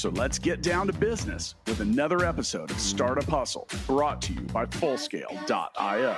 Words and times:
So 0.00 0.08
let's 0.08 0.38
get 0.38 0.62
down 0.62 0.86
to 0.86 0.94
business 0.94 1.56
with 1.66 1.80
another 1.80 2.24
episode 2.24 2.70
of 2.70 2.80
Startup 2.80 3.28
Hustle 3.28 3.68
brought 3.86 4.22
to 4.22 4.32
you 4.32 4.40
by 4.40 4.64
Fullscale.io. 4.64 6.16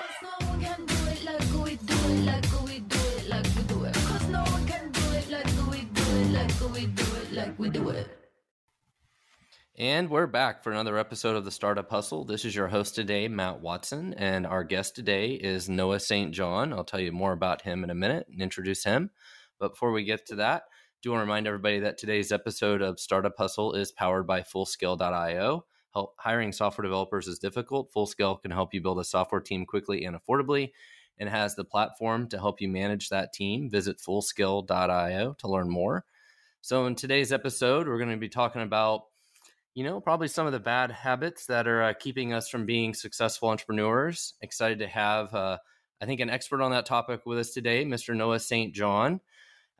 And 9.76 10.10
we're 10.10 10.26
back 10.28 10.62
for 10.62 10.70
another 10.70 10.96
episode 10.96 11.34
of 11.34 11.44
the 11.44 11.50
Startup 11.50 11.90
Hustle. 11.90 12.24
This 12.24 12.44
is 12.44 12.54
your 12.54 12.68
host 12.68 12.94
today, 12.94 13.26
Matt 13.26 13.62
Watson, 13.62 14.14
and 14.14 14.46
our 14.46 14.62
guest 14.62 14.94
today 14.94 15.32
is 15.32 15.68
Noah 15.68 15.98
St. 15.98 16.32
John. 16.32 16.72
I'll 16.72 16.84
tell 16.84 17.00
you 17.00 17.10
more 17.10 17.32
about 17.32 17.62
him 17.62 17.82
in 17.82 17.90
a 17.90 17.96
minute 17.96 18.28
and 18.30 18.40
introduce 18.40 18.84
him. 18.84 19.10
But 19.58 19.72
before 19.72 19.90
we 19.90 20.04
get 20.04 20.24
to 20.26 20.36
that, 20.36 20.66
do 21.02 21.10
want 21.10 21.18
to 21.18 21.24
remind 21.24 21.48
everybody 21.48 21.80
that 21.80 21.98
today's 21.98 22.30
episode 22.30 22.80
of 22.80 23.00
Startup 23.00 23.36
Hustle 23.36 23.72
is 23.72 23.90
powered 23.90 24.24
by 24.24 24.42
Fullscale.io. 24.42 25.64
Help, 25.92 26.14
hiring 26.16 26.52
software 26.52 26.84
developers 26.84 27.26
is 27.26 27.40
difficult. 27.40 27.92
Fullscale 27.92 28.40
can 28.40 28.52
help 28.52 28.72
you 28.72 28.80
build 28.80 29.00
a 29.00 29.04
software 29.04 29.40
team 29.40 29.66
quickly 29.66 30.04
and 30.04 30.16
affordably 30.16 30.70
and 31.18 31.28
has 31.28 31.56
the 31.56 31.64
platform 31.64 32.28
to 32.28 32.38
help 32.38 32.60
you 32.60 32.68
manage 32.68 33.08
that 33.08 33.32
team. 33.32 33.68
Visit 33.68 33.98
fullscale.io 33.98 35.34
to 35.38 35.48
learn 35.48 35.68
more. 35.68 36.04
So, 36.60 36.86
in 36.86 36.94
today's 36.94 37.32
episode, 37.32 37.88
we're 37.88 37.98
going 37.98 38.10
to 38.10 38.16
be 38.16 38.28
talking 38.28 38.62
about, 38.62 39.06
you 39.74 39.82
know, 39.82 40.00
probably 40.00 40.28
some 40.28 40.46
of 40.46 40.52
the 40.52 40.60
bad 40.60 40.92
habits 40.92 41.46
that 41.46 41.66
are 41.66 41.82
uh, 41.82 41.94
keeping 41.94 42.32
us 42.32 42.48
from 42.48 42.64
being 42.64 42.94
successful 42.94 43.48
entrepreneurs. 43.48 44.34
Excited 44.40 44.78
to 44.78 44.86
have, 44.86 45.34
uh, 45.34 45.58
I 46.00 46.06
think, 46.06 46.20
an 46.20 46.30
expert 46.30 46.60
on 46.60 46.70
that 46.70 46.86
topic 46.86 47.26
with 47.26 47.40
us 47.40 47.50
today, 47.50 47.84
Mr. 47.84 48.14
Noah 48.14 48.38
St. 48.38 48.72
John. 48.72 49.20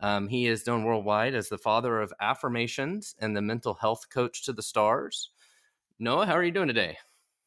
Um, 0.02 0.26
he 0.26 0.46
is 0.48 0.66
known 0.66 0.82
worldwide 0.84 1.34
as 1.34 1.48
the 1.48 1.58
father 1.58 2.00
of 2.00 2.12
afformations 2.20 3.14
and 3.20 3.36
the 3.36 3.42
mental 3.42 3.74
health 3.74 4.08
coach 4.10 4.44
to 4.44 4.52
the 4.52 4.62
stars. 4.62 5.30
Noah, 6.00 6.26
how 6.26 6.32
are 6.32 6.42
you 6.42 6.50
doing 6.50 6.66
today? 6.66 6.98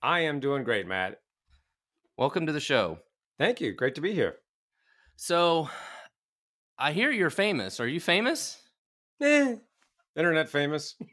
I 0.01 0.21
am 0.21 0.39
doing 0.39 0.63
great, 0.63 0.87
Matt. 0.87 1.19
Welcome 2.17 2.45
to 2.45 2.53
the 2.53 2.61
show. 2.61 2.99
Thank 3.37 3.59
you. 3.59 3.73
Great 3.73 3.95
to 3.95 4.01
be 4.01 4.13
here. 4.13 4.37
So, 5.17 5.69
I 6.77 6.93
hear 6.93 7.11
you're 7.11 7.29
famous. 7.29 7.81
Are 7.81 7.87
you 7.87 7.99
famous? 7.99 8.61
Eh, 9.21 9.55
internet 10.15 10.49
famous. 10.49 10.95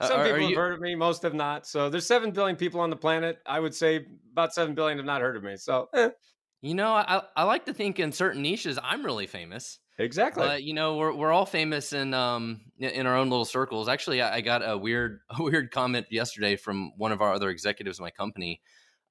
Uh, 0.00 0.08
Some 0.08 0.20
are- 0.20 0.22
are 0.22 0.32
people 0.32 0.48
have 0.48 0.56
heard 0.56 0.72
of 0.72 0.80
me, 0.80 0.94
most 0.94 1.22
have 1.22 1.34
not. 1.34 1.66
So 1.66 1.90
there's 1.90 2.06
seven 2.06 2.30
billion 2.30 2.56
people 2.56 2.80
on 2.80 2.88
the 2.88 2.96
planet. 2.96 3.40
I 3.44 3.60
would 3.60 3.74
say 3.74 4.06
about 4.32 4.54
seven 4.54 4.74
billion 4.74 4.96
have 4.96 5.04
not 5.04 5.20
heard 5.20 5.36
of 5.36 5.42
me. 5.42 5.56
So 5.56 5.90
eh, 5.92 6.08
You 6.62 6.74
know, 6.74 6.94
I, 6.94 7.22
I 7.36 7.44
like 7.44 7.66
to 7.66 7.74
think 7.74 8.00
in 8.00 8.10
certain 8.10 8.40
niches 8.40 8.78
I'm 8.82 9.04
really 9.04 9.26
famous. 9.26 9.80
Exactly. 9.98 10.44
But 10.44 10.62
you 10.62 10.74
know, 10.74 10.96
we're 10.96 11.14
we're 11.14 11.32
all 11.32 11.46
famous 11.46 11.92
in 11.92 12.14
um 12.14 12.60
in- 12.78 13.06
our 13.06 13.16
own 13.16 13.30
little 13.30 13.44
circles. 13.44 13.88
Actually, 13.88 14.22
I 14.22 14.36
I 14.36 14.40
got 14.40 14.68
a 14.68 14.76
weird 14.76 15.20
a 15.30 15.42
weird 15.42 15.70
comment 15.70 16.06
yesterday 16.10 16.56
from 16.56 16.92
one 16.96 17.12
of 17.12 17.20
our 17.20 17.32
other 17.32 17.50
executives 17.50 17.98
in 17.98 18.02
my 18.02 18.10
company. 18.10 18.60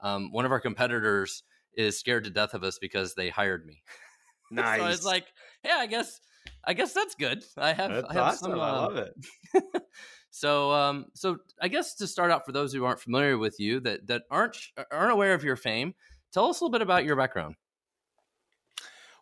Um, 0.01 0.31
one 0.31 0.45
of 0.45 0.51
our 0.51 0.59
competitors 0.59 1.43
is 1.75 1.97
scared 1.97 2.25
to 2.25 2.29
death 2.29 2.53
of 2.53 2.63
us 2.63 2.77
because 2.79 3.15
they 3.15 3.29
hired 3.29 3.65
me. 3.65 3.83
nice. 4.51 4.79
so 4.79 4.87
it's 4.87 5.05
like, 5.05 5.25
yeah, 5.63 5.77
I 5.77 5.87
guess 5.87 6.19
I 6.65 6.73
guess 6.73 6.93
that's 6.93 7.15
good. 7.15 7.43
I 7.57 7.73
have 7.73 7.91
That's 7.91 8.09
I 8.09 8.13
have 8.13 8.23
awesome. 8.23 8.51
some. 8.51 8.59
I 8.59 8.69
uh, 8.69 8.81
love 8.81 8.97
it. 8.97 9.13
so 10.29 10.71
um 10.71 11.05
so 11.13 11.37
I 11.61 11.67
guess 11.67 11.95
to 11.95 12.07
start 12.07 12.31
out 12.31 12.45
for 12.45 12.51
those 12.51 12.73
who 12.73 12.85
aren't 12.85 12.99
familiar 12.99 13.37
with 13.37 13.59
you 13.59 13.79
that 13.81 14.07
that 14.07 14.23
aren't 14.31 14.57
aren't 14.91 15.11
aware 15.11 15.33
of 15.33 15.43
your 15.43 15.55
fame, 15.55 15.93
tell 16.31 16.45
us 16.45 16.59
a 16.59 16.63
little 16.63 16.71
bit 16.71 16.81
about 16.81 17.05
your 17.05 17.15
background. 17.15 17.55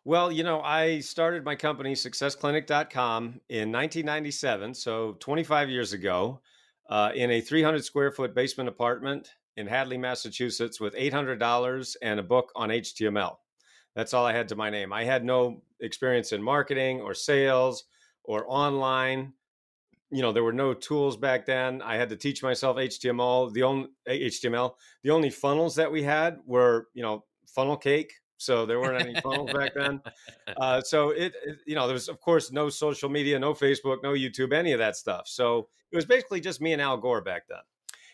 Well, 0.04 0.32
you 0.32 0.44
know, 0.44 0.62
I 0.62 1.00
started 1.00 1.46
my 1.46 1.56
company, 1.56 1.94
successclinic.com, 1.94 3.24
in 3.50 3.72
1997, 3.72 4.74
so 4.74 5.16
25 5.20 5.70
years 5.70 5.94
ago, 5.94 6.42
uh, 6.90 7.12
in 7.14 7.30
a 7.30 7.40
300 7.40 7.86
square 7.86 8.12
foot 8.12 8.34
basement 8.34 8.68
apartment 8.68 9.30
in 9.58 9.68
Hadley, 9.68 10.00
Massachusetts, 10.00 10.80
with 10.80 10.96
$800 10.96 11.96
and 12.02 12.20
a 12.20 12.24
book 12.24 12.52
on 12.56 12.70
HTML. 12.70 13.36
That's 13.96 14.16
all 14.16 14.26
I 14.26 14.34
had 14.34 14.48
to 14.50 14.56
my 14.56 14.72
name. 14.72 14.92
I 14.92 15.04
had 15.04 15.24
no 15.24 15.62
experience 15.82 16.32
in 16.32 16.42
marketing 16.42 17.02
or 17.02 17.14
sales 17.14 17.84
or 18.24 18.46
online. 18.48 19.34
You 20.10 20.24
know, 20.24 20.32
there 20.32 20.44
were 20.44 20.52
no 20.52 20.74
tools 20.74 21.16
back 21.16 21.46
then. 21.46 21.80
I 21.84 21.98
had 21.98 22.10
to 22.10 22.16
teach 22.16 22.42
myself 22.42 22.78
HTML. 22.78 23.54
The 23.54 23.64
only 23.64 23.90
HTML, 24.10 24.74
the 25.04 25.12
only 25.12 25.30
funnels 25.30 25.76
that 25.76 25.92
we 25.92 26.02
had 26.02 26.40
were, 26.48 26.88
you 26.96 27.04
know, 27.04 27.26
funnel 27.46 27.78
cake. 27.78 28.14
So 28.42 28.66
there 28.66 28.80
weren't 28.80 29.02
any 29.02 29.20
funnels 29.22 29.52
back 29.54 29.74
then. 29.76 30.02
Uh, 30.58 30.82
so 30.82 31.12
it, 31.12 31.34
it, 31.46 31.58
you 31.66 31.76
know, 31.76 31.88
there 31.88 31.94
was 31.94 32.10
of 32.10 32.20
course 32.20 32.52
no 32.52 32.70
social 32.70 33.10
media, 33.10 33.40
no 33.40 33.54
Facebook, 33.54 34.04
no 34.04 34.14
YouTube, 34.14 34.54
any 34.54 34.72
of 34.74 34.80
that 34.80 34.96
stuff. 34.96 35.28
So 35.28 35.70
it 35.92 35.96
was 35.96 36.06
basically 36.06 36.42
just 36.42 36.62
me 36.62 36.74
and 36.74 36.82
Al 36.82 36.98
Gore 36.98 37.22
back 37.22 37.44
then. 37.48 37.60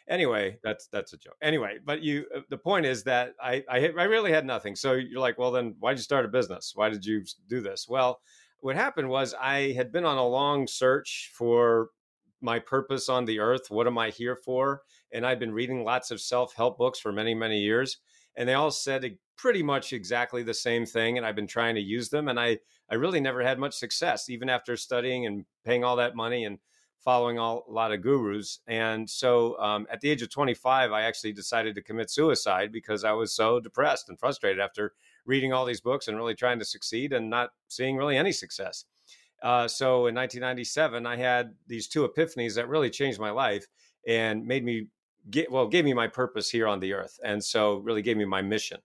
Anyway, 0.10 0.58
that's 0.64 0.88
that's 0.88 1.14
a 1.14 1.18
joke. 1.18 1.36
Anyway, 1.42 1.78
but 1.84 2.02
you, 2.02 2.26
uh, 2.36 2.40
the 2.50 2.58
point 2.58 2.86
is 2.86 3.04
that 3.04 3.34
I 3.42 3.64
I, 3.70 3.78
I 3.98 4.04
really 4.04 4.32
had 4.32 4.46
nothing. 4.46 4.76
So 4.76 4.94
you're 4.94 5.20
like, 5.20 5.38
well, 5.38 5.52
then 5.52 5.76
why 5.80 5.92
did 5.92 6.00
you 6.00 6.04
start 6.04 6.26
a 6.26 6.30
business? 6.30 6.74
Why 6.76 6.90
did 6.90 7.06
you 7.06 7.24
do 7.50 7.62
this? 7.62 7.88
Well, 7.90 8.20
what 8.60 8.76
happened 8.76 9.10
was 9.10 9.34
I 9.40 9.74
had 9.74 9.92
been 9.92 10.06
on 10.06 10.18
a 10.18 10.28
long 10.28 10.68
search 10.68 11.32
for 11.34 11.90
my 12.42 12.60
purpose 12.60 13.10
on 13.10 13.26
the 13.26 13.40
earth. 13.40 13.70
What 13.70 13.88
am 13.88 13.98
I 13.98 14.10
here 14.10 14.36
for? 14.36 14.82
And 15.12 15.26
I've 15.26 15.40
been 15.40 15.54
reading 15.54 15.84
lots 15.84 16.12
of 16.12 16.22
self 16.22 16.54
help 16.54 16.78
books 16.78 17.00
for 17.00 17.12
many 17.12 17.34
many 17.34 17.60
years, 17.60 17.98
and 18.36 18.48
they 18.48 18.54
all 18.54 18.72
said 18.72 19.18
pretty 19.38 19.64
much 19.64 19.94
exactly 19.94 20.44
the 20.44 20.54
same 20.54 20.86
thing. 20.86 21.18
And 21.18 21.26
I've 21.26 21.36
been 21.36 21.48
trying 21.48 21.76
to 21.76 21.82
use 21.82 22.10
them, 22.10 22.28
and 22.28 22.40
I 22.40 22.60
I 22.90 22.96
really 22.96 23.20
never 23.20 23.44
had 23.44 23.60
much 23.60 23.76
success, 23.76 24.30
even 24.30 24.50
after 24.50 24.78
studying 24.78 25.26
and 25.26 25.46
paying 25.66 25.84
all 25.84 25.96
that 25.98 26.16
money 26.16 26.46
and 26.46 26.58
following 27.04 27.40
all, 27.40 27.66
a 27.70 27.72
lot 27.72 27.92
of 27.92 28.02
gurus. 28.02 28.60
And 28.68 29.10
so 29.10 29.58
um, 29.60 29.88
at 29.90 30.02
the 30.02 30.10
age 30.10 30.22
of 30.22 30.30
25, 30.30 30.92
I 30.92 31.04
actually 31.04 31.32
decided 31.32 31.76
to 31.76 31.82
commit 31.82 32.10
suicide 32.10 32.72
because 32.72 33.04
I 33.04 33.14
was 33.14 33.34
so 33.34 33.60
depressed 33.60 34.10
and 34.10 34.20
frustrated 34.20 34.60
after 34.60 34.94
reading 35.26 35.54
all 35.54 35.66
these 35.66 35.82
books 35.82 36.08
and 36.08 36.18
really 36.18 36.36
trying 36.36 36.60
to 36.60 36.66
succeed 36.66 37.14
and 37.14 37.30
not 37.30 37.52
seeing 37.68 37.96
really 37.96 38.18
any 38.18 38.32
success. 38.32 38.86
Uh, 39.42 39.68
so 39.68 40.08
in 40.08 40.16
1997, 40.16 41.06
I 41.06 41.16
had 41.16 41.54
these 41.68 41.88
two 41.88 42.08
epiphanies 42.08 42.56
that 42.56 42.68
really 42.68 42.90
changed 42.90 43.20
my 43.20 43.30
life 43.30 43.66
and 44.08 44.46
made 44.46 44.66
me 44.66 44.88
get 45.30 45.52
well, 45.52 45.68
gave 45.68 45.86
me 45.86 45.94
my 45.94 46.08
purpose 46.08 46.50
here 46.50 46.68
on 46.68 46.80
the 46.80 46.94
earth, 46.94 47.20
and 47.24 47.44
so 47.44 47.78
really 47.78 48.02
gave 48.02 48.18
me 48.18 48.26
my 48.26 48.42
mission. 48.42 48.80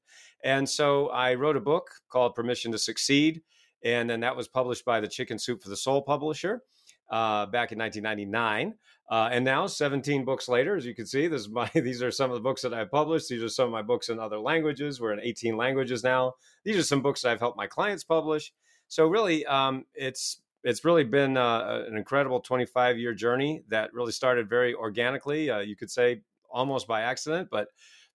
And 0.44 0.68
so 0.68 1.08
I 1.08 1.34
wrote 1.34 1.56
a 1.56 1.60
book 1.60 1.90
called 2.08 2.34
Permission 2.34 2.72
to 2.72 2.78
Succeed, 2.78 3.42
and 3.84 4.08
then 4.08 4.20
that 4.20 4.36
was 4.36 4.48
published 4.48 4.84
by 4.84 5.00
the 5.00 5.08
Chicken 5.08 5.38
Soup 5.38 5.62
for 5.62 5.68
the 5.68 5.76
Soul 5.76 6.02
publisher 6.02 6.62
uh, 7.10 7.46
back 7.46 7.72
in 7.72 7.78
1999. 7.78 8.74
Uh, 9.10 9.28
and 9.30 9.44
now, 9.44 9.66
17 9.66 10.24
books 10.24 10.48
later, 10.48 10.74
as 10.74 10.86
you 10.86 10.94
can 10.94 11.04
see, 11.04 11.26
this 11.26 11.42
is 11.42 11.48
my, 11.50 11.70
these 11.74 12.02
are 12.02 12.10
some 12.10 12.30
of 12.30 12.34
the 12.34 12.40
books 12.40 12.62
that 12.62 12.72
I've 12.72 12.90
published. 12.90 13.28
These 13.28 13.42
are 13.42 13.48
some 13.48 13.66
of 13.66 13.72
my 13.72 13.82
books 13.82 14.08
in 14.08 14.18
other 14.18 14.38
languages. 14.38 15.00
We're 15.00 15.12
in 15.12 15.20
18 15.20 15.56
languages 15.56 16.02
now. 16.02 16.34
These 16.64 16.78
are 16.78 16.82
some 16.82 17.02
books 17.02 17.22
that 17.22 17.30
I've 17.30 17.40
helped 17.40 17.58
my 17.58 17.66
clients 17.66 18.04
publish. 18.04 18.52
So 18.88 19.06
really, 19.06 19.44
um, 19.46 19.84
it's 19.94 20.40
it's 20.64 20.84
really 20.84 21.04
been 21.04 21.36
uh, 21.36 21.84
an 21.88 21.96
incredible 21.96 22.40
25 22.40 22.96
year 22.96 23.12
journey 23.12 23.64
that 23.68 23.92
really 23.92 24.12
started 24.12 24.48
very 24.48 24.74
organically. 24.74 25.50
Uh, 25.50 25.58
you 25.58 25.74
could 25.74 25.90
say 25.90 26.22
almost 26.48 26.86
by 26.86 27.02
accident, 27.02 27.48
but 27.50 27.68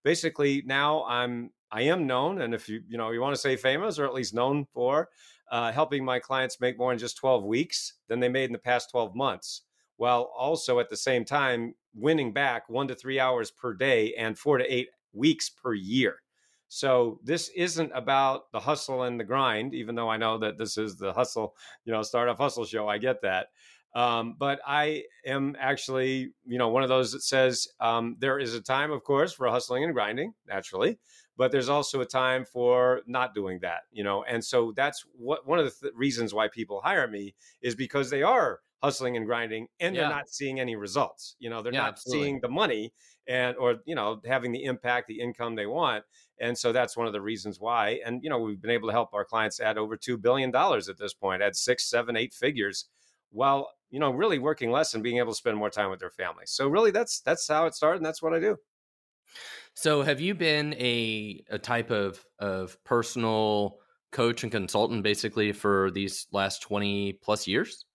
basically 0.04 0.64
now 0.66 1.04
I'm 1.06 1.52
I 1.72 1.84
am 1.84 2.08
known, 2.08 2.42
and 2.42 2.54
if 2.54 2.70
you 2.70 2.82
you 2.88 2.98
know 2.98 3.12
you 3.12 3.22
want 3.22 3.36
to 3.36 3.42
say 3.42 3.56
famous 3.56 4.00
or 4.00 4.06
at 4.06 4.14
least 4.14 4.34
known 4.34 4.66
for 4.74 5.10
uh, 5.52 5.72
helping 5.72 6.04
my 6.04 6.20
clients 6.20 6.60
make 6.60 6.78
more 6.78 6.92
in 6.92 6.98
just 6.98 7.18
12 7.18 7.44
weeks 7.44 7.94
than 8.08 8.20
they 8.20 8.30
made 8.30 8.46
in 8.46 8.54
the 8.54 8.60
past 8.60 8.92
12 8.92 9.16
months, 9.16 9.64
while 9.98 10.32
also 10.38 10.80
at 10.80 10.90
the 10.90 10.98
same 10.98 11.24
time 11.24 11.74
winning 11.94 12.34
back 12.34 12.70
one 12.70 12.88
to 12.88 12.96
three 12.96 13.20
hours 13.20 13.52
per 13.52 13.74
day 13.74 14.14
and 14.16 14.38
four 14.38 14.58
to 14.58 14.74
eight 14.74 14.90
weeks 15.14 15.50
per 15.50 15.74
year. 15.74 16.22
So 16.70 17.20
this 17.24 17.50
isn't 17.56 17.92
about 17.94 18.52
the 18.52 18.60
hustle 18.60 19.04
and 19.04 19.20
the 19.20 19.24
grind, 19.24 19.74
even 19.74 19.96
though 19.96 20.10
I 20.10 20.18
know 20.18 20.38
that 20.40 20.58
this 20.58 20.78
is 20.78 20.98
the 20.98 21.14
hustle, 21.14 21.56
you 21.86 21.94
know, 21.94 22.02
startup 22.02 22.38
hustle 22.38 22.66
show. 22.66 22.88
I 22.88 22.98
get 22.98 23.22
that. 23.22 23.48
Um, 23.96 24.36
but 24.38 24.60
I 24.68 25.06
am 25.26 25.56
actually, 25.60 26.34
you 26.46 26.58
know, 26.58 26.68
one 26.68 26.84
of 26.84 26.90
those 26.90 27.14
that 27.14 27.24
says 27.24 27.68
um, 27.80 28.18
there 28.20 28.38
is 28.38 28.54
a 28.54 28.62
time, 28.62 28.92
of 28.92 29.04
course, 29.04 29.32
for 29.32 29.48
hustling 29.48 29.86
and 29.86 29.94
grinding, 29.94 30.34
naturally, 30.46 31.00
but 31.38 31.52
there's 31.52 31.70
also 31.70 32.02
a 32.02 32.06
time 32.06 32.46
for 32.46 33.02
not 33.06 33.34
doing 33.34 33.60
that, 33.62 33.84
you 33.92 34.04
know. 34.04 34.24
And 34.24 34.44
so 34.44 34.72
that's 34.76 35.06
what 35.14 35.48
one 35.48 35.60
of 35.60 35.66
the 35.66 35.72
th- 35.72 35.94
reasons 35.96 36.34
why 36.34 36.48
people 36.48 36.82
hire 36.82 37.08
me 37.08 37.36
is 37.62 37.76
because 37.76 38.10
they 38.10 38.24
are 38.24 38.62
hustling 38.84 39.18
and 39.18 39.26
grinding 39.26 39.68
and 39.80 39.96
Yeah. 39.96 40.00
they're 40.00 40.06
not 40.06 40.30
seeing 40.30 40.60
any 40.60 40.76
results. 40.76 41.36
You 41.40 41.50
know, 41.50 41.62
they're 41.62 41.72
Yeah, 41.72 41.86
not 41.86 41.98
absolutely. 41.98 42.00
seeing 42.00 42.42
the 42.42 42.50
money 42.50 42.94
and 43.28 43.56
or 43.58 43.78
you 43.86 43.96
know 43.96 44.22
having 44.26 44.52
the 44.52 44.64
impact, 44.64 45.08
the 45.08 45.20
income 45.20 45.56
they 45.56 45.66
want. 45.68 46.06
And 46.40 46.58
so 46.58 46.72
that's 46.72 46.96
one 46.96 47.08
of 47.08 47.14
the 47.14 47.22
reasons 47.22 47.60
why. 47.60 48.00
And 48.06 48.24
you 48.24 48.30
know, 48.30 48.40
we've 48.40 48.62
been 48.62 48.72
able 48.72 48.88
to 48.90 48.94
help 48.94 49.14
our 49.14 49.26
clients 49.26 49.60
add 49.60 49.78
over 49.78 49.98
two 49.98 50.18
billion 50.18 50.52
dollars 50.52 50.90
at 50.90 50.98
this 50.98 51.14
point, 51.14 51.42
add 51.42 51.56
six, 51.56 51.90
seven, 51.90 52.16
eight 52.16 52.34
figures, 52.34 52.90
while 53.30 53.72
you 53.90 54.00
know 54.00 54.12
really 54.12 54.40
working 54.40 54.72
less 54.72 54.94
and 54.94 55.04
being 55.04 55.18
able 55.18 55.32
to 55.32 55.38
spend 55.38 55.58
more 55.58 55.70
time 55.70 55.90
with 55.90 56.00
their 56.00 56.12
families. 56.12 56.52
So 56.52 56.68
really, 56.68 56.92
that's 56.92 57.22
that's 57.22 57.48
how 57.48 57.66
it 57.66 57.74
started, 57.76 57.98
and 57.98 58.06
that's 58.06 58.22
what 58.22 58.34
I 58.34 58.40
do. 58.40 58.58
So, 59.74 60.02
have 60.02 60.20
you 60.20 60.34
been 60.36 60.74
a 60.74 61.44
a 61.50 61.60
type 61.60 61.92
of 61.92 62.24
of 62.40 62.84
personal 62.84 63.78
coach 64.12 64.44
and 64.44 64.52
consultant 64.52 65.04
basically 65.04 65.52
for 65.52 65.92
these 65.92 66.28
last 66.32 66.62
twenty 66.62 67.14
plus 67.14 67.48
years? 67.48 67.86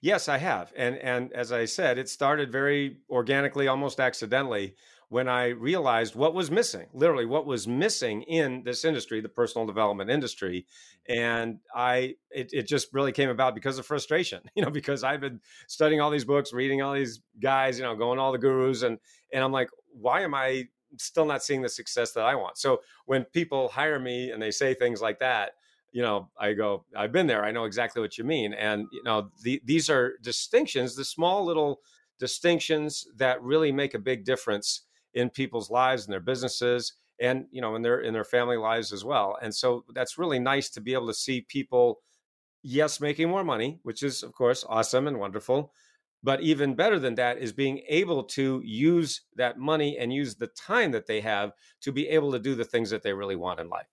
Yes, 0.00 0.28
I 0.28 0.38
have. 0.38 0.72
And 0.76 0.96
and 0.96 1.32
as 1.32 1.52
I 1.52 1.64
said, 1.64 1.98
it 1.98 2.08
started 2.08 2.50
very 2.52 2.98
organically, 3.10 3.68
almost 3.68 4.00
accidentally, 4.00 4.74
when 5.08 5.28
I 5.28 5.48
realized 5.48 6.16
what 6.16 6.34
was 6.34 6.50
missing, 6.50 6.86
literally 6.92 7.26
what 7.26 7.46
was 7.46 7.68
missing 7.68 8.22
in 8.22 8.62
this 8.64 8.84
industry, 8.84 9.20
the 9.20 9.28
personal 9.28 9.66
development 9.66 10.10
industry. 10.10 10.66
Mm-hmm. 11.08 11.22
And 11.22 11.58
I 11.74 12.14
it, 12.30 12.50
it 12.52 12.66
just 12.66 12.92
really 12.92 13.12
came 13.12 13.30
about 13.30 13.54
because 13.54 13.78
of 13.78 13.86
frustration, 13.86 14.42
you 14.54 14.62
know, 14.64 14.70
because 14.70 15.04
I've 15.04 15.20
been 15.20 15.40
studying 15.68 16.00
all 16.00 16.10
these 16.10 16.24
books, 16.24 16.52
reading 16.52 16.82
all 16.82 16.94
these 16.94 17.20
guys, 17.40 17.78
you 17.78 17.84
know, 17.84 17.94
going 17.94 18.18
to 18.18 18.22
all 18.22 18.32
the 18.32 18.38
gurus 18.38 18.82
and 18.82 18.98
and 19.32 19.42
I'm 19.42 19.52
like, 19.52 19.68
why 20.00 20.22
am 20.22 20.34
I 20.34 20.68
still 20.98 21.24
not 21.24 21.42
seeing 21.42 21.62
the 21.62 21.68
success 21.68 22.12
that 22.12 22.24
I 22.24 22.34
want? 22.34 22.58
So 22.58 22.82
when 23.06 23.24
people 23.24 23.68
hire 23.68 23.98
me 23.98 24.30
and 24.30 24.40
they 24.42 24.50
say 24.50 24.74
things 24.74 25.00
like 25.00 25.18
that, 25.20 25.52
you 25.92 26.02
know, 26.02 26.28
I 26.38 26.52
go, 26.52 26.84
I've 26.94 27.12
been 27.12 27.26
there. 27.26 27.44
I 27.44 27.52
know 27.52 27.64
exactly 27.64 28.02
what 28.02 28.18
you 28.18 28.24
mean. 28.24 28.52
And, 28.52 28.86
you 28.92 29.02
know, 29.02 29.30
the, 29.42 29.62
these 29.64 29.88
are 29.88 30.14
distinctions, 30.22 30.94
the 30.94 31.04
small 31.04 31.44
little 31.44 31.80
distinctions 32.18 33.06
that 33.16 33.42
really 33.42 33.72
make 33.72 33.94
a 33.94 33.98
big 33.98 34.24
difference 34.24 34.82
in 35.14 35.30
people's 35.30 35.70
lives 35.70 36.04
and 36.04 36.12
their 36.12 36.20
businesses 36.20 36.92
and, 37.18 37.46
you 37.50 37.62
know, 37.62 37.76
in 37.76 37.82
their, 37.82 38.00
in 38.00 38.12
their 38.12 38.24
family 38.24 38.58
lives 38.58 38.92
as 38.92 39.04
well. 39.04 39.38
And 39.40 39.54
so 39.54 39.84
that's 39.94 40.18
really 40.18 40.38
nice 40.38 40.68
to 40.70 40.80
be 40.80 40.92
able 40.92 41.06
to 41.06 41.14
see 41.14 41.40
people, 41.40 42.00
yes, 42.62 43.00
making 43.00 43.30
more 43.30 43.44
money, 43.44 43.78
which 43.82 44.02
is 44.02 44.22
of 44.22 44.32
course 44.34 44.64
awesome 44.68 45.06
and 45.06 45.18
wonderful. 45.18 45.72
But 46.22 46.40
even 46.40 46.74
better 46.74 46.98
than 46.98 47.14
that 47.16 47.38
is 47.38 47.52
being 47.52 47.82
able 47.88 48.24
to 48.24 48.60
use 48.64 49.22
that 49.36 49.58
money 49.58 49.96
and 49.98 50.12
use 50.12 50.34
the 50.34 50.48
time 50.48 50.90
that 50.92 51.06
they 51.06 51.20
have 51.20 51.52
to 51.82 51.92
be 51.92 52.08
able 52.08 52.32
to 52.32 52.38
do 52.38 52.54
the 52.54 52.64
things 52.64 52.90
that 52.90 53.02
they 53.02 53.12
really 53.12 53.36
want 53.36 53.60
in 53.60 53.68
life. 53.68 53.86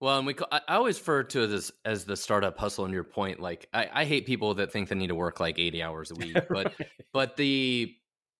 Well, 0.00 0.18
and 0.18 0.26
we 0.26 0.34
I 0.52 0.60
always 0.68 0.98
refer 0.98 1.24
to 1.24 1.46
this 1.48 1.72
as 1.84 2.04
the 2.04 2.16
startup 2.16 2.56
hustle. 2.56 2.84
And 2.84 2.94
your 2.94 3.04
point, 3.04 3.40
like 3.40 3.68
I, 3.74 3.88
I 3.92 4.04
hate 4.04 4.26
people 4.26 4.54
that 4.54 4.72
think 4.72 4.88
they 4.88 4.94
need 4.94 5.08
to 5.08 5.14
work 5.14 5.40
like 5.40 5.58
eighty 5.58 5.82
hours 5.82 6.10
a 6.10 6.14
week, 6.24 6.36
but 6.48 6.72
but 7.12 7.36
the 7.36 7.94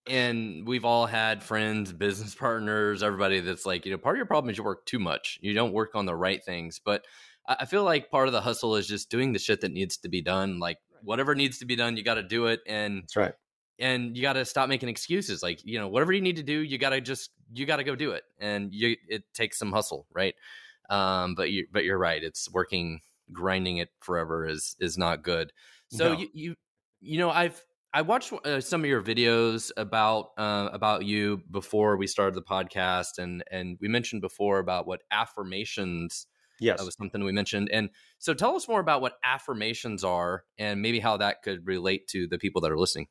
and 0.06 0.67
we've 0.67 0.85
all 0.85 1.06
had 1.06 1.43
friends, 1.43 1.93
business 1.93 2.35
partners, 2.38 3.03
everybody 3.03 3.41
that's 3.41 3.67
like, 3.67 3.85
you 3.85 3.93
know, 3.93 3.99
part 3.99 4.17
of 4.17 4.19
your 4.19 4.26
problem 4.26 4.50
is 4.50 4.56
you 4.56 4.65
work 4.65 4.87
too 4.87 4.99
much. 4.99 5.38
You 5.43 5.53
don't 5.53 5.73
work 5.73 5.94
on 5.94 6.06
the 6.06 6.15
right 6.15 6.43
things. 6.44 6.81
But 6.82 7.05
I 7.49 7.56
I 7.61 7.65
feel 7.65 7.82
like 7.82 8.11
part 8.11 8.29
of 8.29 8.32
the 8.32 8.41
hustle 8.41 8.76
is 8.76 8.87
just 8.87 9.11
doing 9.11 9.32
the 9.32 9.38
shit 9.41 9.61
that 9.62 9.73
needs 9.73 9.97
to 9.99 10.09
be 10.09 10.23
done. 10.23 10.61
Like 10.61 10.79
whatever 11.03 11.35
needs 11.35 11.59
to 11.59 11.65
be 11.67 11.77
done, 11.77 11.97
you 11.97 12.03
got 12.03 12.15
to 12.15 12.23
do 12.23 12.47
it, 12.47 12.61
and 12.67 13.03
That's 13.03 13.17
right. 13.17 13.35
and 13.79 14.17
you 14.17 14.23
got 14.23 14.35
to 14.35 14.45
stop 14.45 14.69
making 14.69 14.89
excuses. 14.89 15.43
Like 15.43 15.61
you 15.65 15.79
know, 15.79 15.89
whatever 15.89 16.12
you 16.12 16.21
need 16.21 16.37
to 16.37 16.43
do, 16.43 16.61
you 16.61 16.79
got 16.79 16.91
to 16.91 17.00
just 17.00 17.31
you 17.53 17.67
got 17.67 17.77
to 17.77 17.85
go 17.85 17.95
do 17.95 18.12
it, 18.12 18.25
and 18.39 18.73
you 18.73 18.97
it 19.09 19.25
takes 19.35 19.59
some 19.59 19.73
hustle, 19.73 20.06
right? 20.12 20.35
Um, 20.91 21.35
but 21.35 21.50
you 21.50 21.67
but 21.73 21.85
you're 21.85 21.99
right. 21.99 22.23
It's 22.23 22.50
working 22.50 23.00
grinding 23.33 23.77
it 23.79 23.91
forever 24.00 24.47
is 24.47 24.77
is 24.81 24.97
not 24.97 25.23
good. 25.23 25.53
So 25.89 26.12
No. 26.12 26.19
you 26.19 26.29
you 26.33 26.55
you 27.01 27.19
know 27.19 27.31
I've 27.31 27.62
I 27.93 28.03
watched 28.03 28.33
uh, 28.44 28.61
some 28.61 28.83
of 28.83 28.87
your 28.87 29.03
videos 29.03 29.71
about 29.77 30.31
uh, 30.37 30.69
about 30.73 31.05
you 31.05 31.43
before 31.51 31.97
we 31.97 32.06
started 32.06 32.35
the 32.35 32.43
podcast, 32.43 33.19
and 33.19 33.43
and 33.51 33.79
we 33.81 33.89
mentioned 33.89 34.21
before 34.21 34.59
about 34.59 34.87
what 34.87 35.03
afformations 35.12 36.27
Yes. 36.60 36.78
that 36.78 36.84
was 36.84 36.94
something 36.96 37.22
we 37.22 37.32
mentioned. 37.32 37.70
And 37.72 37.90
so 38.19 38.34
tell 38.34 38.56
us 38.56 38.69
more 38.69 38.81
about 38.81 39.00
what 39.00 39.14
afformations 39.25 40.05
are, 40.05 40.44
and 40.58 40.82
maybe 40.82 41.00
how 41.00 41.16
that 41.19 41.43
could 41.43 41.66
relate 41.66 42.08
to 42.08 42.26
the 42.26 42.38
people 42.38 42.60
that 42.62 42.72
are 42.72 42.78
listening. 42.78 43.08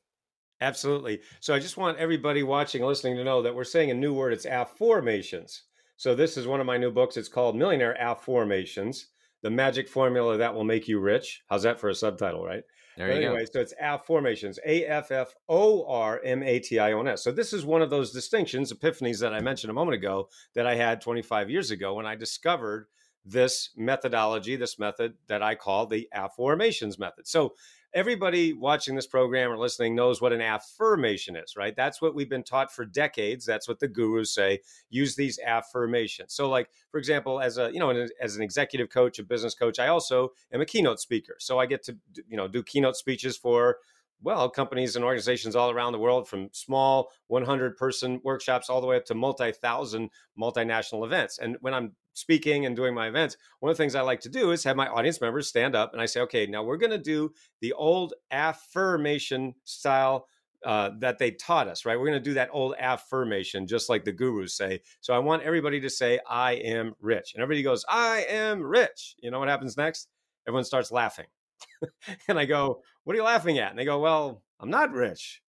Absolutely. 0.60 1.20
So 1.40 1.54
I 1.54 1.60
just 1.60 1.78
want 1.78 2.00
everybody 2.00 2.44
watching 2.44 2.82
and 2.82 2.88
listening 2.88 3.16
to 3.18 3.24
know 3.24 3.42
that 3.44 3.56
we're 3.56 3.64
saying 3.64 3.92
a 3.92 3.94
new 3.94 4.14
word. 4.14 4.34
It's 4.34 4.46
afformations. 4.46 5.62
So 5.98 6.16
this 6.16 6.38
is 6.38 6.48
one 6.48 6.60
of 6.60 6.66
my 6.66 6.78
new 6.78 6.92
books. 6.92 7.18
It's 7.18 7.30
called 7.30 7.56
Millionaire 7.56 7.98
Afformations, 8.00 9.06
the 9.42 9.50
magic 9.50 9.88
formula 9.88 10.38
that 10.38 10.54
will 10.54 10.64
make 10.64 10.88
you 10.88 11.00
rich. 11.00 11.44
How's 11.50 11.64
that 11.64 11.80
for 11.80 11.90
a 11.90 11.96
subtitle, 11.96 12.46
right? 12.46 12.64
There 12.98 13.10
you 13.10 13.28
anyway, 13.28 13.46
so 13.46 13.60
it's 13.62 13.76
afformations, 13.82 14.58
A 14.66 14.84
F 14.86 15.12
F 15.12 15.36
O 15.48 15.86
R 15.88 16.20
M 16.24 16.42
A 16.42 16.60
T 16.60 16.80
I 16.80 16.94
O 16.94 17.00
N 17.00 17.08
S. 17.08 17.24
So 17.24 17.32
this 17.32 17.54
is 17.54 17.64
one 17.64 17.84
of 17.84 17.92
those 17.92 18.12
distinctions, 18.12 18.74
epiphanies 18.74 19.20
that 19.20 19.34
I 19.34 19.40
mentioned 19.40 19.70
a 19.70 19.76
moment 19.76 19.96
ago 19.96 20.30
that 20.56 20.66
I 20.66 20.74
had 20.74 21.00
25 21.00 21.52
years 21.52 21.70
ago 21.70 21.94
when 21.94 22.08
I 22.08 22.16
discovered 22.16 22.88
this 23.28 23.70
methodology, 23.76 24.56
this 24.56 24.80
method 24.80 25.16
that 25.28 25.44
I 25.44 25.56
call 25.56 25.86
the 25.86 26.08
afformations 26.16 26.98
method. 26.98 27.28
So 27.28 27.56
everybody 27.94 28.54
watching 28.54 28.96
this 28.96 29.08
program 29.08 29.52
or 29.52 29.58
listening 29.58 29.96
knows 29.96 30.22
what 30.22 30.34
an 30.34 30.42
affirmation 30.42 31.36
is, 31.36 31.56
right? 31.58 31.76
That's 31.76 32.02
what 32.02 32.16
we've 32.16 32.30
been 32.30 32.44
taught 32.44 32.72
for 32.72 32.86
decades. 32.86 33.46
That's 33.46 33.68
what 33.68 33.80
the 33.80 33.88
gurus 33.88 34.34
say. 34.34 34.62
Use 34.90 35.16
these 35.16 35.40
affirmations. 35.40 36.34
So, 36.34 36.50
like 36.50 36.70
for 36.92 36.98
example, 36.98 37.42
as 37.42 37.58
a 37.58 37.72
you 37.72 37.80
know, 37.80 38.08
as 38.22 38.36
an 38.36 38.42
executive 38.42 38.90
coach, 38.90 39.20
a 39.20 39.24
business 39.24 39.56
coach, 39.56 39.80
I 39.80 39.88
also 39.88 40.32
am 40.54 40.62
a 40.62 40.66
keynote 40.66 41.00
speaker. 41.00 41.36
So 41.40 41.60
I 41.60 41.66
get 41.66 41.84
to 41.84 41.98
you 42.28 42.38
know 42.38 42.48
do 42.48 42.64
keynote 42.64 42.96
speeches 42.96 43.36
for 43.38 43.78
well 44.22 44.50
companies 44.50 44.96
and 44.96 45.06
organizations 45.06 45.56
all 45.56 45.72
around 45.72 45.94
the 45.94 46.00
world, 46.00 46.28
from 46.28 46.50
small 46.52 47.10
100 47.28 47.78
person 47.78 48.20
workshops 48.24 48.70
all 48.70 48.82
the 48.82 48.88
way 48.88 48.98
up 48.98 49.06
to 49.06 49.16
multi 49.16 49.52
thousand 49.52 50.10
multinational 50.40 51.06
events. 51.06 51.40
And 51.40 51.58
when 51.62 51.74
I'm 51.74 51.94
speaking 52.14 52.66
and 52.66 52.76
doing 52.76 52.94
my 52.94 53.08
events, 53.08 53.38
one 53.60 53.70
of 53.70 53.78
the 53.78 53.84
things 53.84 53.96
I 53.96 54.02
like 54.02 54.22
to 54.22 54.30
do 54.30 54.52
is 54.52 54.64
have 54.64 54.76
my 54.76 54.88
audience 54.88 55.22
members 55.22 55.48
stand 55.48 55.76
up 55.76 55.94
and 55.94 56.02
I 56.02 56.06
say, 56.08 56.22
okay, 56.22 56.48
now 56.48 56.64
we're 56.64 56.78
going 56.78 56.92
to 56.92 56.98
do 56.98 57.32
the 57.62 57.74
old 57.74 58.14
affirmation 58.32 59.54
style 59.64 60.28
uh, 60.66 60.92
that 61.00 61.20
they 61.20 61.32
taught 61.32 61.68
us, 61.68 61.86
right? 61.86 61.98
We're 61.98 62.08
going 62.08 62.22
to 62.22 62.30
do 62.30 62.34
that 62.34 62.50
old 62.52 62.76
affirmation, 62.80 63.68
just 63.68 63.90
like 63.90 64.04
the 64.04 64.12
gurus 64.12 64.58
say. 64.58 64.82
So 65.02 65.14
I 65.14 65.20
want 65.20 65.44
everybody 65.44 65.80
to 65.82 65.90
say, 65.90 66.20
I 66.28 66.54
am 66.54 66.96
rich. 67.00 67.34
And 67.34 67.44
everybody 67.44 67.62
goes, 67.64 67.86
I 67.88 68.26
am 68.28 68.64
rich. 68.64 69.16
You 69.20 69.30
know 69.30 69.40
what 69.40 69.50
happens 69.50 69.78
next? 69.78 70.08
Everyone 70.48 70.64
starts 70.64 70.92
laughing. 70.92 71.28
and 72.28 72.40
I 72.40 72.46
go, 72.46 72.82
What 73.08 73.14
are 73.14 73.20
you 73.20 73.24
laughing 73.24 73.58
at? 73.58 73.70
And 73.70 73.80
they 73.80 73.86
go, 73.86 74.00
Well, 74.00 74.44
I'm 74.60 74.70
not 74.70 74.92
rich. 74.92 75.42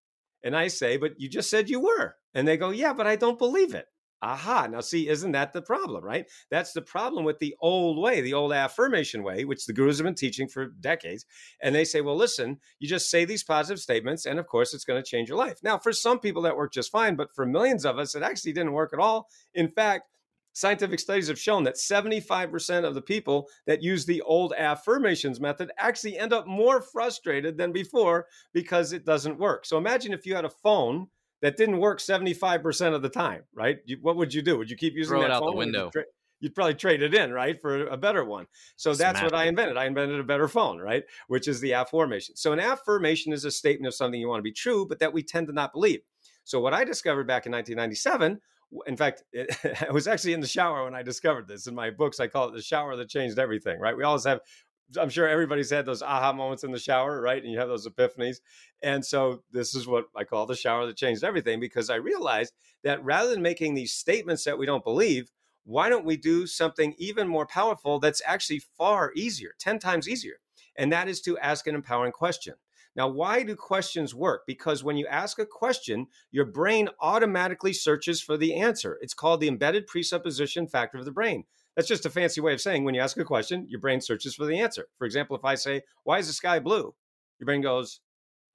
And 0.45 0.55
I 0.55 0.69
say, 0.69 0.97
But 0.97 1.15
you 1.19 1.29
just 1.29 1.51
said 1.51 1.69
you 1.69 1.81
were. 1.81 2.15
And 2.33 2.47
they 2.47 2.57
go, 2.57 2.71
Yeah, 2.71 2.93
but 2.93 3.09
I 3.09 3.17
don't 3.17 3.37
believe 3.37 3.75
it. 3.75 3.87
Aha. 4.23 4.69
Now, 4.71 4.81
see, 4.81 5.09
isn't 5.09 5.33
that 5.33 5.53
the 5.53 5.63
problem, 5.63 6.05
right? 6.05 6.27
That's 6.53 6.73
the 6.73 6.83
problem 6.83 7.25
with 7.25 7.41
the 7.41 7.57
old 7.61 8.01
way, 8.01 8.21
the 8.21 8.35
old 8.35 8.53
affirmation 8.53 9.25
way, 9.25 9.45
which 9.45 9.67
the 9.67 9.73
gurus 9.73 9.99
have 9.99 10.05
been 10.05 10.15
teaching 10.15 10.47
for 10.47 10.67
decades. 10.67 11.27
And 11.61 11.75
they 11.75 11.85
say, 11.85 12.01
well, 12.01 12.15
listen, 12.15 12.59
you 12.79 12.89
just 12.89 13.11
say 13.11 13.25
these 13.25 13.43
positive 13.43 13.81
statements, 13.81 14.25
and 14.25 14.39
of 14.39 14.47
course, 14.47 14.73
it's 14.73 14.85
going 14.85 15.03
to 15.03 15.09
change 15.09 15.29
your 15.29 15.39
life. 15.39 15.59
Now, 15.61 15.79
for 15.79 15.93
some 15.93 16.21
people, 16.21 16.43
that 16.43 16.57
worked 16.57 16.75
just 16.75 16.93
fine, 16.93 17.17
but 17.17 17.35
for 17.35 17.45
millions 17.45 17.85
of 17.85 17.99
us, 17.99 18.15
it 18.15 18.23
actually 18.23 18.53
didn't 18.53 18.73
work 18.73 18.93
at 18.93 19.01
all. 19.01 19.27
In 19.53 19.69
fact, 19.69 20.05
scientific 20.59 20.99
studies 21.01 21.29
have 21.29 21.39
shown 21.39 21.63
that 21.65 21.77
75% 21.77 22.85
of 22.85 22.95
the 22.95 23.03
people 23.03 23.49
that 23.67 23.83
use 23.83 24.05
the 24.05 24.21
old 24.23 24.53
affirmations 24.57 25.41
method 25.41 25.71
actually 25.79 26.19
end 26.19 26.33
up 26.33 26.47
more 26.47 26.83
frustrated 26.83 27.57
than 27.57 27.73
before 27.73 28.27
because 28.53 28.93
it 28.93 29.05
doesn't 29.05 29.39
work. 29.39 29.65
So 29.65 29.79
imagine 29.79 30.13
if 30.13 30.27
you 30.27 30.35
had 30.35 30.45
a 30.45 30.51
phone 30.51 31.09
that 31.43 31.57
didn't 31.57 31.79
work 31.79 32.01
75% 32.01 32.95
of 32.95 33.03
the 33.03 33.09
time, 33.09 33.45
right? 33.55 33.79
You, 33.85 33.99
what 34.03 34.17
would 34.17 34.35
you 34.35 34.43
do? 34.43 34.59
Would 34.59 34.71
you 34.71 34.77
keep 34.77 34.95
using 34.95 35.13
Throw 35.13 35.23
it 35.23 35.29
that 35.29 35.35
out 35.35 35.41
the 35.41 35.47
phone? 35.47 35.55
you 35.55 35.59
window. 35.59 35.91
You'd 36.41 36.55
probably 36.55 36.75
trade 36.75 37.03
it 37.03 37.15
in, 37.15 37.33
right, 37.33 37.61
for 37.61 37.87
a 37.89 37.97
better 37.97 38.25
one. 38.25 38.47
So 38.77 38.95
that's 38.95 39.19
Smash 39.19 39.25
what 39.25 39.35
I 39.35 39.47
invented. 39.47 39.77
I 39.77 39.87
invented 39.87 40.21
a 40.21 40.25
better 40.25 40.47
phone, 40.47 40.79
right, 40.79 41.03
which 41.27 41.49
is 41.49 41.61
the 41.61 41.73
afformation. 41.73 42.37
So 42.37 42.53
an 42.53 42.61
affirmation 42.61 43.33
is 43.33 43.45
a 43.45 43.51
statement 43.51 43.89
of 43.89 43.95
something 43.95 44.21
you 44.21 44.29
want 44.29 44.39
to 44.39 44.45
be 44.45 44.53
true, 44.53 44.87
but 44.87 45.01
that 45.01 45.13
we 45.13 45.23
tend 45.23 45.49
to 45.49 45.53
not 45.53 45.73
believe. 45.73 46.01
So 46.45 46.61
what 46.61 46.75
I 46.75 46.85
discovered 46.85 47.27
back 47.27 47.47
in 47.47 47.53
1997, 47.53 48.31
w- 48.31 48.41
in 48.87 48.97
fact, 48.97 49.23
it, 49.33 49.57
I 49.89 49.93
was 49.93 50.07
actually 50.07 50.33
in 50.33 50.41
the 50.41 50.47
shower 50.47 50.85
when 50.85 50.95
I 50.95 51.03
discovered 51.03 51.49
this. 51.49 51.67
In 51.67 51.75
my 51.75 51.91
books, 51.91 52.21
I 52.21 52.27
call 52.27 52.49
it 52.49 52.55
the 52.55 52.63
shower 52.63 52.97
that 52.97 53.09
changed 53.09 53.39
everything, 53.39 53.79
right? 53.81 53.97
We 53.97 54.05
always 54.05 54.25
have 54.25 54.41
I'm 54.97 55.11
sure 55.11 55.29
everybody's 55.29 55.71
had 55.71 55.85
those 55.85 56.03
aha 56.03 56.33
moments 56.33 56.65
in 56.65 56.73
the 56.73 56.79
shower, 56.79 57.21
right? 57.21 57.43
And 57.43 57.53
you 57.53 57.59
have 57.59 57.69
those 57.69 57.87
epiphanies. 57.87 58.39
And 58.83 59.05
so 59.05 59.43
this 59.53 59.75
is 59.75 59.87
what 59.87 60.07
I 60.17 60.25
call 60.25 60.47
the 60.47 60.57
shower 60.57 60.87
that 60.87 60.97
changed 60.97 61.25
everything 61.25 61.61
because 61.61 61.91
I 61.91 61.97
realized 61.97 62.55
that 62.85 63.05
rather 63.05 63.31
than 63.31 63.43
making 63.43 63.75
these 63.75 63.93
statements 63.93 64.45
that 64.45 64.59
we 64.59 64.65
don't 64.65 64.85
believe, 64.85 65.31
why 65.65 65.91
don't 65.91 66.07
we 66.07 66.17
do 66.17 66.47
something 66.47 66.95
even 66.97 67.29
more 67.29 67.47
powerful 67.47 67.99
that's 68.01 68.23
actually 68.25 68.63
far 68.79 69.13
easier, 69.15 69.51
10 69.59 69.79
times 69.79 70.09
easier? 70.09 70.41
And 70.77 70.91
that 70.93 71.09
is 71.09 71.21
to 71.23 71.37
ask 71.39 71.67
an 71.67 71.75
empowering 71.75 72.13
question. 72.13 72.55
Now, 72.97 73.09
why 73.09 73.43
do 73.43 73.55
questions 73.55 74.15
work? 74.15 74.43
Because 74.47 74.83
when 74.83 74.97
you 74.97 75.07
ask 75.07 75.39
a 75.39 75.47
question, 75.47 76.07
your 76.31 76.45
brain 76.45 76.89
automatically 77.01 77.73
searches 77.73 78.21
for 78.21 78.37
the 78.37 78.55
answer. 78.55 78.99
It's 79.01 79.15
called 79.15 79.41
the 79.41 79.49
embedded 79.49 79.87
presupposition 79.87 80.67
factor 80.67 80.99
of 80.99 81.05
the 81.05 81.13
brain. 81.13 81.45
That's 81.77 81.89
just 81.89 82.07
a 82.07 82.11
fancy 82.11 82.41
way 82.41 82.55
of 82.55 82.61
saying 82.61 82.85
when 82.85 82.95
you 82.95 83.01
ask 83.01 83.17
a 83.19 83.25
question, 83.25 83.67
your 83.69 83.81
brain 83.81 84.01
searches 84.01 84.35
for 84.35 84.47
the 84.47 84.59
answer. 84.59 84.89
For 84.99 85.05
example, 85.05 85.37
if 85.37 85.45
I 85.45 85.55
say, 85.55 85.83
Why 86.03 86.19
is 86.19 86.27
the 86.27 86.33
sky 86.33 86.59
blue? 86.59 86.95
Your 87.39 87.47
brain 87.47 87.63
goes, 87.63 88.01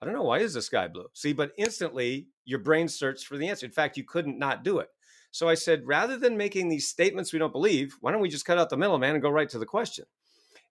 I 0.02 0.06
don't 0.06 0.16
know. 0.16 0.24
Why 0.24 0.40
is 0.40 0.54
the 0.54 0.62
sky 0.62 0.90
blue? 0.90 1.06
See, 1.14 1.32
but 1.32 1.54
instantly 1.58 2.28
your 2.44 2.60
brain 2.60 2.90
searched 2.90 3.26
for 3.26 3.38
the 3.38 3.48
answer. 3.48 3.66
In 3.66 3.72
fact, 3.72 3.96
you 3.96 4.04
couldn't 4.04 4.38
not 4.38 4.66
do 4.66 4.80
it. 4.80 4.90
So 5.32 5.48
I 5.48 5.54
said, 5.54 5.88
rather 5.88 6.18
than 6.18 6.36
making 6.36 6.68
these 6.68 6.90
statements 6.90 7.32
we 7.32 7.40
don't 7.40 7.54
believe, 7.54 7.96
why 8.02 8.12
don't 8.12 8.20
we 8.20 8.28
just 8.28 8.46
cut 8.46 8.58
out 8.58 8.70
the 8.70 8.76
middleman 8.76 9.14
and 9.14 9.22
go 9.22 9.30
right 9.30 9.48
to 9.48 9.58
the 9.60 9.66
question? 9.66 10.04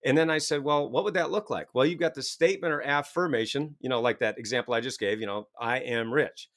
And 0.05 0.19
then 0.19 0.31
I 0.31 0.39
said, 0.39 0.65
well, 0.65 0.91
what 0.91 1.05
would 1.05 1.15
that 1.15 1.31
look 1.31 1.49
like? 1.49 1.69
Well, 1.75 1.87
you've 1.87 2.01
got 2.01 2.15
the 2.15 2.23
statement 2.23 2.73
or 2.73 2.83
affirmation, 2.83 3.77
you 3.81 3.89
know, 3.89 4.01
like 4.01 4.19
that 4.19 4.39
example 4.39 4.75
I 4.75 4.81
just 4.81 4.99
gave, 4.99 5.21
you 5.21 5.27
know, 5.27 5.49
I 5.61 5.79
am 5.79 6.13
rich. 6.13 6.49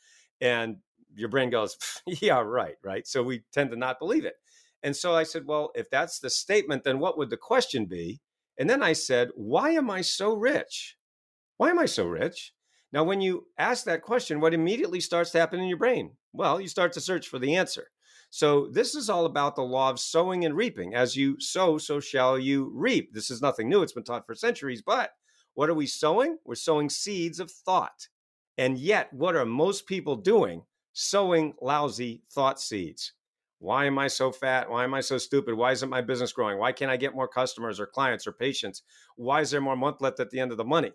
And 0.41 0.77
your 1.15 1.29
brain 1.29 1.49
goes, 1.49 1.77
yeah, 2.07 2.39
right, 2.39 2.75
right. 2.83 3.07
So 3.07 3.21
we 3.21 3.43
tend 3.53 3.69
to 3.71 3.77
not 3.77 3.99
believe 3.99 4.25
it. 4.25 4.35
And 4.83 4.95
so 4.95 5.15
I 5.15 5.23
said, 5.23 5.45
well, 5.45 5.71
if 5.75 5.89
that's 5.89 6.19
the 6.19 6.29
statement, 6.29 6.83
then 6.83 6.99
what 6.99 7.17
would 7.17 7.29
the 7.29 7.37
question 7.37 7.85
be? 7.85 8.21
And 8.57 8.69
then 8.69 8.81
I 8.81 8.93
said, 8.93 9.29
why 9.35 9.71
am 9.71 9.89
I 9.89 10.01
so 10.01 10.33
rich? 10.33 10.97
Why 11.57 11.69
am 11.69 11.79
I 11.79 11.85
so 11.85 12.05
rich? 12.05 12.53
Now, 12.91 13.03
when 13.03 13.19
you 13.19 13.47
ask 13.57 13.83
that 13.85 14.03
question, 14.03 14.39
what 14.39 14.53
immediately 14.53 15.01
starts 15.01 15.31
to 15.31 15.39
happen 15.39 15.59
in 15.59 15.67
your 15.67 15.77
brain? 15.77 16.11
Well, 16.33 16.61
you 16.61 16.67
start 16.67 16.93
to 16.93 17.01
search 17.01 17.27
for 17.27 17.39
the 17.39 17.55
answer. 17.55 17.87
So, 18.29 18.67
this 18.67 18.95
is 18.95 19.09
all 19.09 19.25
about 19.25 19.55
the 19.55 19.63
law 19.63 19.89
of 19.89 19.99
sowing 19.99 20.43
and 20.43 20.55
reaping. 20.55 20.93
As 20.93 21.15
you 21.15 21.39
sow, 21.39 21.77
so 21.77 21.99
shall 21.99 22.37
you 22.37 22.71
reap. 22.73 23.13
This 23.13 23.31
is 23.31 23.41
nothing 23.41 23.69
new. 23.69 23.81
It's 23.81 23.93
been 23.93 24.03
taught 24.03 24.25
for 24.25 24.35
centuries. 24.35 24.81
But 24.81 25.11
what 25.53 25.69
are 25.69 25.73
we 25.73 25.87
sowing? 25.87 26.37
We're 26.43 26.55
sowing 26.55 26.89
seeds 26.89 27.39
of 27.39 27.49
thought. 27.49 28.09
And 28.57 28.77
yet, 28.77 29.11
what 29.13 29.35
are 29.35 29.45
most 29.45 29.87
people 29.87 30.17
doing? 30.17 30.63
Sowing 30.93 31.53
lousy 31.61 32.23
thought 32.29 32.59
seeds. 32.59 33.13
Why 33.59 33.85
am 33.85 33.97
I 33.97 34.07
so 34.07 34.31
fat? 34.31 34.69
Why 34.69 34.83
am 34.83 34.93
I 34.93 35.01
so 35.01 35.17
stupid? 35.17 35.55
Why 35.55 35.71
isn't 35.71 35.89
my 35.89 36.01
business 36.01 36.33
growing? 36.33 36.57
Why 36.57 36.71
can't 36.71 36.91
I 36.91 36.97
get 36.97 37.15
more 37.15 37.27
customers 37.27 37.79
or 37.79 37.87
clients 37.87 38.27
or 38.27 38.31
patients? 38.31 38.83
Why 39.15 39.41
is 39.41 39.49
there 39.49 39.61
more 39.61 39.77
month 39.77 40.01
left 40.01 40.19
at 40.19 40.29
the 40.29 40.39
end 40.39 40.51
of 40.51 40.57
the 40.57 40.65
money? 40.65 40.91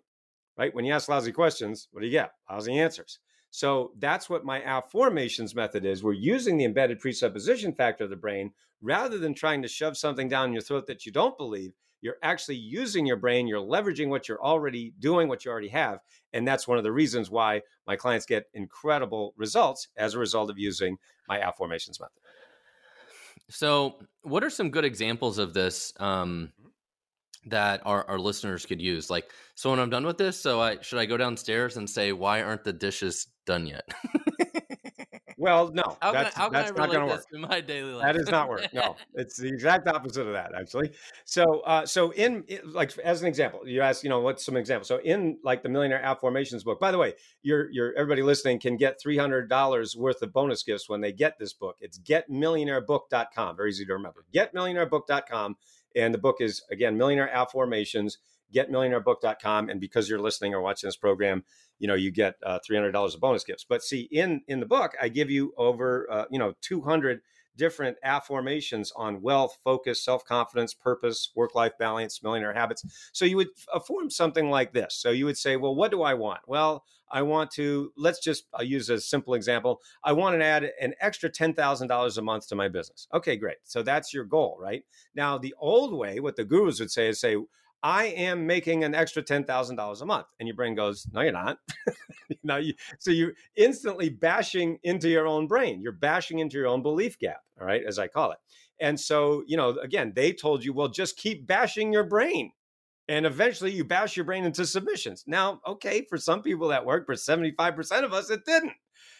Right? 0.59 0.75
When 0.75 0.85
you 0.85 0.93
ask 0.93 1.09
lousy 1.09 1.33
questions, 1.33 1.89
what 1.91 2.01
do 2.01 2.07
you 2.07 2.13
get? 2.13 2.33
Lousy 2.51 2.79
answers. 2.79 3.19
So 3.51 3.93
that's 3.99 4.31
what 4.31 4.45
my 4.45 4.61
afformations 4.61 5.55
method 5.55 5.85
is. 5.85 6.05
We're 6.05 6.13
using 6.13 6.57
the 6.57 6.65
embedded 6.65 7.01
presupposition 7.01 7.75
factor 7.75 8.05
of 8.05 8.11
the 8.11 8.17
brain 8.17 8.53
rather 8.81 9.19
than 9.19 9.35
trying 9.35 9.63
to 9.63 9.69
shove 9.69 9.97
something 9.97 10.29
down 10.29 10.53
your 10.53 10.63
throat 10.63 10.87
that 10.87 11.05
you 11.05 11.13
don't 11.13 11.37
believe. 11.37 11.73
You're 12.01 12.17
actually 12.23 12.57
using 12.57 13.05
your 13.05 13.17
brain, 13.17 13.47
you're 13.47 13.61
leveraging 13.61 14.09
what 14.09 14.27
you're 14.27 14.43
already 14.43 14.95
doing, 14.99 15.29
what 15.29 15.45
you 15.45 15.51
already 15.51 15.69
have. 15.69 15.99
And 16.33 16.49
that's 16.49 16.67
one 16.67 16.79
of 16.79 16.85
the 16.85 16.93
reasons 16.93 17.31
why 17.31 17.61
my 17.87 17.97
clients 17.97 18.25
get 18.25 18.47
incredible 18.55 19.35
results 19.37 19.89
as 19.97 20.15
a 20.15 20.19
result 20.19 20.49
of 20.49 20.59
using 20.59 20.97
my 21.29 21.41
afformations 21.41 22.01
method. 22.01 22.21
So, 23.51 23.97
what 24.23 24.45
are 24.45 24.51
some 24.51 24.71
good 24.71 24.85
examples 24.85 25.39
of 25.39 25.53
this 25.53 25.93
um, 25.99 26.53
that 27.47 27.83
our, 27.85 28.09
our 28.09 28.19
listeners 28.19 28.67
could 28.67 28.81
use? 28.81 29.11
Like, 29.11 29.31
so 29.55 29.71
when 29.71 29.79
I'm 29.79 29.91
done 29.91 30.07
with 30.07 30.19
this, 30.19 30.41
so 30.41 30.61
I 30.61 30.81
should 30.81 30.99
I 30.99 31.07
go 31.07 31.17
downstairs 31.17 31.77
and 31.77 31.89
say, 31.89 32.13
"Why 32.13 32.43
aren't 32.43 32.65
the 32.65 32.73
dishes 32.73 33.27
done 33.47 33.67
yet?" 33.67 33.89
Well, 35.41 35.71
no, 35.73 35.97
how 36.03 36.13
that's, 36.13 36.35
can 36.35 36.43
I, 36.43 36.45
how 36.45 36.51
that's 36.51 36.71
can 36.71 36.81
not 36.83 36.93
going 36.93 37.09
to 37.09 37.15
work. 37.15 37.25
to 37.33 37.39
my 37.39 37.63
daily 37.63 37.95
life? 37.95 38.05
That 38.05 38.19
does 38.19 38.31
not 38.31 38.51
work. 38.51 38.69
No, 38.75 38.95
it's 39.15 39.39
the 39.39 39.49
exact 39.49 39.89
opposite 39.89 40.27
of 40.27 40.35
that, 40.35 40.53
actually. 40.55 40.91
So, 41.25 41.61
uh, 41.61 41.87
so 41.87 42.11
in 42.11 42.45
like 42.67 42.97
as 42.99 43.23
an 43.23 43.29
example, 43.29 43.67
you 43.67 43.81
ask, 43.81 44.05
you 44.05 44.11
know, 44.11 44.21
what's 44.21 44.45
some 44.45 44.59
example? 44.59 44.85
So, 44.85 44.99
in 44.99 45.39
like 45.43 45.63
the 45.63 45.71
Millionaire 45.71 46.03
Afformations 46.05 46.63
book. 46.63 46.79
By 46.79 46.93
the 46.93 46.99
way, 46.99 47.15
you're 47.43 47.71
you're 47.71 47.95
everybody 47.95 48.23
listening 48.23 48.61
can 48.61 48.77
get 48.77 49.01
three 49.01 49.17
hundred 49.17 49.49
dollars 49.49 49.97
worth 49.97 50.21
of 50.21 50.31
bonus 50.31 50.63
gifts 50.63 50.91
when 50.91 51.01
they 51.01 51.11
get 51.11 51.39
this 51.39 51.55
book. 51.55 51.77
It's 51.81 51.99
getmillionairebook.com. 51.99 53.57
Very 53.57 53.71
easy 53.71 53.87
to 53.87 53.95
remember. 53.95 54.27
Getmillionairebook.com, 54.35 55.57
and 55.97 56.15
the 56.15 56.19
book 56.19 56.37
is 56.41 56.63
again 56.71 56.97
Millionaire 56.97 57.31
Afformations. 57.35 58.19
Getmillionairebook.com, 58.53 59.69
and 59.69 59.81
because 59.81 60.09
you're 60.09 60.19
listening 60.19 60.55
or 60.55 60.61
watching 60.61 60.89
this 60.89 60.97
program, 60.97 61.45
you 61.81 61.89
know 61.89 61.95
you 61.95 62.13
get 62.13 62.37
uh, 62.47 62.61
$300 62.69 63.15
of 63.15 63.21
bonus 63.21 63.43
gifts 63.43 63.65
but 63.69 63.83
see 63.83 64.03
in 64.13 64.43
in 64.47 64.61
the 64.61 64.67
book 64.67 64.93
i 65.03 65.09
give 65.09 65.31
you 65.31 65.53
over 65.57 66.07
uh, 66.13 66.25
you 66.31 66.39
know 66.39 66.55
200 66.61 67.21
different 67.61 67.99
afformations 68.03 68.91
on 68.97 69.21
wealth 69.21 69.59
focus 69.63 70.03
self-confidence 70.03 70.73
purpose 70.73 71.31
work-life 71.37 71.73
balance 71.79 72.23
millionaire 72.23 72.55
habits. 72.55 73.11
So 73.13 73.27
you 73.27 73.37
would 73.37 73.49
uh, 73.75 73.81
form 73.81 74.09
something 74.09 74.49
like 74.49 74.73
this. 74.73 74.95
So 74.95 75.11
you 75.11 75.27
would 75.27 75.37
say 75.37 75.57
well 75.57 75.75
what 75.75 75.91
do 75.91 76.01
i 76.01 76.15
want? 76.15 76.41
Well 76.47 76.85
i 77.13 77.21
want 77.21 77.51
to 77.51 77.93
let's 77.99 78.21
just 78.21 78.45
i'll 78.55 78.65
use 78.65 78.89
a 78.89 78.99
simple 78.99 79.35
example. 79.35 79.83
I 80.03 80.13
want 80.13 80.41
to 80.41 80.45
add 80.45 80.71
an 80.81 80.95
extra 81.03 81.31
$10000 81.31 82.19
a 82.19 82.23
month 82.23 82.49
to 82.49 82.55
my 82.55 82.69
business. 82.69 83.07
Okay 83.13 83.37
great. 83.37 83.59
So 83.65 83.83
that's 83.83 84.15
your 84.15 84.25
goal 84.25 84.57
right? 84.59 84.83
Now 85.15 85.37
the 85.37 85.55
old 85.59 85.93
way 85.93 86.19
what 86.19 86.37
the 86.37 86.45
gurus 86.45 86.81
would 86.81 86.91
say 86.91 87.09
is 87.09 87.21
say 87.21 87.37
I 87.83 88.07
am 88.07 88.47
making 88.47 88.85
an 88.85 88.95
extra 88.95 89.23
$10,000 89.23 90.03
a 90.03 90.07
month. 90.07 90.27
And 90.39 90.47
your 90.47 90.57
brain 90.57 90.75
goes, 90.75 91.07
no, 91.13 91.23
you're 91.23 91.33
not. 91.33 91.59
no, 92.43 92.57
you, 92.57 92.75
so 92.99 93.11
you're 93.11 93.33
instantly 93.57 94.11
bashing 94.11 94.79
into 94.83 95.09
your 95.09 95.27
own 95.27 95.47
brain. 95.47 95.81
You're 95.81 95.93
bashing 95.93 96.41
into 96.41 96.59
your 96.59 96.67
own 96.67 96.83
belief 96.83 97.19
gap, 97.19 97.41
all 97.61 97.67
right, 97.67 97.83
as 97.87 97.99
I 97.99 98.09
call 98.09 98.33
it. 98.33 98.39
And 98.81 98.99
so, 98.99 99.45
you 99.47 99.57
know, 99.57 99.79
again, 99.83 100.13
they 100.15 100.33
told 100.33 100.65
you, 100.65 100.73
well, 100.73 100.89
just 100.89 101.17
keep 101.17 101.47
bashing 101.47 101.93
your 101.93 102.05
brain. 102.05 102.53
And 103.09 103.27
eventually 103.27 103.73
you 103.73 103.85
bash 103.85 104.17
your 104.17 104.25
brain 104.25 104.45
into 104.45 104.65
submissions. 104.65 105.25
Now, 105.27 105.61
okay, 105.67 106.07
for 106.09 106.17
some 106.17 106.43
people 106.43 106.69
that 106.69 106.87
worked, 106.87 107.07
for 107.07 107.15
75% 107.15 108.05
of 108.05 108.13
us, 108.13 108.31
it 108.31 108.45
didn't. 108.45 108.75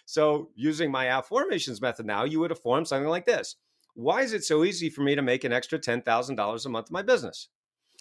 So 0.05 0.51
using 0.55 0.91
my 0.91 1.07
afformations 1.07 1.81
method 1.81 2.07
now, 2.07 2.25
you 2.25 2.41
would 2.41 2.51
have 2.51 2.61
formed 2.61 2.89
something 2.89 3.09
like 3.09 3.27
this. 3.27 3.57
Why 3.95 4.23
is 4.23 4.33
it 4.33 4.45
so 4.45 4.65
easy 4.65 4.91
for 4.91 5.03
me 5.03 5.15
to 5.15 5.23
make 5.23 5.45
an 5.45 5.53
extra 5.53 5.79
$10,000 5.79 6.67
a 6.67 6.69
month 6.69 6.89
in 6.89 6.93
my 6.93 7.03
business? 7.03 7.49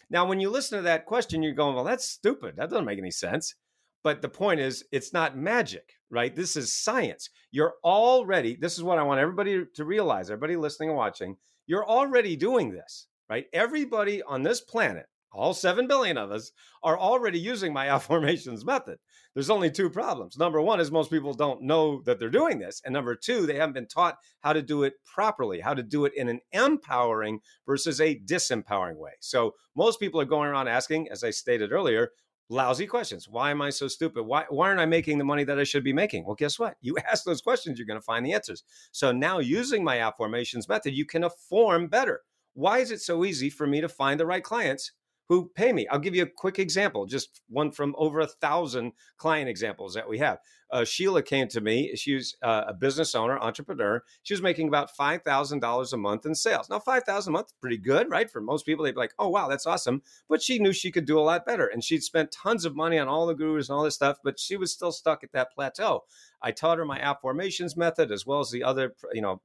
Now, 0.10 0.26
when 0.26 0.40
you 0.40 0.50
listen 0.50 0.78
to 0.78 0.84
that 0.84 1.06
question, 1.06 1.44
you're 1.44 1.54
going, 1.54 1.76
well, 1.76 1.84
that's 1.84 2.10
stupid. 2.10 2.56
That 2.58 2.70
doesn't 2.70 2.86
make 2.86 3.00
any 3.00 3.12
sense. 3.12 3.56
But 4.04 4.22
the 4.22 4.30
point 4.30 4.60
is, 4.60 4.86
it's 4.92 5.14
not 5.14 5.38
magic, 5.38 5.94
right? 6.10 6.34
This 6.36 6.56
is 6.56 6.74
science. 6.74 7.30
You're 7.52 7.74
already, 7.84 8.56
this 8.56 8.78
is 8.78 8.84
what 8.84 8.98
I 8.98 9.04
want 9.04 9.20
everybody 9.20 9.66
to 9.76 9.86
realize, 9.86 10.32
everybody 10.32 10.56
listening 10.56 10.90
and 10.90 10.98
watching, 10.98 11.36
you're 11.68 11.86
already 11.86 12.36
doing 12.36 12.72
this, 12.72 13.08
right? 13.30 13.46
Everybody 13.54 14.24
on 14.24 14.42
this 14.42 14.62
planet, 14.62 15.06
all 15.32 15.54
7 15.54 15.88
billion 15.88 16.18
of 16.18 16.32
us, 16.32 16.52
are 16.84 16.98
already 16.98 17.40
using 17.40 17.74
my 17.74 17.88
afformations 17.88 18.66
method. 18.66 18.98
There's 19.34 19.50
only 19.50 19.70
two 19.70 19.90
problems. 19.90 20.38
Number 20.38 20.62
one 20.62 20.80
is 20.80 20.92
most 20.92 21.12
people 21.12 21.34
don't 21.34 21.62
know 21.62 22.02
that 22.06 22.20
they're 22.20 22.30
doing 22.30 22.60
this. 22.60 22.82
And 22.84 22.94
number 22.94 23.16
two, 23.16 23.46
they 23.46 23.56
haven't 23.56 23.74
been 23.74 23.88
taught 23.88 24.18
how 24.40 24.54
to 24.54 24.62
do 24.62 24.84
it 24.84 24.94
properly, 25.06 25.60
how 25.60 25.74
to 25.74 25.84
do 25.84 26.06
it 26.06 26.14
in 26.16 26.30
an 26.30 26.40
empowering 26.52 27.40
versus 27.66 28.02
a 28.02 28.20
disempowering 28.20 28.98
way. 28.98 29.12
So 29.20 29.56
most 29.76 30.00
people 30.00 30.20
are 30.20 30.26
going 30.26 30.50
around 30.50 30.68
asking, 30.68 31.10
as 31.12 31.24
I 31.24 31.30
stated 31.30 31.72
earlier, 31.72 32.10
lousy 32.50 32.88
questions. 32.88 33.30
Why 33.30 33.52
am 33.52 33.62
I 33.62 33.70
so 33.70 33.88
stupid? 33.88 34.24
Why, 34.24 34.46
why 34.50 34.70
aren't 34.70 34.80
I 34.80 34.86
making 34.86 35.20
the 35.20 35.24
money 35.24 35.44
that 35.44 35.60
I 35.60 35.64
should 35.64 35.84
be 35.84 35.94
making? 35.94 36.26
Well, 36.26 36.36
guess 36.36 36.58
what? 36.58 36.76
You 36.82 36.98
ask 37.12 37.24
those 37.24 37.42
questions, 37.42 37.78
you're 37.78 37.86
going 37.86 38.00
to 38.00 38.06
find 38.06 38.26
the 38.26 38.34
answers. 38.34 38.64
So 38.92 39.12
now 39.12 39.40
using 39.40 39.84
my 39.84 39.98
afformations 39.98 40.68
method, 40.68 40.94
you 40.94 41.06
can 41.06 41.28
form 41.50 41.88
better. 41.88 42.22
Why 42.54 42.80
is 42.80 42.92
it 42.92 43.02
so 43.02 43.24
easy 43.24 43.50
for 43.50 43.68
me 43.68 43.80
to 43.80 43.88
find 43.88 44.20
the 44.20 44.26
right 44.26 44.44
clients 44.44 44.92
who 45.30 45.52
pay 45.54 45.72
me. 45.72 45.88
I'll 45.88 46.00
give 46.00 46.16
you 46.16 46.24
a 46.24 46.28
quick 46.28 46.58
example, 46.58 47.06
just 47.06 47.42
one 47.48 47.72
from 47.72 47.96
over 48.00 48.20
a 48.20 48.28
thousand 48.28 48.94
client 49.18 49.48
examples 49.48 49.94
that 49.94 50.10
we 50.10 50.18
have. 50.18 50.40
Uh, 50.72 50.84
Sheila 50.84 51.22
came 51.22 51.48
to 51.50 51.62
me. 51.62 51.96
She's 51.96 52.36
uh, 52.44 52.66
a 52.68 52.74
business 52.74 53.14
owner, 53.14 53.40
entrepreneur. 53.40 54.04
She 54.24 54.34
was 54.34 54.42
making 54.42 54.68
about 54.68 54.96
five 54.96 55.22
thousand 55.22 55.60
dollars 55.60 55.94
a 55.94 55.98
month 55.98 56.26
in 56.26 56.34
sales. 56.34 56.68
Now, 56.70 56.80
five 56.80 57.04
thousand 57.04 57.32
a 57.32 57.38
month, 57.38 57.54
pretty 57.62 57.78
good, 57.78 58.10
right? 58.10 58.30
For 58.30 58.42
most 58.42 58.66
people, 58.66 58.84
they'd 58.84 58.94
be 58.94 59.00
like, 59.00 59.14
"Oh, 59.20 59.30
wow, 59.30 59.48
that's 59.48 59.68
awesome." 59.68 60.02
But 60.28 60.42
she 60.42 60.60
knew 60.60 60.74
she 60.74 60.92
could 60.92 61.06
do 61.06 61.20
a 61.20 61.22
lot 61.22 61.46
better, 61.46 61.68
and 61.68 61.84
she'd 61.84 62.04
spent 62.04 62.32
tons 62.32 62.66
of 62.66 62.76
money 62.76 62.98
on 62.98 63.08
all 63.08 63.28
the 63.28 63.36
gurus 63.36 63.70
and 63.70 63.78
all 63.78 63.84
this 63.84 63.96
stuff, 63.96 64.18
but 64.24 64.40
she 64.40 64.58
was 64.58 64.72
still 64.72 64.92
stuck 64.92 65.24
at 65.24 65.32
that 65.34 65.52
plateau. 65.54 66.06
I 66.42 66.52
taught 66.52 66.80
her 66.80 66.86
my 66.86 67.00
afformations 67.00 67.78
method 67.78 68.12
as 68.12 68.26
well 68.26 68.40
as 68.40 68.50
the 68.50 68.64
other, 68.64 68.96
you 69.14 69.22
know, 69.22 69.42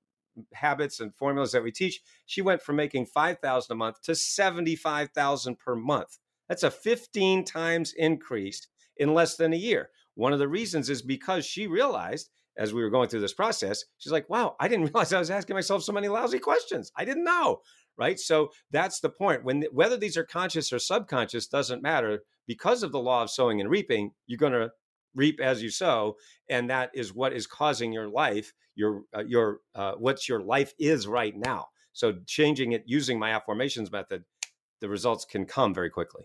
habits 0.55 1.01
and 1.01 1.15
formulas 1.15 1.53
that 1.53 1.63
we 1.63 1.73
teach, 1.73 2.01
she 2.27 2.43
went 2.43 2.63
from 2.63 2.77
making 2.77 3.07
5000 3.07 3.73
a 3.73 3.77
month 3.77 4.03
to 4.03 4.15
75,000 4.15 5.59
per 5.59 5.75
month. 5.75 6.19
That's 6.49 6.63
a 6.63 6.71
15 6.71 7.45
times 7.45 7.95
increase 7.97 8.67
in 8.97 9.15
less 9.15 9.37
than 9.37 9.53
a 9.53 9.57
year. 9.57 9.91
One 10.15 10.33
of 10.33 10.39
the 10.39 10.49
reasons 10.49 10.91
is 10.91 11.03
because 11.03 11.45
she 11.45 11.67
realized 11.67 12.31
as 12.57 12.73
we 12.73 12.83
were 12.83 12.91
going 12.91 13.09
through 13.09 13.21
this 13.21 13.35
process, 13.35 13.85
she's 13.99 14.13
like, 14.13 14.31
wow, 14.31 14.57
I 14.61 14.69
didn't 14.69 14.85
realize 14.95 15.13
I 15.13 15.19
was 15.19 15.31
asking 15.31 15.55
myself 15.55 15.83
so 15.83 15.93
many 15.93 16.09
lousy 16.09 16.39
questions. 16.39 16.93
I 16.97 17.05
didn't 17.05 17.25
know. 17.25 17.61
Right. 17.97 18.19
So 18.19 18.51
that's 18.73 18.99
the 19.01 19.09
point. 19.09 19.45
When 19.45 19.65
whether 19.71 19.97
these 19.97 20.17
are 20.17 20.25
conscious 20.25 20.73
or 20.73 20.81
subconscious 20.81 21.47
doesn't 21.47 21.83
matter. 21.83 22.21
Because 22.47 22.83
of 22.83 22.93
the 22.93 23.01
law 23.01 23.23
of 23.23 23.31
sowing 23.31 23.59
and 23.61 23.71
reaping, 23.71 24.11
you're 24.27 24.37
going 24.37 24.53
to 24.53 24.71
reap 25.15 25.41
as 25.41 25.63
you 25.63 25.71
sow 25.71 26.17
and 26.49 26.71
that 26.71 26.91
is 26.95 27.15
what 27.15 27.33
is 27.33 27.47
causing 27.47 27.93
your 27.93 28.09
life 28.09 28.53
your 28.75 29.03
uh, 29.17 29.25
your 29.25 29.61
uh, 29.75 29.93
what's 29.99 30.29
your 30.29 30.41
life 30.41 30.75
is 30.79 31.07
right 31.07 31.35
now. 31.37 31.67
So 31.93 32.15
changing 32.27 32.73
it 32.73 32.85
using 32.87 33.19
my 33.19 33.31
afformations 33.31 33.91
method 33.91 34.25
the 34.81 34.89
results 34.89 35.25
can 35.25 35.47
come 35.47 35.73
very 35.73 35.91
quickly. 35.91 36.25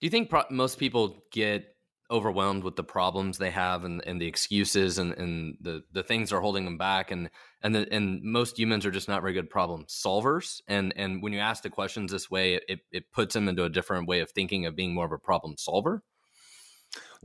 Do 0.00 0.06
you 0.06 0.10
think 0.10 0.30
pro- 0.30 0.44
most 0.50 0.78
people 0.78 1.24
get 1.32 1.76
overwhelmed 2.10 2.62
with 2.62 2.76
the 2.76 2.84
problems 2.84 3.38
they 3.38 3.50
have 3.50 3.84
and, 3.84 4.02
and 4.06 4.20
the 4.20 4.26
excuses 4.26 4.98
and, 4.98 5.12
and 5.14 5.56
the, 5.60 5.82
the 5.92 6.02
things 6.02 6.32
are 6.32 6.40
holding 6.40 6.64
them 6.64 6.76
back 6.76 7.10
and 7.10 7.30
and 7.62 7.74
the, 7.74 7.88
and 7.90 8.22
most 8.22 8.58
humans 8.58 8.84
are 8.84 8.90
just 8.90 9.08
not 9.08 9.22
very 9.22 9.32
good 9.32 9.50
problem 9.50 9.84
solvers? 9.86 10.60
And 10.68 10.92
and 10.96 11.22
when 11.22 11.32
you 11.32 11.40
ask 11.40 11.62
the 11.62 11.70
questions 11.70 12.12
this 12.12 12.30
way 12.30 12.60
it, 12.68 12.80
it 12.92 13.12
puts 13.12 13.34
them 13.34 13.48
into 13.48 13.64
a 13.64 13.70
different 13.70 14.06
way 14.06 14.20
of 14.20 14.30
thinking 14.30 14.66
of 14.66 14.76
being 14.76 14.94
more 14.94 15.06
of 15.06 15.12
a 15.12 15.18
problem 15.18 15.56
solver 15.58 16.02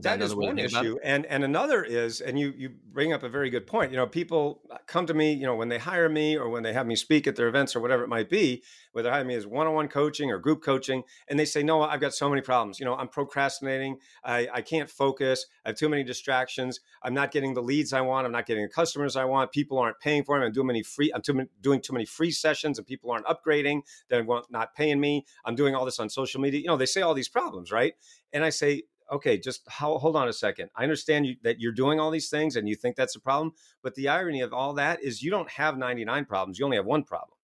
that, 0.02 0.22
is 0.22 0.34
one 0.34 0.58
issue 0.58 0.98
and 1.02 1.26
and 1.26 1.44
another 1.44 1.82
is 1.82 2.20
and 2.20 2.38
you 2.38 2.52
you 2.56 2.70
bring 2.92 3.12
up 3.12 3.22
a 3.22 3.28
very 3.28 3.50
good 3.50 3.66
point 3.66 3.90
you 3.90 3.96
know 3.96 4.06
people 4.06 4.60
uh, 4.70 4.76
come 4.86 5.06
to 5.06 5.14
me 5.14 5.32
you 5.32 5.46
know 5.46 5.54
when 5.54 5.68
they 5.68 5.78
hire 5.78 6.08
me 6.08 6.36
or 6.36 6.48
when 6.48 6.62
they 6.62 6.72
have 6.72 6.86
me 6.86 6.96
speak 6.96 7.26
at 7.26 7.36
their 7.36 7.48
events 7.48 7.76
or 7.76 7.80
whatever 7.80 8.02
it 8.02 8.08
might 8.08 8.28
be 8.28 8.62
whether 8.92 9.08
they 9.08 9.12
hire 9.12 9.24
me 9.24 9.34
as 9.34 9.46
one-on-one 9.46 9.88
coaching 9.88 10.30
or 10.30 10.38
group 10.38 10.62
coaching 10.62 11.02
and 11.28 11.38
they 11.38 11.44
say 11.44 11.62
no 11.62 11.82
i've 11.82 12.00
got 12.00 12.14
so 12.14 12.28
many 12.28 12.40
problems 12.40 12.78
you 12.78 12.86
know 12.86 12.94
i'm 12.94 13.08
procrastinating 13.08 13.98
i 14.24 14.48
i 14.52 14.62
can't 14.62 14.90
focus 14.90 15.46
i 15.64 15.68
have 15.68 15.76
too 15.76 15.88
many 15.88 16.02
distractions 16.02 16.80
i'm 17.02 17.14
not 17.14 17.30
getting 17.30 17.54
the 17.54 17.62
leads 17.62 17.92
i 17.92 18.00
want 18.00 18.26
i'm 18.26 18.32
not 18.32 18.46
getting 18.46 18.62
the 18.62 18.68
customers 18.68 19.16
i 19.16 19.24
want 19.24 19.52
people 19.52 19.78
aren't 19.78 19.98
paying 20.00 20.24
for 20.24 20.38
them 20.38 20.46
i'm 20.46 20.52
doing 20.52 20.66
many 20.66 20.82
free 20.82 21.12
i'm 21.14 21.22
too, 21.22 21.46
doing 21.60 21.80
too 21.80 21.92
many 21.92 22.04
free 22.04 22.30
sessions 22.30 22.78
and 22.78 22.86
people 22.86 23.10
aren't 23.10 23.26
upgrading 23.26 23.82
they're 24.08 24.26
not 24.50 24.74
paying 24.74 25.00
me 25.00 25.24
i'm 25.44 25.54
doing 25.54 25.74
all 25.74 25.84
this 25.84 25.98
on 25.98 26.08
social 26.08 26.40
media 26.40 26.60
you 26.60 26.66
know 26.66 26.76
they 26.76 26.86
say 26.86 27.02
all 27.02 27.14
these 27.14 27.28
problems 27.28 27.70
right? 27.70 27.94
And 28.32 28.44
i 28.44 28.50
say 28.50 28.84
okay, 29.10 29.38
just 29.38 29.66
hold 29.68 30.16
on 30.16 30.28
a 30.28 30.32
second. 30.32 30.70
I 30.76 30.82
understand 30.82 31.26
you, 31.26 31.36
that 31.42 31.60
you're 31.60 31.72
doing 31.72 31.98
all 31.98 32.10
these 32.10 32.30
things 32.30 32.56
and 32.56 32.68
you 32.68 32.76
think 32.76 32.96
that's 32.96 33.16
a 33.16 33.20
problem, 33.20 33.52
but 33.82 33.94
the 33.94 34.08
irony 34.08 34.40
of 34.40 34.52
all 34.52 34.74
that 34.74 35.02
is 35.02 35.22
you 35.22 35.30
don't 35.30 35.50
have 35.50 35.76
99 35.76 36.24
problems. 36.24 36.58
You 36.58 36.64
only 36.64 36.76
have 36.76 36.86
one 36.86 37.04
problem. 37.04 37.36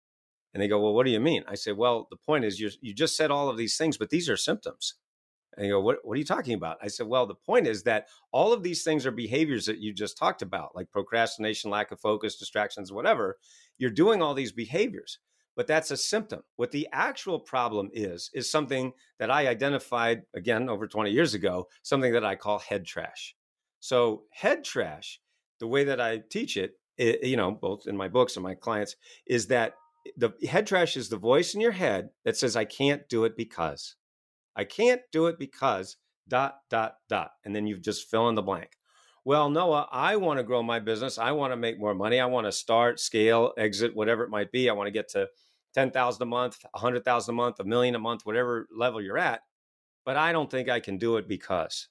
And 0.55 0.63
they 0.63 0.69
go, 0.69 0.81
well, 0.81 0.95
what 0.95 1.05
do 1.05 1.13
you 1.13 1.21
mean? 1.21 1.45
I 1.47 1.55
say, 1.55 1.73
well, 1.73 2.07
the 2.11 2.17
point 2.17 2.45
is 2.45 2.59
you 2.59 2.71
you 2.81 2.95
just 2.95 3.17
said 3.17 3.31
all 3.31 3.51
of 3.51 3.59
these 3.59 3.77
things, 3.77 3.99
but 3.99 4.09
these 4.09 4.31
are 4.31 4.39
symptoms. 4.39 4.95
And 5.57 5.65
they 5.65 5.71
go, 5.71 5.81
what, 5.81 5.99
what 6.03 6.15
are 6.15 6.19
you 6.19 6.25
talking 6.25 6.55
about? 6.55 6.79
I 6.83 6.89
said, 6.89 7.07
well, 7.07 7.27
the 7.27 7.35
point 7.35 7.67
is 7.67 7.83
that 7.83 8.09
all 8.31 8.53
of 8.53 8.63
these 8.63 8.83
things 8.83 9.07
are 9.07 9.11
behaviors 9.11 9.67
that 9.67 9.79
you 9.79 9.93
just 9.93 10.17
talked 10.17 10.43
about, 10.43 10.77
like 10.77 10.91
procrastination, 10.91 11.71
lack 11.71 11.93
of 11.93 12.01
focus, 12.01 12.37
distractions, 12.37 12.93
whatever. 12.93 13.39
You're 13.79 13.91
doing 13.91 14.23
all 14.23 14.35
these 14.35 14.53
behaviors 14.53 15.19
but 15.57 15.67
that's 15.67 15.91
a 15.91 15.97
symptom. 15.97 16.43
What 16.57 16.71
the 16.71 16.87
actual 16.93 17.41
problem 17.41 17.91
is, 17.93 18.31
is 18.35 18.51
something 18.51 18.93
that 19.19 19.31
I 19.31 19.49
identified 19.49 20.23
again 20.35 20.69
over 20.69 20.87
20 20.87 21.11
years 21.11 21.35
ago, 21.35 21.67
something 21.83 22.13
that 22.13 22.25
I 22.25 22.37
call 22.37 22.59
head 22.59 22.85
trash. 22.85 23.35
So, 23.81 24.25
head 24.31 24.65
trash, 24.65 25.21
the 25.59 25.67
way 25.67 25.85
that 25.85 26.01
I 26.01 26.23
teach 26.31 26.57
it, 26.57 26.73
it 26.99 27.27
you 27.27 27.37
know, 27.37 27.51
both 27.51 27.87
in 27.87 27.97
my 27.97 28.09
books 28.09 28.37
and 28.37 28.43
my 28.43 28.55
clients, 28.55 28.97
is 29.27 29.47
that 29.49 29.75
the 30.17 30.33
head 30.49 30.67
trash 30.67 30.97
is 30.97 31.09
the 31.09 31.17
voice 31.17 31.55
in 31.55 31.61
your 31.61 31.73
head 31.73 32.11
that 32.25 32.37
says, 32.37 32.55
I 32.55 32.65
can't 32.65 33.09
do 33.09 33.25
it 33.25 33.37
because. 33.37 33.97
I 34.55 34.65
can't 34.65 35.03
do 35.11 35.27
it 35.27 35.39
because 35.39 35.97
dot, 36.29 36.57
dot, 36.71 36.97
dot. 37.09 37.31
And 37.45 37.55
then 37.55 37.67
you 37.67 37.79
just 37.79 38.11
fill 38.11 38.29
in 38.29 38.35
the 38.35 38.43
blank. 38.43 38.71
Well, 39.25 39.51
Noah, 39.51 39.89
I 39.91 40.17
want 40.17 40.39
to 40.39 40.45
grow 40.45 40.63
my 40.63 40.79
business. 40.79 41.19
I 41.19 41.33
want 41.33 41.53
to 41.53 41.57
make 41.57 41.81
more 41.81 41.95
money. 41.95 42.21
I 42.21 42.27
want 42.27 42.47
to 42.47 42.53
start, 42.53 43.01
scale, 43.01 43.53
exit, 43.59 43.95
whatever 43.95 44.23
it 44.23 44.31
might 44.31 44.53
be. 44.53 44.71
I 44.71 44.73
want 44.73 44.87
to 44.87 44.93
get 44.93 45.09
to 45.11 45.27
10,000 45.77 46.23
a 46.23 46.25
month, 46.25 46.65
100,000 46.71 47.33
a 47.33 47.37
month, 47.37 47.61
a 47.61 47.65
million 47.65 47.95
a 47.95 47.99
month, 47.99 48.25
whatever 48.25 48.67
level 48.75 49.03
you're 49.03 49.19
at. 49.19 49.43
But 50.07 50.17
I 50.17 50.33
don't 50.33 50.51
think 50.51 50.71
I 50.71 50.81
can 50.81 50.97
do 50.97 51.19
it 51.19 51.29
because. 51.29 51.89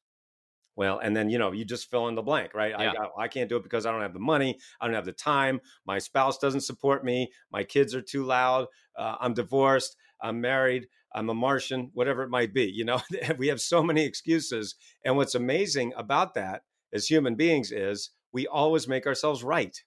Well, 0.75 0.98
and 0.98 1.15
then, 1.15 1.30
you 1.30 1.38
know, 1.38 1.51
you 1.51 1.65
just 1.65 1.92
fill 1.92 2.08
in 2.08 2.15
the 2.15 2.24
blank, 2.24 2.56
right? 2.56 2.72
Yeah. 2.72 2.94
I, 3.18 3.25
I 3.25 3.27
can't 3.27 3.48
do 3.48 3.58
it 3.58 3.63
because 3.63 3.86
I 3.86 3.92
don't 3.92 4.01
have 4.01 4.13
the 4.13 4.20
money. 4.20 4.58
I 4.82 4.88
don't 4.88 4.96
have 4.96 5.06
the 5.06 5.12
time. 5.12 5.62
My 5.86 6.00
spouse 6.00 6.39
doesn't 6.39 6.62
support 6.62 7.06
me. 7.06 7.32
My 7.51 7.63
kids 7.63 7.94
are 7.94 8.01
too 8.01 8.25
loud. 8.25 8.65
Uh, 8.98 9.15
I'm 9.22 9.36
divorced. 9.36 9.96
I'm 10.20 10.42
married. 10.42 10.88
I'm 11.13 11.30
a 11.30 11.36
Martian, 11.36 11.92
whatever 11.94 12.24
it 12.24 12.30
might 12.30 12.56
be. 12.56 12.65
You 12.65 12.86
know, 12.86 13.00
we 13.38 13.48
have 13.48 13.62
so 13.62 13.84
many 13.84 14.04
excuses. 14.04 14.75
And 15.06 15.15
what's 15.15 15.36
amazing 15.36 15.94
about 15.96 16.34
that 16.34 16.63
as 16.92 17.06
human 17.06 17.36
beings 17.36 17.72
is 17.72 18.10
we 18.32 18.48
always 18.48 18.88
make 18.88 19.06
ourselves 19.06 19.44
right. 19.44 19.80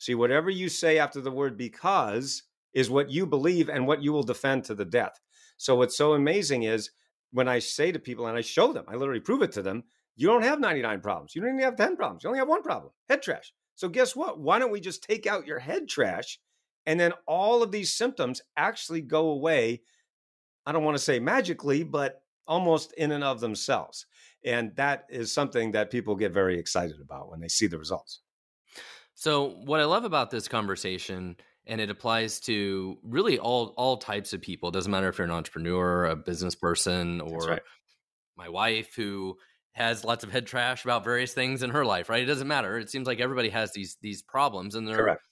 See, 0.00 0.16
whatever 0.16 0.50
you 0.50 0.68
say 0.68 0.98
after 0.98 1.20
the 1.20 1.30
word 1.30 1.56
because 1.56 2.42
is 2.78 2.88
what 2.88 3.10
you 3.10 3.26
believe 3.26 3.68
and 3.68 3.88
what 3.88 4.00
you 4.00 4.12
will 4.12 4.22
defend 4.22 4.62
to 4.62 4.72
the 4.72 4.84
death. 4.84 5.18
So 5.56 5.74
what's 5.74 5.96
so 5.96 6.12
amazing 6.12 6.62
is 6.62 6.92
when 7.32 7.48
I 7.48 7.58
say 7.58 7.90
to 7.90 7.98
people 7.98 8.28
and 8.28 8.38
I 8.38 8.40
show 8.40 8.72
them, 8.72 8.84
I 8.86 8.94
literally 8.94 9.18
prove 9.18 9.42
it 9.42 9.50
to 9.52 9.62
them, 9.62 9.82
you 10.14 10.28
don't 10.28 10.44
have 10.44 10.60
99 10.60 11.00
problems. 11.00 11.34
You 11.34 11.40
don't 11.40 11.54
even 11.54 11.64
have 11.64 11.76
10 11.76 11.96
problems. 11.96 12.22
You 12.22 12.28
only 12.28 12.38
have 12.38 12.46
one 12.46 12.62
problem, 12.62 12.92
head 13.08 13.20
trash. 13.20 13.52
So 13.74 13.88
guess 13.88 14.14
what? 14.14 14.38
Why 14.38 14.60
don't 14.60 14.70
we 14.70 14.78
just 14.78 15.02
take 15.02 15.26
out 15.26 15.44
your 15.44 15.58
head 15.58 15.88
trash 15.88 16.38
and 16.86 17.00
then 17.00 17.14
all 17.26 17.64
of 17.64 17.72
these 17.72 17.92
symptoms 17.92 18.42
actually 18.56 19.00
go 19.00 19.30
away. 19.30 19.82
I 20.64 20.70
don't 20.70 20.84
want 20.84 20.96
to 20.96 21.02
say 21.02 21.18
magically, 21.18 21.82
but 21.82 22.22
almost 22.46 22.92
in 22.92 23.10
and 23.10 23.24
of 23.24 23.40
themselves. 23.40 24.06
And 24.44 24.70
that 24.76 25.04
is 25.10 25.32
something 25.32 25.72
that 25.72 25.90
people 25.90 26.14
get 26.14 26.32
very 26.32 26.60
excited 26.60 27.00
about 27.02 27.28
when 27.28 27.40
they 27.40 27.48
see 27.48 27.66
the 27.66 27.76
results. 27.76 28.20
So, 29.14 29.56
what 29.64 29.80
I 29.80 29.84
love 29.84 30.04
about 30.04 30.30
this 30.30 30.46
conversation 30.46 31.36
and 31.68 31.80
it 31.80 31.90
applies 31.90 32.40
to 32.40 32.98
really 33.02 33.38
all 33.38 33.74
all 33.76 33.98
types 33.98 34.32
of 34.32 34.40
people. 34.40 34.70
It 34.70 34.72
doesn't 34.72 34.90
matter 34.90 35.08
if 35.08 35.18
you're 35.18 35.26
an 35.26 35.30
entrepreneur, 35.30 36.06
a 36.06 36.16
business 36.16 36.54
person, 36.54 37.20
or 37.20 37.38
right. 37.38 37.62
my 38.36 38.48
wife 38.48 38.94
who 38.94 39.36
has 39.72 40.04
lots 40.04 40.24
of 40.24 40.32
head 40.32 40.46
trash 40.46 40.84
about 40.84 41.04
various 41.04 41.34
things 41.34 41.62
in 41.62 41.70
her 41.70 41.84
life. 41.84 42.08
Right? 42.08 42.22
It 42.22 42.26
doesn't 42.26 42.48
matter. 42.48 42.78
It 42.78 42.90
seems 42.90 43.06
like 43.06 43.20
everybody 43.20 43.50
has 43.50 43.72
these 43.72 43.96
these 44.00 44.22
problems, 44.22 44.74
and 44.74 44.88
they're 44.88 44.96
Correct. 44.96 45.22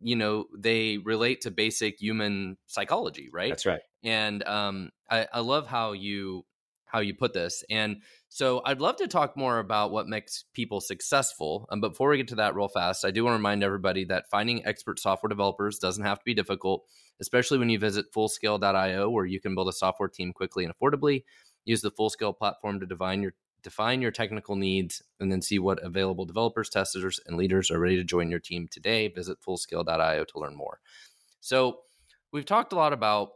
you 0.00 0.16
know 0.16 0.46
they 0.56 0.98
relate 0.98 1.42
to 1.42 1.50
basic 1.50 2.00
human 2.00 2.56
psychology. 2.66 3.28
Right? 3.32 3.50
That's 3.50 3.66
right. 3.66 3.80
And 4.04 4.46
um, 4.46 4.90
I, 5.10 5.26
I 5.32 5.40
love 5.40 5.66
how 5.66 5.92
you 5.92 6.44
how 6.90 7.00
you 7.00 7.14
put 7.14 7.32
this. 7.32 7.64
And 7.70 8.02
so 8.28 8.62
I'd 8.64 8.80
love 8.80 8.96
to 8.96 9.08
talk 9.08 9.36
more 9.36 9.58
about 9.58 9.90
what 9.90 10.08
makes 10.08 10.44
people 10.54 10.80
successful. 10.80 11.66
Um, 11.70 11.80
but 11.80 11.90
before 11.90 12.10
we 12.10 12.16
get 12.16 12.28
to 12.28 12.36
that 12.36 12.54
real 12.54 12.68
fast, 12.68 13.04
I 13.04 13.10
do 13.10 13.24
want 13.24 13.34
to 13.34 13.38
remind 13.38 13.62
everybody 13.62 14.04
that 14.06 14.30
finding 14.30 14.64
expert 14.66 14.98
software 14.98 15.28
developers 15.28 15.78
doesn't 15.78 16.04
have 16.04 16.18
to 16.18 16.24
be 16.24 16.34
difficult, 16.34 16.84
especially 17.20 17.58
when 17.58 17.70
you 17.70 17.78
visit 17.78 18.12
fullscale.io, 18.14 19.10
where 19.10 19.26
you 19.26 19.40
can 19.40 19.54
build 19.54 19.68
a 19.68 19.72
software 19.72 20.08
team 20.08 20.32
quickly 20.32 20.64
and 20.64 20.74
affordably. 20.74 21.24
Use 21.64 21.82
the 21.82 21.90
Fullscale 21.90 22.36
platform 22.36 22.80
to 22.80 22.86
define 22.86 23.22
your 23.22 23.34
define 23.62 24.00
your 24.00 24.10
technical 24.10 24.56
needs 24.56 25.02
and 25.20 25.30
then 25.30 25.42
see 25.42 25.58
what 25.58 25.78
available 25.84 26.24
developers, 26.24 26.70
testers, 26.70 27.20
and 27.26 27.36
leaders 27.36 27.70
are 27.70 27.78
ready 27.78 27.96
to 27.96 28.04
join 28.04 28.30
your 28.30 28.40
team 28.40 28.66
today. 28.70 29.08
Visit 29.08 29.36
fullscale.io 29.46 30.24
to 30.24 30.38
learn 30.38 30.56
more. 30.56 30.80
So, 31.40 31.80
we've 32.32 32.46
talked 32.46 32.72
a 32.72 32.76
lot 32.76 32.94
about 32.94 33.32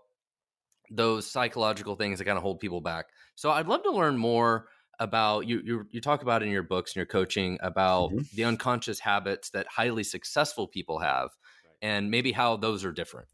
those 0.91 1.31
psychological 1.31 1.97
things 1.97 2.19
that 2.19 2.25
kind 2.25 2.37
of 2.37 2.43
hold 2.43 2.61
people 2.61 2.81
back. 2.81 3.07
So 3.35 3.51
I'd 3.51 3.67
love 3.67 3.83
to 3.85 3.91
learn 3.91 4.17
more 4.17 4.69
about 5.01 5.47
you. 5.47 5.61
You, 5.65 5.87
you 5.91 6.01
talk 6.01 6.23
about 6.23 6.43
in 6.43 6.51
your 6.51 6.63
books 6.63 6.93
and 6.93 6.97
your 6.97 7.07
coaching 7.07 7.59
about 7.61 8.11
mm-hmm. 8.11 8.23
the 8.35 8.45
unconscious 8.45 9.01
habits 9.01 9.51
that 9.51 9.67
highly 9.67 10.05
successful 10.05 10.69
people 10.69 11.01
have, 11.01 11.31
right. 11.65 11.75
and 11.83 12.11
maybe 12.11 12.33
how 12.33 12.57
those 12.57 12.85
are 12.85 12.93
different. 12.93 13.29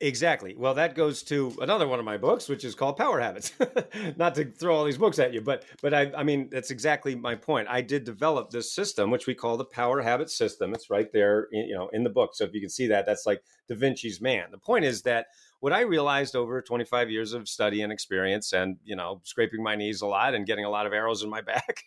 Exactly. 0.00 0.54
Well, 0.56 0.74
that 0.74 0.94
goes 0.94 1.24
to 1.24 1.52
another 1.60 1.88
one 1.88 1.98
of 1.98 2.04
my 2.04 2.18
books, 2.18 2.48
which 2.48 2.64
is 2.64 2.76
called 2.76 2.96
Power 2.96 3.18
Habits. 3.18 3.52
Not 4.16 4.36
to 4.36 4.44
throw 4.44 4.76
all 4.76 4.84
these 4.84 4.96
books 4.96 5.18
at 5.18 5.32
you, 5.34 5.40
but 5.40 5.64
but 5.82 5.92
I, 5.92 6.12
I 6.16 6.22
mean 6.22 6.48
that's 6.50 6.70
exactly 6.70 7.16
my 7.16 7.34
point. 7.34 7.66
I 7.68 7.80
did 7.80 8.04
develop 8.04 8.50
this 8.50 8.72
system, 8.72 9.10
which 9.10 9.26
we 9.26 9.34
call 9.34 9.56
the 9.56 9.64
Power 9.64 10.00
Habit 10.00 10.30
System. 10.30 10.72
It's 10.72 10.88
right 10.88 11.12
there, 11.12 11.48
you 11.50 11.74
know, 11.74 11.88
in 11.92 12.04
the 12.04 12.10
book. 12.10 12.36
So 12.36 12.44
if 12.44 12.54
you 12.54 12.60
can 12.60 12.70
see 12.70 12.86
that, 12.86 13.06
that's 13.06 13.26
like 13.26 13.42
Da 13.68 13.74
Vinci's 13.74 14.20
Man. 14.20 14.52
The 14.52 14.58
point 14.58 14.84
is 14.84 15.02
that 15.02 15.26
what 15.58 15.72
I 15.72 15.80
realized 15.80 16.36
over 16.36 16.62
25 16.62 17.10
years 17.10 17.32
of 17.32 17.48
study 17.48 17.82
and 17.82 17.92
experience, 17.92 18.52
and 18.52 18.76
you 18.84 18.94
know, 18.94 19.20
scraping 19.24 19.64
my 19.64 19.74
knees 19.74 20.00
a 20.02 20.06
lot 20.06 20.32
and 20.32 20.46
getting 20.46 20.64
a 20.64 20.70
lot 20.70 20.86
of 20.86 20.92
arrows 20.92 21.24
in 21.24 21.28
my 21.30 21.40
back, 21.52 21.82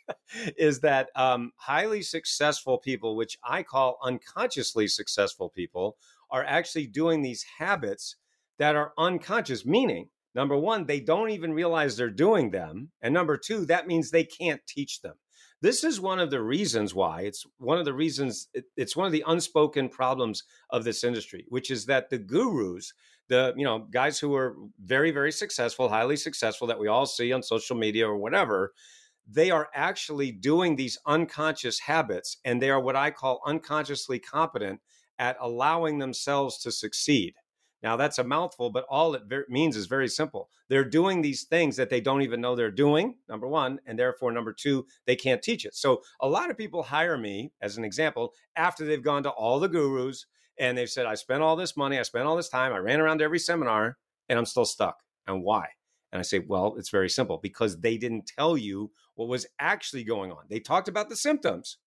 is 0.57 0.81
that 0.81 1.11
um, 1.15 1.53
highly 1.55 2.01
successful 2.01 2.77
people, 2.77 3.15
which 3.15 3.37
I 3.41 3.63
call 3.63 3.99
unconsciously 4.03 4.89
successful 4.89 5.47
people, 5.47 5.95
are 6.31 6.45
actually 6.45 6.87
doing 6.87 7.21
these 7.21 7.45
habits 7.59 8.15
that 8.59 8.75
are 8.75 8.93
unconscious. 8.97 9.65
Meaning, 9.65 10.09
number 10.35 10.57
one, 10.57 10.85
they 10.85 10.99
don't 10.99 11.29
even 11.29 11.53
realize 11.53 11.95
they're 11.97 12.09
doing 12.09 12.51
them, 12.51 12.91
and 13.01 13.13
number 13.13 13.37
two, 13.37 13.65
that 13.65 13.87
means 13.87 14.09
they 14.09 14.23
can't 14.23 14.61
teach 14.67 15.01
them. 15.01 15.15
This 15.61 15.83
is 15.83 16.01
one 16.01 16.19
of 16.19 16.31
the 16.31 16.41
reasons 16.41 16.95
why 16.95 17.21
it's 17.21 17.45
one 17.59 17.77
of 17.77 17.85
the 17.85 17.93
reasons 17.93 18.47
it, 18.53 18.65
it's 18.75 18.95
one 18.95 19.05
of 19.05 19.11
the 19.11 19.23
unspoken 19.27 19.89
problems 19.89 20.43
of 20.71 20.83
this 20.83 21.03
industry, 21.03 21.45
which 21.49 21.69
is 21.69 21.85
that 21.85 22.09
the 22.09 22.17
gurus, 22.17 22.93
the 23.29 23.53
you 23.55 23.63
know 23.63 23.87
guys 23.91 24.17
who 24.17 24.33
are 24.35 24.55
very 24.83 25.11
very 25.11 25.31
successful, 25.31 25.87
highly 25.87 26.17
successful 26.17 26.65
that 26.67 26.79
we 26.79 26.87
all 26.87 27.05
see 27.05 27.31
on 27.31 27.43
social 27.43 27.75
media 27.75 28.07
or 28.07 28.17
whatever, 28.17 28.73
they 29.29 29.51
are 29.51 29.69
actually 29.75 30.31
doing 30.31 30.75
these 30.75 30.97
unconscious 31.05 31.79
habits, 31.79 32.37
and 32.43 32.59
they 32.59 32.71
are 32.71 32.81
what 32.81 32.95
I 32.95 33.11
call 33.11 33.41
unconsciously 33.45 34.17
competent 34.17 34.79
at 35.19 35.37
allowing 35.39 35.99
themselves 35.99 36.57
to 36.59 36.71
succeed. 36.71 37.33
Now, 37.83 37.95
that's 37.95 38.19
a 38.19 38.23
mouthful, 38.23 38.69
but 38.69 38.85
all 38.89 39.15
it 39.15 39.23
ver- 39.27 39.47
means 39.49 39.75
is 39.75 39.87
very 39.87 40.07
simple. 40.07 40.49
They're 40.69 40.85
doing 40.85 41.21
these 41.21 41.45
things 41.45 41.75
that 41.77 41.89
they 41.89 41.99
don't 41.99 42.21
even 42.21 42.39
know 42.39 42.55
they're 42.55 42.69
doing, 42.69 43.15
number 43.27 43.47
one, 43.47 43.79
and 43.87 43.97
therefore, 43.97 44.31
number 44.31 44.53
two, 44.53 44.85
they 45.07 45.15
can't 45.15 45.41
teach 45.41 45.65
it. 45.65 45.75
So, 45.75 46.01
a 46.21 46.29
lot 46.29 46.51
of 46.51 46.57
people 46.57 46.83
hire 46.83 47.17
me, 47.17 47.51
as 47.61 47.77
an 47.77 47.83
example, 47.83 48.33
after 48.55 48.85
they've 48.85 49.03
gone 49.03 49.23
to 49.23 49.31
all 49.31 49.59
the 49.59 49.67
gurus 49.67 50.27
and 50.59 50.77
they've 50.77 50.89
said, 50.89 51.07
I 51.07 51.15
spent 51.15 51.41
all 51.41 51.55
this 51.55 51.75
money, 51.75 51.97
I 51.97 52.03
spent 52.03 52.25
all 52.25 52.35
this 52.35 52.49
time, 52.49 52.71
I 52.71 52.77
ran 52.77 53.01
around 53.01 53.21
every 53.21 53.39
seminar, 53.39 53.97
and 54.29 54.37
I'm 54.37 54.45
still 54.45 54.65
stuck. 54.65 54.99
And 55.25 55.43
why? 55.43 55.67
And 56.11 56.19
I 56.19 56.23
say, 56.23 56.39
well, 56.39 56.75
it's 56.77 56.89
very 56.89 57.09
simple 57.09 57.39
because 57.41 57.79
they 57.79 57.97
didn't 57.97 58.29
tell 58.37 58.57
you 58.57 58.91
what 59.15 59.27
was 59.29 59.47
actually 59.59 60.03
going 60.03 60.31
on. 60.31 60.43
They 60.49 60.59
talked 60.59 60.87
about 60.87 61.09
the 61.09 61.15
symptoms, 61.15 61.77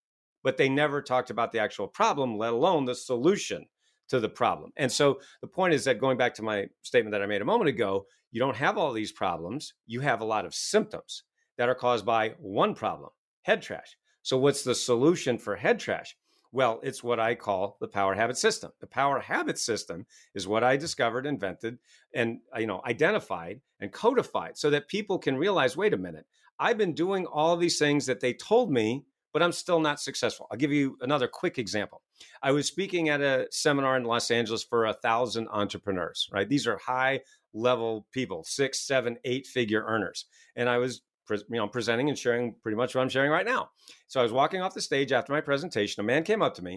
but 0.44 0.56
they 0.56 0.68
never 0.68 1.02
talked 1.02 1.30
about 1.30 1.50
the 1.50 1.58
actual 1.58 1.88
problem, 1.88 2.38
let 2.38 2.52
alone 2.52 2.84
the 2.84 2.94
solution 2.94 3.66
to 4.08 4.20
the 4.20 4.28
problem. 4.28 4.70
And 4.76 4.92
so 4.92 5.18
the 5.40 5.48
point 5.48 5.74
is 5.74 5.84
that 5.84 5.98
going 5.98 6.18
back 6.18 6.34
to 6.34 6.42
my 6.42 6.66
statement 6.82 7.12
that 7.12 7.22
I 7.22 7.26
made 7.26 7.42
a 7.42 7.46
moment 7.46 7.70
ago, 7.70 8.06
you 8.30 8.38
don't 8.38 8.56
have 8.56 8.78
all 8.78 8.92
these 8.92 9.10
problems, 9.10 9.74
you 9.86 10.00
have 10.00 10.20
a 10.20 10.24
lot 10.24 10.44
of 10.44 10.54
symptoms. 10.54 11.24
that 11.56 11.68
are 11.68 11.74
caused 11.74 12.04
by 12.04 12.34
one 12.40 12.74
problem 12.74 13.10
head 13.42 13.62
trash. 13.62 13.96
So, 14.22 14.36
what's 14.36 14.64
the 14.64 14.74
solution 14.74 15.38
for 15.38 15.54
head 15.54 15.78
trash? 15.78 16.16
Well, 16.50 16.80
it's 16.82 17.02
what 17.02 17.20
I 17.20 17.34
call 17.34 17.76
the 17.80 17.88
power 17.88 18.14
habit 18.14 18.38
system. 18.38 18.70
The 18.80 18.86
power 18.86 19.20
habit 19.20 19.58
system 19.58 20.06
is 20.34 20.48
what 20.48 20.64
I 20.64 20.76
discovered, 20.76 21.26
invented, 21.26 21.78
and 22.14 22.38
uh, 22.54 22.60
you 22.60 22.66
know, 22.66 22.80
identified 22.86 23.60
and 23.80 23.92
codified 23.92 24.56
so 24.56 24.70
that 24.70 24.88
people 24.88 25.18
can 25.18 25.36
realize, 25.36 25.76
wait 25.76 25.94
a 25.94 25.96
minute, 25.96 26.26
I've 26.58 26.78
been 26.78 26.94
doing 26.94 27.26
all 27.26 27.56
these 27.56 27.78
things 27.78 28.06
that 28.06 28.20
they 28.20 28.32
told 28.32 28.70
me, 28.70 29.04
but 29.34 29.42
I'm 29.42 29.52
still 29.52 29.80
not 29.80 30.00
successful. 30.00 30.46
I'll 30.50 30.56
give 30.56 30.72
you 30.72 30.96
another 31.00 31.26
quick 31.26 31.58
example. 31.58 32.00
I 32.40 32.52
was 32.52 32.68
speaking 32.68 33.08
at 33.08 33.20
a 33.20 33.48
seminar 33.50 33.96
in 33.96 34.04
Los 34.04 34.30
Angeles 34.30 34.62
for 34.62 34.86
a 34.86 34.94
thousand 34.94 35.48
entrepreneurs, 35.50 36.30
right? 36.32 36.48
These 36.48 36.68
are 36.68 36.78
high 36.78 37.20
level 37.52 38.06
people, 38.12 38.44
six, 38.44 38.86
seven, 38.86 39.18
eight 39.24 39.46
figure 39.48 39.84
earners. 39.86 40.26
And 40.54 40.68
I 40.68 40.78
was 40.78 41.02
you 41.30 41.42
know, 41.50 41.66
presenting 41.66 42.08
and 42.08 42.18
sharing 42.18 42.54
pretty 42.62 42.76
much 42.76 42.94
what 42.94 43.02
I'm 43.02 43.08
sharing 43.08 43.30
right 43.32 43.44
now. 43.44 43.70
So 44.06 44.20
I 44.20 44.22
was 44.22 44.32
walking 44.32 44.62
off 44.62 44.72
the 44.72 44.80
stage 44.80 45.10
after 45.10 45.32
my 45.32 45.40
presentation. 45.40 46.00
A 46.00 46.04
man 46.04 46.22
came 46.22 46.40
up 46.40 46.54
to 46.54 46.62
me 46.62 46.74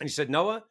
and 0.00 0.08
he 0.08 0.12
said, 0.12 0.28
Noah, 0.28 0.64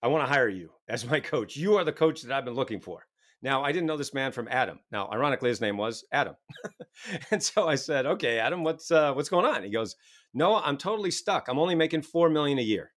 I 0.00 0.06
want 0.06 0.24
to 0.24 0.32
hire 0.32 0.48
you 0.48 0.70
as 0.88 1.04
my 1.04 1.18
coach. 1.18 1.56
You 1.56 1.76
are 1.76 1.84
the 1.84 1.92
coach 1.92 2.22
that 2.22 2.36
I've 2.36 2.44
been 2.44 2.54
looking 2.54 2.80
for. 2.80 3.07
Now, 3.42 3.62
I 3.62 3.72
didn't 3.72 3.86
know 3.86 3.96
this 3.96 4.14
man 4.14 4.32
from 4.32 4.48
Adam. 4.50 4.80
Now, 4.90 5.08
ironically, 5.12 5.48
his 5.48 5.60
name 5.60 5.76
was 5.76 6.04
Adam. 6.12 6.34
and 7.30 7.42
so 7.42 7.68
I 7.68 7.76
said, 7.76 8.04
okay, 8.06 8.38
Adam, 8.38 8.64
what's, 8.64 8.90
uh, 8.90 9.12
what's 9.14 9.28
going 9.28 9.46
on? 9.46 9.62
He 9.62 9.70
goes, 9.70 9.94
Noah, 10.34 10.62
I'm 10.64 10.76
totally 10.76 11.10
stuck. 11.10 11.48
I'm 11.48 11.58
only 11.58 11.74
making 11.74 12.02
4 12.02 12.30
million 12.30 12.58
a 12.58 12.62
year. 12.62 12.92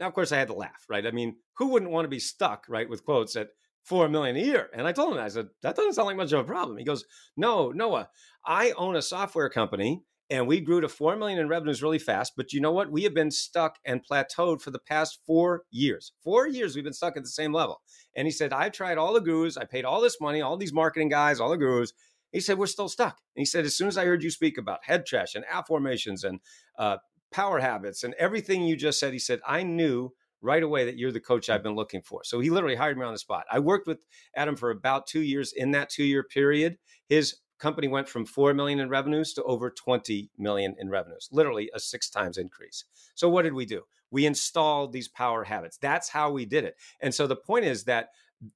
Now, 0.00 0.06
of 0.06 0.14
course, 0.14 0.32
I 0.32 0.38
had 0.38 0.48
to 0.48 0.54
laugh, 0.54 0.84
right? 0.88 1.06
I 1.06 1.10
mean, 1.10 1.36
who 1.56 1.68
wouldn't 1.68 1.90
want 1.90 2.04
to 2.04 2.10
be 2.10 2.20
stuck, 2.20 2.66
right, 2.68 2.88
with 2.88 3.04
quotes 3.04 3.36
at 3.36 3.48
four 3.88 4.08
million 4.08 4.36
a 4.36 4.40
year. 4.40 4.68
And 4.74 4.86
I 4.86 4.92
told 4.92 5.14
him, 5.14 5.18
I 5.18 5.28
said, 5.28 5.48
that 5.62 5.74
doesn't 5.74 5.94
sound 5.94 6.06
like 6.06 6.16
much 6.16 6.32
of 6.32 6.40
a 6.40 6.44
problem. 6.44 6.76
He 6.76 6.84
goes, 6.84 7.04
No, 7.36 7.70
Noah, 7.70 8.10
I 8.46 8.72
own 8.72 8.96
a 8.96 9.02
software 9.02 9.48
company 9.48 10.02
and 10.30 10.46
we 10.46 10.60
grew 10.60 10.80
to 10.80 10.88
four 10.88 11.16
million 11.16 11.38
in 11.38 11.48
revenues 11.48 11.82
really 11.82 11.98
fast. 11.98 12.34
But 12.36 12.52
you 12.52 12.60
know 12.60 12.72
what? 12.72 12.90
We 12.90 13.04
have 13.04 13.14
been 13.14 13.30
stuck 13.30 13.76
and 13.84 14.04
plateaued 14.06 14.60
for 14.60 14.70
the 14.70 14.78
past 14.78 15.20
four 15.26 15.62
years. 15.70 16.12
Four 16.22 16.46
years 16.46 16.74
we've 16.74 16.84
been 16.84 16.92
stuck 16.92 17.16
at 17.16 17.22
the 17.22 17.28
same 17.28 17.52
level. 17.52 17.80
And 18.14 18.26
he 18.26 18.32
said, 18.32 18.52
i've 18.52 18.72
tried 18.72 18.98
all 18.98 19.14
the 19.14 19.20
gurus, 19.20 19.56
I 19.56 19.64
paid 19.64 19.84
all 19.84 20.00
this 20.00 20.20
money, 20.20 20.40
all 20.40 20.56
these 20.56 20.72
marketing 20.72 21.08
guys, 21.08 21.40
all 21.40 21.50
the 21.50 21.56
gurus. 21.56 21.92
He 22.32 22.40
said, 22.40 22.58
We're 22.58 22.66
still 22.66 22.88
stuck. 22.88 23.18
And 23.34 23.40
he 23.40 23.46
said, 23.46 23.64
As 23.64 23.76
soon 23.76 23.88
as 23.88 23.96
I 23.96 24.04
heard 24.04 24.22
you 24.22 24.30
speak 24.30 24.58
about 24.58 24.84
head 24.84 25.06
trash 25.06 25.34
and 25.34 25.44
afformations 25.46 26.24
and 26.24 26.40
uh, 26.78 26.98
power 27.32 27.58
habits 27.58 28.04
and 28.04 28.14
everything 28.14 28.64
you 28.64 28.76
just 28.76 29.00
said, 29.00 29.12
he 29.12 29.18
said, 29.18 29.40
I 29.46 29.62
knew 29.62 30.12
right 30.40 30.62
away 30.62 30.84
that 30.84 30.98
you're 30.98 31.12
the 31.12 31.20
coach 31.20 31.50
I've 31.50 31.62
been 31.62 31.74
looking 31.74 32.02
for. 32.02 32.22
So 32.24 32.38
he 32.40 32.50
literally 32.50 32.76
hired 32.76 32.96
me 32.96 33.04
on 33.04 33.12
the 33.12 33.18
spot. 33.18 33.44
I 33.50 33.58
worked 33.58 33.86
with 33.86 34.04
Adam 34.36 34.56
for 34.56 34.70
about 34.70 35.06
two 35.06 35.22
years. 35.22 35.52
In 35.52 35.72
that 35.72 35.90
two 35.90 36.04
year 36.04 36.22
period, 36.22 36.78
his 37.08 37.36
company 37.58 37.88
went 37.88 38.08
from 38.08 38.24
4 38.24 38.54
million 38.54 38.80
in 38.80 38.88
revenues 38.88 39.32
to 39.34 39.42
over 39.44 39.70
20 39.70 40.30
million 40.38 40.74
in 40.78 40.90
revenues, 40.90 41.28
literally 41.32 41.70
a 41.74 41.80
six 41.80 42.08
times 42.08 42.38
increase. 42.38 42.84
So 43.14 43.28
what 43.28 43.42
did 43.42 43.54
we 43.54 43.66
do? 43.66 43.82
We 44.10 44.26
installed 44.26 44.92
these 44.92 45.08
power 45.08 45.44
habits. 45.44 45.76
That's 45.76 46.08
how 46.08 46.30
we 46.30 46.46
did 46.46 46.64
it. 46.64 46.76
And 47.00 47.14
so 47.14 47.26
the 47.26 47.36
point 47.36 47.64
is 47.64 47.84
that 47.84 48.10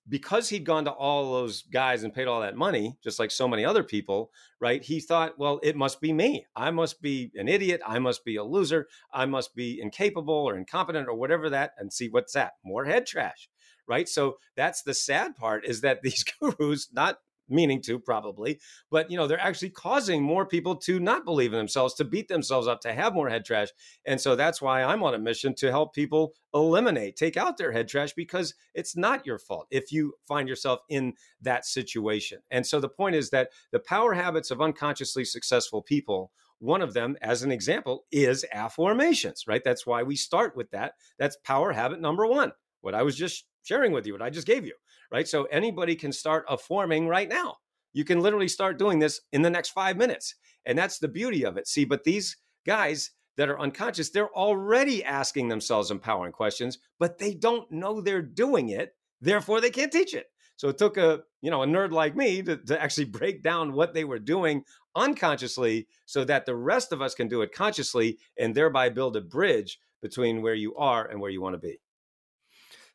because 0.08 0.48
he'd 0.48 0.64
gone 0.64 0.84
to 0.84 0.92
all 0.92 1.32
those 1.32 1.62
guys 1.62 2.04
and 2.04 2.14
paid 2.14 2.28
all 2.28 2.40
that 2.40 2.56
money, 2.56 2.96
just 3.02 3.18
like 3.18 3.30
so 3.30 3.48
many 3.48 3.64
other 3.64 3.82
people, 3.82 4.30
right? 4.60 4.82
He 4.82 5.00
thought, 5.00 5.38
well, 5.38 5.58
it 5.62 5.76
must 5.76 6.00
be 6.00 6.12
me. 6.12 6.46
I 6.54 6.70
must 6.70 7.02
be 7.02 7.32
an 7.34 7.48
idiot. 7.48 7.80
I 7.84 7.98
must 7.98 8.24
be 8.24 8.36
a 8.36 8.44
loser. 8.44 8.86
I 9.12 9.26
must 9.26 9.54
be 9.54 9.80
incapable 9.80 10.34
or 10.34 10.56
incompetent 10.56 11.08
or 11.08 11.14
whatever 11.14 11.50
that. 11.50 11.72
And 11.78 11.92
see 11.92 12.08
what's 12.08 12.32
that? 12.34 12.52
More 12.64 12.84
head 12.84 13.06
trash, 13.06 13.48
right? 13.88 14.08
So 14.08 14.36
that's 14.56 14.82
the 14.82 14.94
sad 14.94 15.34
part 15.34 15.66
is 15.66 15.80
that 15.80 16.00
these 16.02 16.24
gurus, 16.24 16.88
not 16.92 17.18
meaning 17.52 17.80
to 17.80 17.98
probably 17.98 18.58
but 18.90 19.10
you 19.10 19.16
know 19.16 19.26
they're 19.26 19.40
actually 19.40 19.70
causing 19.70 20.22
more 20.22 20.46
people 20.46 20.74
to 20.76 20.98
not 20.98 21.24
believe 21.24 21.52
in 21.52 21.58
themselves 21.58 21.94
to 21.94 22.04
beat 22.04 22.28
themselves 22.28 22.66
up 22.66 22.80
to 22.80 22.92
have 22.92 23.14
more 23.14 23.28
head 23.28 23.44
trash 23.44 23.68
and 24.06 24.20
so 24.20 24.34
that's 24.34 24.60
why 24.60 24.82
i'm 24.82 25.02
on 25.02 25.14
a 25.14 25.18
mission 25.18 25.54
to 25.54 25.70
help 25.70 25.94
people 25.94 26.32
eliminate 26.54 27.16
take 27.16 27.36
out 27.36 27.56
their 27.56 27.72
head 27.72 27.88
trash 27.88 28.12
because 28.14 28.54
it's 28.74 28.96
not 28.96 29.26
your 29.26 29.38
fault 29.38 29.66
if 29.70 29.92
you 29.92 30.12
find 30.26 30.48
yourself 30.48 30.80
in 30.88 31.12
that 31.40 31.64
situation 31.64 32.40
and 32.50 32.66
so 32.66 32.80
the 32.80 32.88
point 32.88 33.14
is 33.14 33.30
that 33.30 33.50
the 33.70 33.80
power 33.80 34.14
habits 34.14 34.50
of 34.50 34.60
unconsciously 34.60 35.24
successful 35.24 35.82
people 35.82 36.32
one 36.58 36.80
of 36.80 36.94
them 36.94 37.16
as 37.20 37.42
an 37.42 37.50
example 37.50 38.04
is 38.12 38.46
afformations 38.54 39.48
right? 39.48 39.64
That's 39.64 39.84
why 39.84 40.04
we 40.04 40.14
start 40.14 40.56
with 40.56 40.70
that. 40.70 40.92
That's 41.18 41.36
power 41.44 41.72
habit 41.72 42.00
number 42.00 42.24
one 42.24 42.52
what 42.82 42.94
i 42.94 43.02
was 43.02 43.16
just 43.16 43.46
sharing 43.62 43.92
with 43.92 44.06
you 44.06 44.12
what 44.12 44.22
i 44.22 44.28
just 44.28 44.46
gave 44.46 44.66
you 44.66 44.74
right? 45.12 45.28
So 45.28 45.44
anybody 45.44 45.94
can 45.94 46.12
start 46.12 46.46
a 46.48 46.56
forming 46.56 47.06
right 47.06 47.28
now. 47.28 47.56
You 47.92 48.04
can 48.04 48.20
literally 48.20 48.48
start 48.48 48.78
doing 48.78 48.98
this 48.98 49.20
in 49.32 49.42
the 49.42 49.50
next 49.50 49.70
five 49.70 49.96
minutes. 49.96 50.34
And 50.64 50.78
that's 50.78 50.98
the 50.98 51.08
beauty 51.08 51.44
of 51.44 51.56
it. 51.56 51.68
See, 51.68 51.84
but 51.84 52.04
these 52.04 52.36
guys 52.66 53.10
that 53.36 53.48
are 53.48 53.60
unconscious, 53.60 54.10
they're 54.10 54.34
already 54.34 55.04
asking 55.04 55.48
themselves 55.48 55.90
empowering 55.90 56.32
questions, 56.32 56.78
but 56.98 57.18
they 57.18 57.34
don't 57.34 57.70
know 57.70 58.00
they're 58.00 58.22
doing 58.22 58.70
it. 58.70 58.94
Therefore, 59.20 59.60
they 59.60 59.70
can't 59.70 59.92
teach 59.92 60.14
it. 60.14 60.26
So 60.56 60.68
it 60.68 60.78
took 60.78 60.96
a, 60.96 61.20
you 61.40 61.50
know, 61.50 61.62
a 61.62 61.66
nerd 61.66 61.90
like 61.90 62.16
me 62.16 62.42
to, 62.42 62.56
to 62.56 62.80
actually 62.80 63.04
break 63.18 63.42
down 63.42 63.72
what 63.72 63.94
they 63.94 64.04
were 64.04 64.18
doing 64.18 64.64
unconsciously 64.94 65.88
so 66.06 66.24
that 66.24 66.46
the 66.46 66.56
rest 66.56 66.92
of 66.92 67.02
us 67.02 67.14
can 67.14 67.28
do 67.28 67.42
it 67.42 67.52
consciously 67.52 68.18
and 68.38 68.54
thereby 68.54 68.88
build 68.88 69.16
a 69.16 69.20
bridge 69.20 69.78
between 70.00 70.42
where 70.42 70.54
you 70.54 70.74
are 70.76 71.06
and 71.06 71.20
where 71.20 71.30
you 71.30 71.40
want 71.40 71.54
to 71.54 71.58
be. 71.58 71.78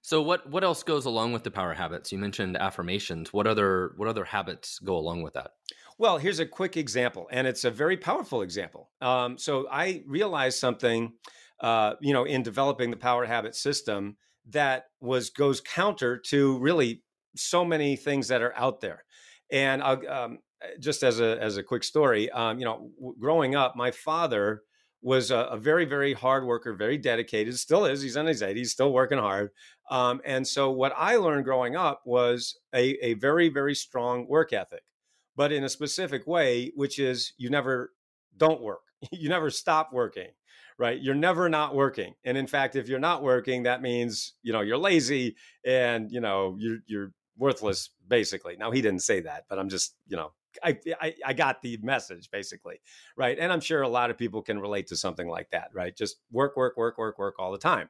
So 0.01 0.23
what 0.23 0.49
what 0.49 0.63
else 0.63 0.81
goes 0.81 1.05
along 1.05 1.33
with 1.33 1.43
the 1.43 1.51
power 1.51 1.73
habits? 1.75 2.11
You 2.11 2.17
mentioned 2.17 2.55
afformations. 2.55 3.27
What 3.27 3.45
other 3.45 3.93
what 3.97 4.07
other 4.07 4.25
habits 4.25 4.79
go 4.79 4.97
along 4.97 5.21
with 5.21 5.33
that? 5.35 5.51
Well, 5.97 6.17
here's 6.17 6.39
a 6.39 6.45
quick 6.45 6.77
example, 6.77 7.27
and 7.31 7.47
it's 7.47 7.63
a 7.63 7.71
very 7.71 7.97
powerful 7.97 8.41
example. 8.41 8.91
Um, 9.01 9.37
so 9.37 9.67
I 9.69 10.03
realized 10.05 10.59
something, 10.59 11.13
uh, 11.59 11.95
you 12.01 12.13
know, 12.13 12.23
in 12.23 12.43
developing 12.43 12.91
the 12.91 12.97
power 12.97 13.25
habit 13.25 13.55
system 13.55 14.17
that 14.49 14.85
was 15.01 15.29
goes 15.29 15.59
counter 15.59 16.17
to 16.17 16.59
really 16.59 17.03
so 17.35 17.65
many 17.65 17.95
things 17.95 18.27
that 18.27 18.41
are 18.41 18.55
out 18.55 18.81
there. 18.81 19.03
And 19.51 19.81
um, 19.81 20.39
just 20.79 21.03
as 21.03 21.19
a 21.19 21.41
as 21.41 21.57
a 21.57 21.63
quick 21.63 21.83
story, 21.83 22.29
um, 22.31 22.59
you 22.59 22.65
know, 22.65 22.91
w- 22.97 23.15
growing 23.19 23.55
up, 23.55 23.75
my 23.75 23.91
father 23.91 24.63
was 25.01 25.31
a, 25.31 25.37
a, 25.37 25.57
very, 25.57 25.85
very 25.85 26.13
hard 26.13 26.45
worker, 26.45 26.73
very 26.73 26.97
dedicated, 26.97 27.57
still 27.57 27.85
is. 27.85 28.01
He's 28.01 28.15
in 28.15 28.25
his 28.25 28.41
80s, 28.41 28.67
still 28.67 28.91
working 28.91 29.19
hard. 29.19 29.51
Um, 29.89 30.21
and 30.25 30.45
so, 30.47 30.71
what 30.71 30.93
I 30.97 31.17
learned 31.17 31.45
growing 31.45 31.75
up 31.75 32.01
was 32.05 32.57
a, 32.73 32.97
a 33.05 33.13
very, 33.15 33.49
very 33.49 33.75
strong 33.75 34.27
work 34.27 34.53
ethic, 34.53 34.83
but 35.35 35.51
in 35.51 35.63
a 35.63 35.69
specific 35.69 36.27
way, 36.27 36.71
which 36.75 36.99
is 36.99 37.33
you 37.37 37.49
never 37.49 37.93
don't 38.35 38.61
work, 38.61 38.81
you 39.11 39.29
never 39.29 39.49
stop 39.49 39.91
working. 39.93 40.29
Right, 40.79 41.01
you're 41.01 41.15
never 41.15 41.49
not 41.49 41.73
working, 41.73 42.13
and 42.23 42.37
in 42.37 42.45
fact, 42.45 42.75
if 42.75 42.87
you're 42.87 42.99
not 42.99 43.23
working, 43.23 43.63
that 43.63 43.81
means 43.81 44.35
you 44.43 44.53
know 44.53 44.61
you're 44.61 44.77
lazy 44.77 45.35
and 45.65 46.11
you 46.11 46.21
know 46.21 46.55
you're 46.59 46.77
you're 46.85 47.11
worthless, 47.35 47.89
basically. 48.07 48.57
Now 48.57 48.69
he 48.69 48.83
didn't 48.83 49.01
say 49.01 49.21
that, 49.21 49.45
but 49.49 49.57
I'm 49.57 49.69
just 49.69 49.95
you 50.07 50.17
know 50.17 50.33
I, 50.63 51.15
I, 51.25 51.33
got 51.33 51.61
the 51.61 51.77
message 51.81 52.29
basically, 52.31 52.81
right? 53.15 53.37
And 53.39 53.51
I'm 53.51 53.59
sure 53.59 53.81
a 53.81 53.87
lot 53.89 54.09
of 54.09 54.17
people 54.17 54.41
can 54.41 54.59
relate 54.59 54.87
to 54.87 54.95
something 54.95 55.27
like 55.27 55.49
that, 55.51 55.69
right? 55.73 55.95
Just 55.95 56.17
work, 56.31 56.57
work, 56.57 56.77
work, 56.77 56.97
work, 56.97 57.17
work 57.17 57.35
all 57.39 57.51
the 57.51 57.57
time. 57.57 57.89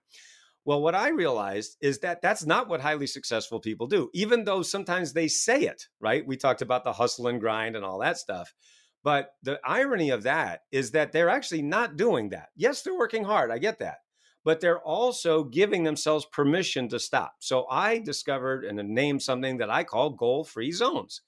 Well, 0.67 0.81
what 0.81 0.95
I 0.95 1.09
realized 1.09 1.77
is 1.79 1.99
that 1.99 2.21
that's 2.21 2.45
not 2.45 2.67
what 2.67 2.81
highly 2.81 3.07
successful 3.07 3.61
people 3.61 3.87
do, 3.87 4.09
even 4.13 4.43
though 4.43 4.61
sometimes 4.61 5.13
they 5.13 5.29
say 5.29 5.61
it, 5.61 5.87
right? 6.01 6.27
We 6.27 6.35
talked 6.35 6.61
about 6.61 6.83
the 6.83 6.91
hustle 6.91 7.27
and 7.27 7.39
grind 7.39 7.77
and 7.77 7.85
all 7.85 7.99
that 7.99 8.17
stuff. 8.17 8.53
But 9.01 9.35
the 9.43 9.61
irony 9.63 10.09
of 10.09 10.23
that 10.23 10.63
is 10.73 10.91
that 10.91 11.13
they're 11.13 11.29
actually 11.29 11.61
not 11.61 11.95
doing 11.95 12.29
that. 12.31 12.49
Yes, 12.57 12.81
they're 12.81 12.97
working 12.97 13.23
hard. 13.23 13.49
I 13.49 13.59
get 13.59 13.79
that. 13.79 13.99
But 14.43 14.59
they're 14.59 14.81
also 14.81 15.45
giving 15.45 15.85
themselves 15.85 16.25
permission 16.25 16.89
to 16.89 16.99
stop. 16.99 17.35
So 17.39 17.65
I 17.69 17.99
discovered 17.99 18.65
and 18.65 18.77
named 18.89 19.21
something 19.21 19.59
that 19.59 19.69
I 19.69 19.85
call 19.85 20.09
goal 20.09 20.43
free 20.43 20.73
zones 20.73 21.21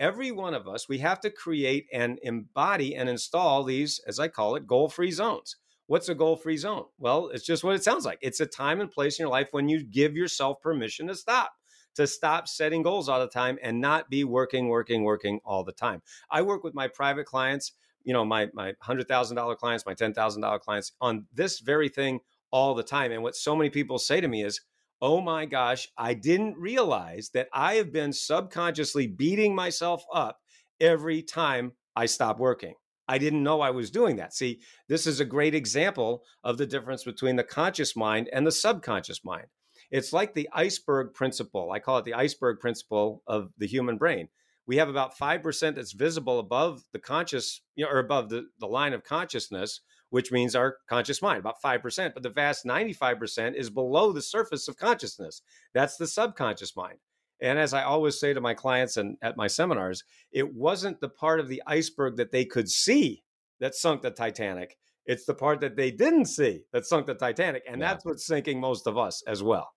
every 0.00 0.30
one 0.30 0.54
of 0.54 0.68
us, 0.68 0.88
we 0.88 0.98
have 0.98 1.20
to 1.20 1.30
create 1.30 1.86
and 1.92 2.18
embody 2.22 2.94
and 2.94 3.08
install 3.08 3.64
these, 3.64 4.00
as 4.06 4.18
I 4.18 4.28
call 4.28 4.56
it, 4.56 4.66
goal 4.66 4.88
free 4.88 5.10
zones. 5.10 5.56
What's 5.86 6.08
a 6.08 6.14
goal 6.14 6.36
free 6.36 6.58
zone? 6.58 6.84
Well, 6.98 7.28
it's 7.28 7.46
just 7.46 7.64
what 7.64 7.74
it 7.74 7.82
sounds 7.82 8.04
like. 8.04 8.18
It's 8.20 8.40
a 8.40 8.46
time 8.46 8.80
and 8.80 8.90
place 8.90 9.18
in 9.18 9.24
your 9.24 9.30
life 9.30 9.48
when 9.52 9.68
you 9.68 9.82
give 9.82 10.14
yourself 10.16 10.60
permission 10.60 11.06
to 11.08 11.14
stop, 11.14 11.52
to 11.94 12.06
stop 12.06 12.46
setting 12.46 12.82
goals 12.82 13.08
all 13.08 13.20
the 13.20 13.26
time 13.26 13.58
and 13.62 13.80
not 13.80 14.10
be 14.10 14.22
working, 14.22 14.68
working, 14.68 15.02
working 15.02 15.40
all 15.44 15.64
the 15.64 15.72
time. 15.72 16.02
I 16.30 16.42
work 16.42 16.62
with 16.62 16.74
my 16.74 16.88
private 16.88 17.24
clients, 17.24 17.72
you 18.04 18.12
know, 18.12 18.24
my, 18.24 18.48
my 18.52 18.74
$100,000 18.84 19.56
clients, 19.56 19.86
my 19.86 19.94
$10,000 19.94 20.60
clients 20.60 20.92
on 21.00 21.26
this 21.32 21.60
very 21.60 21.88
thing 21.88 22.20
all 22.50 22.74
the 22.74 22.82
time. 22.82 23.10
And 23.10 23.22
what 23.22 23.34
so 23.34 23.56
many 23.56 23.70
people 23.70 23.98
say 23.98 24.20
to 24.20 24.28
me 24.28 24.44
is, 24.44 24.60
oh 25.00 25.20
my 25.20 25.46
gosh, 25.46 25.88
I 25.96 26.14
didn't 26.14 26.56
realize 26.56 27.30
that 27.34 27.48
I 27.52 27.74
have 27.74 27.92
been 27.92 28.12
subconsciously 28.12 29.06
beating 29.06 29.54
myself 29.54 30.04
up 30.12 30.38
every 30.80 31.22
time 31.22 31.72
I 31.94 32.06
stop 32.06 32.38
working. 32.38 32.74
I 33.08 33.18
didn't 33.18 33.42
know 33.42 33.60
I 33.60 33.70
was 33.70 33.90
doing 33.90 34.16
that. 34.16 34.34
See, 34.34 34.60
this 34.88 35.06
is 35.06 35.18
a 35.18 35.24
great 35.24 35.54
example 35.54 36.22
of 36.44 36.58
the 36.58 36.66
difference 36.66 37.04
between 37.04 37.36
the 37.36 37.44
conscious 37.44 37.96
mind 37.96 38.28
and 38.32 38.46
the 38.46 38.52
subconscious 38.52 39.24
mind. 39.24 39.46
It's 39.90 40.12
like 40.12 40.34
the 40.34 40.48
iceberg 40.52 41.14
principle. 41.14 41.72
I 41.72 41.78
call 41.78 41.98
it 41.98 42.04
the 42.04 42.14
iceberg 42.14 42.60
principle 42.60 43.22
of 43.26 43.50
the 43.56 43.66
human 43.66 43.96
brain. 43.96 44.28
we 44.66 44.76
have 44.76 44.90
about 44.90 45.16
5% 45.16 45.76
that's 45.76 45.92
visible 45.92 46.38
above 46.38 46.82
the 46.92 46.98
conscious, 46.98 47.62
you 47.74 47.86
know, 47.86 47.90
or 47.90 48.00
above 48.00 48.28
the, 48.28 48.48
the 48.60 48.66
line 48.66 48.92
of 48.92 49.02
consciousness, 49.02 49.80
which 50.10 50.32
means 50.32 50.54
our 50.54 50.76
conscious 50.88 51.22
mind, 51.22 51.38
about 51.38 51.62
5%. 51.62 52.14
But 52.14 52.22
the 52.22 52.30
vast 52.30 52.64
95% 52.64 53.54
is 53.54 53.70
below 53.70 54.12
the 54.12 54.22
surface 54.22 54.68
of 54.68 54.76
consciousness. 54.76 55.42
That's 55.74 55.96
the 55.96 56.06
subconscious 56.06 56.76
mind. 56.76 56.98
And 57.40 57.58
as 57.58 57.72
I 57.72 57.84
always 57.84 58.18
say 58.18 58.34
to 58.34 58.40
my 58.40 58.54
clients 58.54 58.96
and 58.96 59.16
at 59.22 59.36
my 59.36 59.46
seminars, 59.46 60.02
it 60.32 60.54
wasn't 60.54 61.00
the 61.00 61.08
part 61.08 61.40
of 61.40 61.48
the 61.48 61.62
iceberg 61.66 62.16
that 62.16 62.32
they 62.32 62.44
could 62.44 62.68
see 62.68 63.22
that 63.60 63.74
sunk 63.74 64.02
the 64.02 64.10
Titanic. 64.10 64.76
It's 65.06 65.24
the 65.24 65.34
part 65.34 65.60
that 65.60 65.76
they 65.76 65.90
didn't 65.90 66.26
see 66.26 66.62
that 66.72 66.84
sunk 66.84 67.06
the 67.06 67.14
Titanic. 67.14 67.62
And 67.68 67.80
yeah. 67.80 67.88
that's 67.88 68.04
what's 68.04 68.26
sinking 68.26 68.60
most 68.60 68.86
of 68.86 68.98
us 68.98 69.22
as 69.26 69.42
well. 69.42 69.72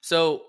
So 0.00 0.42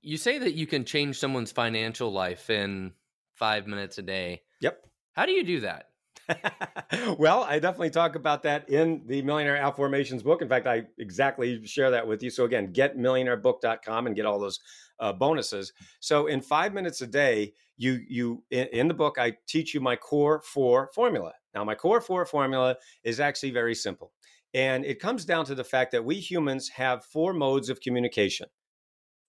you 0.00 0.16
say 0.16 0.38
that 0.38 0.54
you 0.54 0.66
can 0.66 0.84
change 0.84 1.18
someone's 1.18 1.52
financial 1.52 2.10
life 2.10 2.50
in 2.50 2.92
five 3.34 3.66
minutes 3.66 3.98
a 3.98 4.02
day. 4.02 4.42
Yep. 4.60 4.84
How 5.12 5.26
do 5.26 5.32
you 5.32 5.44
do 5.44 5.60
that? 5.60 5.89
well, 7.18 7.44
I 7.44 7.58
definitely 7.58 7.90
talk 7.90 8.14
about 8.14 8.42
that 8.44 8.68
in 8.68 9.02
the 9.06 9.22
Millionaire 9.22 9.56
Afformations 9.56 10.22
book. 10.22 10.42
In 10.42 10.48
fact, 10.48 10.66
I 10.66 10.84
exactly 10.98 11.64
share 11.66 11.90
that 11.90 12.06
with 12.06 12.22
you. 12.22 12.30
So 12.30 12.44
again, 12.44 12.72
getmillionairebook.com 12.72 14.06
and 14.06 14.16
get 14.16 14.26
all 14.26 14.38
those 14.38 14.60
uh, 14.98 15.12
bonuses. 15.12 15.72
So 16.00 16.26
in 16.26 16.40
five 16.40 16.74
minutes 16.74 17.00
a 17.00 17.06
day, 17.06 17.54
you 17.76 18.00
you 18.08 18.44
in, 18.50 18.66
in 18.68 18.88
the 18.88 18.94
book, 18.94 19.16
I 19.18 19.36
teach 19.46 19.74
you 19.74 19.80
my 19.80 19.96
core 19.96 20.42
four 20.42 20.90
formula. 20.94 21.32
Now, 21.54 21.64
my 21.64 21.74
core 21.74 22.00
four 22.00 22.26
formula 22.26 22.76
is 23.02 23.20
actually 23.20 23.50
very 23.50 23.74
simple. 23.74 24.12
And 24.52 24.84
it 24.84 25.00
comes 25.00 25.24
down 25.24 25.44
to 25.46 25.54
the 25.54 25.64
fact 25.64 25.92
that 25.92 26.04
we 26.04 26.16
humans 26.16 26.68
have 26.70 27.04
four 27.04 27.32
modes 27.32 27.70
of 27.70 27.80
communication 27.80 28.48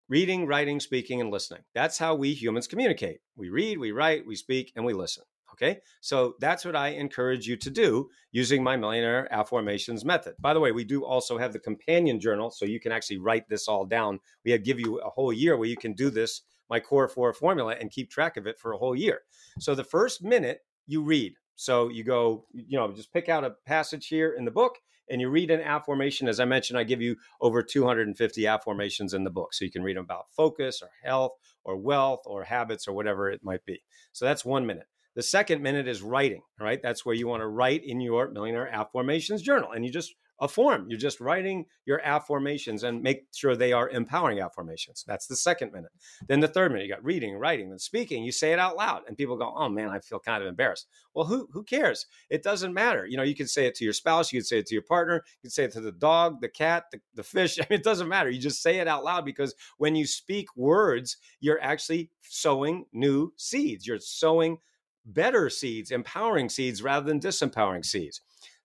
reading, 0.10 0.46
writing, 0.46 0.82
speaking, 0.82 1.22
and 1.22 1.32
listening. 1.32 1.62
That's 1.74 1.98
how 1.98 2.16
we 2.16 2.34
humans 2.34 2.68
communicate. 2.68 3.20
We 3.38 3.50
read, 3.50 3.78
we 3.78 3.94
write, 3.94 4.28
we 4.28 4.36
speak, 4.36 4.74
and 4.76 4.84
we 4.84 4.92
listen. 4.92 5.24
Okay. 5.54 5.80
So 6.00 6.36
that's 6.40 6.66
what 6.66 6.76
I 6.76 6.90
encourage 6.90 7.48
you 7.48 7.58
to 7.58 7.70
do 7.70 8.10
using 8.32 8.64
my 8.64 8.78
millionaire 8.78 9.28
afformations 9.32 10.06
method. 10.06 10.36
By 10.40 10.54
the 10.54 10.60
way, 10.60 10.72
we 10.72 10.84
do 10.84 11.06
also 11.06 11.38
have 11.38 11.54
the 11.54 11.60
companion 11.60 12.20
journal. 12.20 12.52
So 12.52 12.66
you 12.66 12.80
can 12.80 12.92
actually 12.92 13.20
write 13.20 13.48
this 13.50 13.68
all 13.68 13.86
down. 13.86 14.20
We 14.46 14.52
have 14.52 14.64
give 14.64 14.80
you 14.80 15.00
a 15.00 15.10
whole 15.10 15.34
year 15.34 15.58
where 15.58 15.68
you 15.68 15.78
can 15.78 15.94
do 15.94 16.10
this, 16.10 16.42
my 16.70 16.80
core 16.80 17.08
four 17.08 17.34
formula, 17.34 17.76
and 17.80 17.92
keep 17.92 18.10
track 18.10 18.38
of 18.38 18.48
it 18.48 18.60
for 18.60 18.72
a 18.72 18.78
whole 18.78 18.96
year. 18.96 19.22
So 19.60 19.76
the 19.76 19.84
first 19.84 20.24
minute 20.24 20.62
you 20.88 21.04
read. 21.04 21.34
So 21.56 21.90
you 21.90 22.04
go, 22.04 22.46
you 22.54 22.78
know, 22.78 22.92
just 22.92 23.14
pick 23.14 23.30
out 23.30 23.44
a 23.44 23.56
passage 23.66 24.08
here 24.08 24.34
in 24.34 24.46
the 24.46 24.52
book 24.52 24.78
and 25.10 25.22
you 25.22 25.30
read 25.30 25.52
an 25.52 25.62
affirmation. 25.62 26.28
As 26.28 26.40
I 26.40 26.46
mentioned, 26.46 26.80
I 26.80 26.84
give 26.84 27.02
you 27.02 27.18
over 27.42 27.62
250 27.62 28.42
afformations 28.44 29.14
in 29.14 29.24
the 29.24 29.30
book. 29.30 29.54
So 29.54 29.66
you 29.66 29.72
can 29.72 29.84
read 29.84 29.98
them 29.98 30.06
about 30.06 30.32
focus 30.36 30.82
or 30.82 30.90
health 31.04 31.34
or 31.64 31.78
wealth 31.78 32.22
or 32.26 32.46
habits 32.46 32.88
or 32.88 32.94
whatever 32.94 33.30
it 33.30 33.44
might 33.44 33.66
be. 33.66 33.84
So 34.14 34.26
that's 34.26 34.46
one 34.46 34.66
minute. 34.66 34.88
The 35.16 35.24
second 35.24 35.62
minute 35.62 35.88
is 35.88 36.02
writing, 36.02 36.42
right? 36.60 36.82
That's 36.82 37.06
where 37.06 37.16
you 37.16 37.28
want 37.28 37.42
to 37.42 37.48
write 37.48 37.84
in 37.84 38.00
your 38.02 38.30
Millionaire 38.30 38.70
Afformations 38.74 39.42
journal. 39.42 39.72
And 39.72 39.86
you 39.86 39.92
just 39.92 40.16
a 40.42 40.48
form. 40.48 40.88
You're 40.90 41.00
just 41.00 41.22
writing 41.22 41.66
your 41.86 42.02
afformations 42.02 42.84
and 42.84 43.04
make 43.04 43.28
sure 43.34 43.56
they 43.56 43.74
are 43.74 43.90
empowering 43.90 44.40
afformations. 44.40 45.06
That's 45.06 45.28
the 45.28 45.36
second 45.36 45.72
minute. 45.72 45.92
Then 46.28 46.40
the 46.40 46.48
third 46.48 46.72
minute, 46.72 46.88
you 46.88 46.94
got 46.94 47.06
reading, 47.06 47.36
writing, 47.36 47.70
then 47.70 47.78
speaking. 47.78 48.24
You 48.24 48.32
say 48.32 48.52
it 48.52 48.58
out 48.58 48.76
loud, 48.76 49.04
and 49.08 49.16
people 49.16 49.38
go, 49.38 49.54
"Oh 49.56 49.70
man, 49.70 49.90
I 49.90 50.00
feel 50.00 50.20
kind 50.20 50.42
of 50.42 50.50
embarrassed." 50.50 50.88
Well, 51.14 51.26
who 51.26 51.48
who 51.54 51.64
cares? 51.64 52.08
It 52.30 52.42
doesn't 52.42 52.74
matter. 52.74 53.06
You 53.06 53.18
know, 53.18 53.24
you 53.24 53.36
can 53.36 53.48
say 53.48 53.68
it 53.68 53.76
to 53.76 53.84
your 53.84 53.94
spouse, 53.94 54.34
you 54.34 54.40
can 54.40 54.46
say 54.46 54.58
it 54.58 54.66
to 54.68 54.76
your 54.76 54.82
partner, 54.82 55.24
you 55.26 55.42
can 55.44 55.52
say 55.52 55.64
it 55.64 55.72
to 55.74 55.82
the 55.82 55.92
dog, 55.92 56.42
the 56.42 56.50
cat, 56.50 56.86
the, 56.92 57.00
the 57.14 57.24
fish. 57.24 57.60
I 57.62 57.68
mean, 57.70 57.80
it 57.80 57.84
doesn't 57.84 58.10
matter. 58.10 58.32
You 58.32 58.40
just 58.40 58.64
say 58.64 58.80
it 58.80 58.88
out 58.88 59.04
loud 59.04 59.26
because 59.26 59.54
when 59.78 59.96
you 59.96 60.08
speak 60.08 60.48
words, 60.56 61.18
you're 61.40 61.62
actually 61.62 62.10
sowing 62.24 62.86
new 62.92 63.32
seeds. 63.38 63.86
You're 63.86 64.00
sowing 64.00 64.58
better 65.06 65.50
seeds, 65.50 65.92
empowering 65.92 66.50
seeds 66.50 66.84
rather 66.84 67.06
than 67.08 67.20
disempowering 67.20 67.86
seeds 67.86 68.22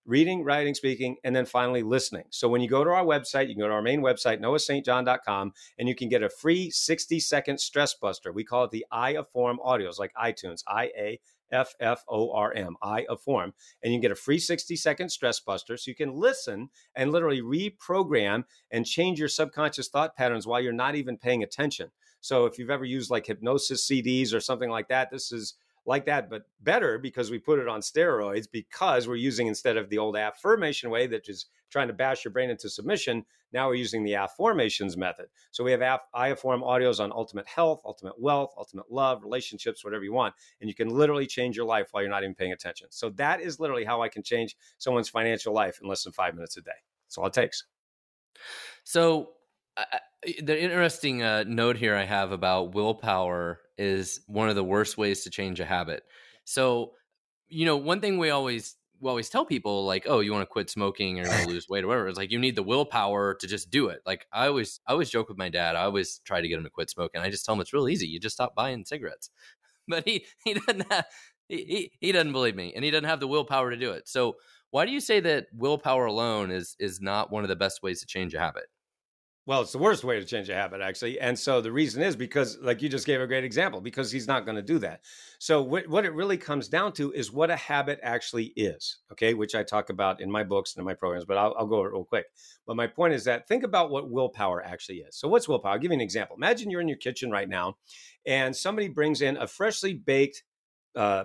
reading, 0.07 0.44
writing, 0.44 0.75
speaking, 0.75 1.16
and 1.25 1.35
then 1.35 1.44
finally 1.44 1.83
listening. 1.83 2.25
So 2.31 2.49
when 2.49 2.61
you 2.61 2.68
go 2.68 2.85
to 2.85 2.90
our 2.90 3.05
website, 3.05 3.49
you 3.49 3.55
can 3.55 3.61
go 3.61 3.68
to 3.68 3.75
our 3.75 3.83
main 3.83 4.01
website, 4.01 4.40
noahstjohn.com, 4.40 5.53
and 5.79 5.88
you 5.88 5.94
can 5.94 6.09
get 6.09 6.22
a 6.22 6.29
free 6.29 6.70
60 6.70 7.20
second 7.20 7.59
stress 7.59 7.94
buster. 7.94 8.33
We 8.33 8.44
call 8.44 8.64
it 8.64 8.70
the 8.70 8.87
iAfform 8.92 9.57
audios, 9.59 9.99
like 9.99 10.12
iTunes, 10.14 10.62
I 10.66 10.85
A 10.96 11.20
F 11.53 11.75
F 11.81 12.05
O 12.09 12.33
R 12.33 12.53
M, 12.55 12.77
iAfform. 12.83 13.53
And 13.83 13.92
you 13.92 13.96
can 13.96 14.01
get 14.01 14.12
a 14.12 14.16
free 14.16 14.38
60 14.38 14.77
second 14.77 15.11
stress 15.11 15.40
buster 15.40 15.77
so 15.77 15.90
you 15.90 15.94
can 15.94 16.12
listen 16.12 16.70
and 16.94 17.12
literally 17.12 17.42
reprogram 17.42 18.44
and 18.70 18.87
change 18.87 19.18
your 19.18 19.29
subconscious 19.29 19.88
thought 19.88 20.16
patterns 20.16 20.46
while 20.46 20.61
you're 20.61 20.72
not 20.72 20.94
even 20.94 21.18
paying 21.18 21.42
attention. 21.42 21.90
So 22.20 22.46
if 22.46 22.59
you've 22.59 22.70
ever 22.70 22.85
used 22.85 23.11
like 23.11 23.27
hypnosis 23.27 23.88
CDs 23.88 24.35
or 24.35 24.40
something 24.40 24.70
like 24.70 24.88
that, 24.88 25.11
this 25.11 25.31
is 25.31 25.55
like 25.87 26.07
that, 26.07 26.29
but 26.29 26.42
better 26.61 26.99
because 26.99 27.31
we 27.31 27.38
put 27.38 27.59
it 27.59 27.68
on 27.68 27.81
steroids 27.81 28.46
because 28.51 29.07
we're 29.07 29.16
using 29.16 29.46
instead 29.46 29.77
of 29.77 29.88
the 29.88 29.99
old 29.99 30.16
affirmation 30.16 30.90
way 30.90 31.07
that 31.07 31.29
is 31.29 31.46
trying 31.70 31.88
to 31.88 31.94
bash 31.94 32.25
your 32.25 32.33
brain 32.33 32.51
into 32.51 32.68
submission. 32.68 33.25
Now 33.53 33.68
we're 33.68 33.75
using 33.75 34.03
the 34.03 34.12
afformations 34.12 34.96
method. 34.96 35.27
So 35.53 35.62
we 35.62 35.70
have 35.70 35.81
iAfform 35.81 36.62
audios 36.62 37.01
on 37.01 37.12
ultimate 37.12 37.46
health, 37.46 37.83
ultimate 37.85 38.20
wealth, 38.20 38.53
ultimate 38.59 38.90
love, 38.90 39.22
relationships, 39.22 39.85
whatever 39.85 40.05
you 40.05 40.12
want. 40.12 40.35
And 40.61 40.68
you 40.68 40.75
can 40.75 40.88
literally 40.88 41.27
change 41.27 41.57
your 41.57 41.66
life 41.66 41.88
while 41.92 42.03
you're 42.03 42.11
not 42.11 42.22
even 42.22 42.35
paying 42.35 42.53
attention. 42.53 42.88
So 42.90 43.11
that 43.11 43.40
is 43.40 43.61
literally 43.61 43.85
how 43.85 44.03
I 44.03 44.09
can 44.09 44.22
change 44.22 44.57
someone's 44.79 45.09
financial 45.09 45.55
life 45.55 45.79
in 45.81 45.88
less 45.88 46.03
than 46.03 46.12
five 46.12 46.35
minutes 46.35 46.57
a 46.57 46.62
day. 46.62 46.72
That's 47.07 47.18
all 47.18 47.27
it 47.27 47.33
takes. 47.33 47.64
So 48.85 49.31
the 50.43 50.61
interesting 50.61 51.23
uh, 51.23 51.45
note 51.47 51.77
here 51.77 51.95
I 51.95 52.05
have 52.05 52.33
about 52.33 52.75
willpower 52.75 53.61
is 53.79 54.21
one 54.27 54.49
of 54.49 54.55
the 54.55 54.65
worst 54.65 54.97
ways 54.99 55.23
to 55.25 55.31
change 55.31 55.61
a 55.61 55.65
habit. 55.65 56.05
So, 56.45 56.93
you 57.49 57.65
know, 57.67 57.77
one 57.77 58.01
thing 58.01 58.19
we 58.19 58.31
always 58.31 58.77
we 59.01 59.11
always 59.11 59.29
tell 59.29 59.45
people 59.45 59.85
like, 59.85 60.07
oh, 60.09 60.21
you 60.21 60.33
want 60.33 60.43
to 60.43 60.47
quit 60.47 60.71
smoking 60.71 61.21
or 61.21 61.47
lose 61.47 61.69
weight 61.69 61.85
or 61.85 61.89
whatever. 61.89 62.09
It's 62.09 62.17
like 62.19 62.31
you 62.31 62.39
need 62.39 62.57
the 62.57 62.62
willpower 62.62 63.35
to 63.35 63.47
just 63.47 63.71
do 63.71 63.89
it. 63.89 64.01
Like 64.07 64.27
I 64.33 64.47
always 64.47 64.81
I 64.87 64.93
always 64.93 65.11
joke 65.11 65.29
with 65.29 65.39
my 65.39 65.49
dad. 65.49 65.77
I 65.77 65.85
always 65.85 66.21
try 66.25 66.41
to 66.41 66.49
get 66.49 66.59
him 66.59 66.65
to 66.65 66.71
quit 66.71 66.91
smoking. 66.91 67.21
I 67.21 67.31
just 67.31 67.45
tell 67.45 67.55
him 67.55 67.61
it's 67.61 67.73
real 67.73 67.89
easy. 67.89 68.07
You 68.07 68.19
just 68.19 68.37
stop 68.37 68.55
buying 68.55 68.85
cigarettes. 68.85 69.31
But 69.89 70.05
he 70.05 70.27
he 70.45 70.55
doesn't 70.55 70.91
have 70.91 71.07
he, 71.49 71.57
he, 71.59 71.93
he 72.01 72.11
doesn't 72.11 72.33
believe 72.33 72.57
me 72.57 72.73
and 72.75 72.85
he 72.85 72.91
doesn't 72.91 73.09
have 73.09 73.21
the 73.21 73.29
willpower 73.29 73.71
to 73.71 73.77
do 73.77 73.93
it. 73.93 74.09
So 74.09 74.35
why 74.71 74.85
do 74.85 74.91
you 74.91 74.99
say 74.99 75.21
that 75.21 75.47
willpower 75.53 76.07
alone 76.07 76.51
is 76.51 76.75
is 76.81 77.01
not 77.01 77.31
one 77.31 77.45
of 77.45 77.49
the 77.49 77.55
best 77.55 77.85
ways 77.85 78.01
to 78.01 78.07
change 78.07 78.35
a 78.35 78.41
habit? 78.41 78.65
Well, 79.46 79.61
it's 79.61 79.70
the 79.70 79.78
worst 79.78 80.02
way 80.02 80.18
to 80.18 80.26
change 80.26 80.48
a 80.48 80.54
habit, 80.54 80.80
actually. 80.80 81.20
And 81.20 81.38
so 81.38 81.61
the 81.61 81.70
reason 81.70 82.02
is 82.02 82.16
because, 82.16 82.59
like 82.61 82.82
you 82.82 82.88
just 82.88 83.06
gave 83.06 83.20
a 83.20 83.28
great 83.28 83.44
example, 83.44 83.80
because 83.80 84.11
he's 84.11 84.26
not 84.26 84.44
going 84.44 84.56
to 84.56 84.62
do 84.62 84.80
that. 84.80 85.02
So, 85.38 85.62
what, 85.62 85.87
what 85.87 86.04
it 86.04 86.14
really 86.14 86.37
comes 86.37 86.66
down 86.66 86.92
to 86.94 87.12
is 87.12 87.30
what 87.30 87.48
a 87.48 87.54
habit 87.56 88.00
actually 88.02 88.46
is, 88.56 88.98
okay, 89.12 89.35
which 89.35 89.54
I 89.54 89.62
talk 89.62 89.88
about 89.88 90.20
in 90.20 90.28
my 90.32 90.42
books 90.42 90.74
and 90.74 90.80
in 90.80 90.85
my 90.85 90.94
programs, 90.94 91.26
but 91.26 91.38
I'll, 91.38 91.54
I'll 91.56 91.66
go 91.68 91.76
over 91.76 91.88
it 91.88 91.92
real 91.92 92.04
quick. 92.04 92.26
But 92.66 92.74
my 92.74 92.88
point 92.88 93.14
is 93.14 93.22
that 93.24 93.46
think 93.46 93.62
about 93.62 93.90
what 93.90 94.11
willpower 94.11 94.64
actually 94.64 94.98
is. 94.98 95.16
So, 95.16 95.28
what's 95.28 95.46
willpower? 95.46 95.74
I'll 95.74 95.78
give 95.78 95.92
you 95.92 95.96
an 95.96 96.00
example. 96.00 96.35
Imagine 96.35 96.68
you're 96.68 96.80
in 96.80 96.88
your 96.88 96.98
kitchen 96.98 97.30
right 97.30 97.48
now 97.48 97.76
and 98.26 98.54
somebody 98.54 98.88
brings 98.88 99.22
in 99.22 99.37
a 99.37 99.46
freshly 99.46 99.94
baked 99.94 100.42
uh, 100.96 101.22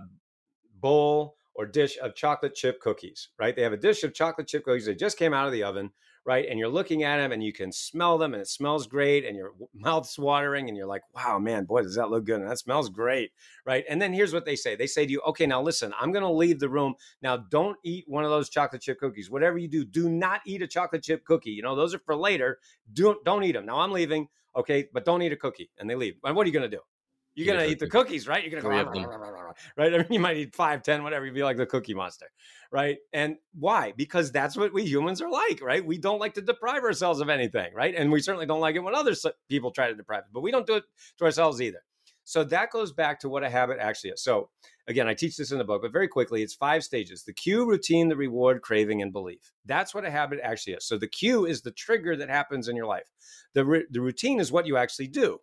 bowl 0.80 1.38
or 1.56 1.66
dish 1.66 1.98
of 2.02 2.14
chocolate 2.16 2.54
chip 2.54 2.80
cookies, 2.82 3.30
right? 3.40 3.56
They 3.56 3.64
have 3.64 3.74
a 3.74 3.78
dish 3.78 4.04
of 4.04 4.14
chocolate 4.14 4.48
chip 4.48 4.64
cookies. 4.64 4.86
that 4.86 5.00
just 5.00 5.18
came 5.18 5.34
out 5.34 5.48
of 5.48 5.54
the 5.54 5.64
oven 5.64 5.90
right? 6.26 6.46
And 6.48 6.60
you're 6.60 6.70
looking 6.70 7.04
at 7.04 7.18
them 7.18 7.32
and 7.32 7.44
you 7.44 7.52
can 7.52 7.72
smell 7.72 8.18
them 8.18 8.34
and 8.34 8.42
it 8.42 8.48
smells 8.48 8.86
great 8.86 9.26
and 9.26 9.36
your 9.36 9.54
mouth's 9.74 10.20
watering 10.20 10.68
and 10.68 10.78
you're 10.78 10.88
like, 10.88 11.02
wow, 11.16 11.40
man, 11.40 11.66
boy, 11.66 11.82
does 11.82 11.96
that 11.96 12.10
look 12.10 12.26
good. 12.26 12.42
And 12.42 12.50
that 12.50 12.60
smells 12.60 12.90
great, 12.90 13.32
right? 13.66 13.84
And 13.90 14.02
then 14.02 14.14
here's 14.14 14.34
what 14.34 14.46
they 14.46 14.56
say 14.56 14.76
they 14.76 14.88
say 14.88 15.06
to 15.06 15.12
you, 15.12 15.22
okay, 15.28 15.48
now 15.48 15.62
listen, 15.62 15.94
I'm 16.00 16.12
going 16.12 16.24
to 16.24 16.32
leave 16.32 16.60
the 16.60 16.70
room. 16.70 16.94
Now, 17.22 17.38
don't 17.38 17.78
eat 17.84 18.06
one 18.08 18.24
of 18.24 18.30
those 18.30 18.50
chocolate 18.50 18.82
chip 18.82 19.00
cookies. 19.00 19.32
Whatever 19.32 19.58
you 19.58 19.68
do, 19.68 19.84
do 19.84 20.10
not 20.10 20.42
eat 20.46 20.62
a 20.62 20.68
chocolate 20.68 21.04
chip 21.04 21.26
cookie. 21.26 21.52
You 21.52 21.64
know, 21.64 21.76
those 21.76 21.96
are 21.96 22.00
for 22.00 22.16
later. 22.16 22.60
Don't, 22.94 23.24
don't 23.26 23.44
eat 23.44 23.54
them. 23.54 23.66
Now, 23.66 23.80
I'm 23.80 23.92
leaving. 23.92 24.28
Okay, 24.56 24.88
but 24.94 25.06
don't 25.06 25.22
eat 25.22 25.32
a 25.32 25.38
cookie. 25.38 25.70
And 25.80 25.90
they 25.90 25.96
leave. 25.96 26.16
And 26.24 26.36
what 26.36 26.44
are 26.44 26.48
you 26.48 26.54
going 26.54 26.70
to 26.70 26.78
do? 26.78 26.82
You're 27.36 27.56
gonna 27.56 27.68
eat 27.68 27.80
the 27.80 27.88
cookies, 27.88 28.28
right? 28.28 28.44
You're 28.44 28.62
gonna 28.62 28.84
go 28.84 28.92
right. 29.78 29.94
I 29.94 29.98
mean, 29.98 30.06
you 30.10 30.20
might 30.20 30.38
eat 30.38 30.54
five, 30.54 30.84
ten, 30.84 31.04
whatever. 31.04 31.26
You'd 31.26 31.36
be 31.36 31.44
like 31.44 31.58
the 31.58 31.66
Cookie 31.66 31.94
Monster, 31.94 32.28
right? 32.72 32.98
And 33.14 33.38
why? 33.58 33.94
Because 33.96 34.32
that's 34.32 34.58
what 34.58 34.74
we 34.74 34.84
humans 34.84 35.22
are 35.22 35.30
like, 35.30 35.62
right? 35.62 35.86
We 35.86 35.98
don't 35.98 36.20
like 36.20 36.34
to 36.34 36.42
deprive 36.42 36.84
ourselves 36.84 37.22
of 37.22 37.30
anything, 37.30 37.74
right? 37.74 37.96
And 37.96 38.12
we 38.12 38.22
certainly 38.22 38.46
don't 38.46 38.60
like 38.60 38.76
it 38.76 38.80
when 38.80 38.96
other 38.96 39.14
people 39.48 39.72
try 39.72 39.88
to 39.88 39.96
deprive 39.96 40.24
us, 40.24 40.30
but 40.34 40.42
we 40.42 40.52
don't 40.52 40.68
do 40.68 40.76
it 40.76 40.84
to 41.20 41.26
ourselves 41.26 41.62
either. 41.62 41.82
So 42.24 42.44
that 42.46 42.72
goes 42.72 42.92
back 42.94 43.20
to 43.22 43.30
what 43.30 43.44
a 43.44 43.50
habit 43.50 43.80
actually 43.80 44.12
is. 44.12 44.22
So 44.22 44.50
again, 44.88 45.08
I 45.08 45.14
teach 45.14 45.38
this 45.38 45.52
in 45.52 45.58
the 45.58 45.64
book, 45.64 45.82
but 45.82 45.92
very 45.92 46.08
quickly, 46.08 46.44
it's 46.44 46.54
five 46.54 46.84
stages: 46.84 47.24
the 47.24 47.34
cue, 47.34 47.66
routine, 47.66 48.10
the 48.10 48.16
reward, 48.16 48.62
craving, 48.62 49.02
and 49.02 49.12
belief. 49.14 49.52
That's 49.66 49.96
what 49.96 50.06
a 50.06 50.12
habit 50.12 50.40
actually 50.44 50.74
is. 50.74 50.86
So 50.86 50.98
the 50.98 51.08
cue 51.08 51.46
is 51.46 51.62
the 51.62 51.72
trigger 51.72 52.16
that 52.18 52.30
happens 52.30 52.68
in 52.68 52.76
your 52.76 52.86
life. 52.86 53.10
The, 53.54 53.84
the 53.90 54.02
routine 54.02 54.40
is 54.40 54.52
what 54.52 54.68
you 54.68 54.78
actually 54.78 55.08
do 55.08 55.40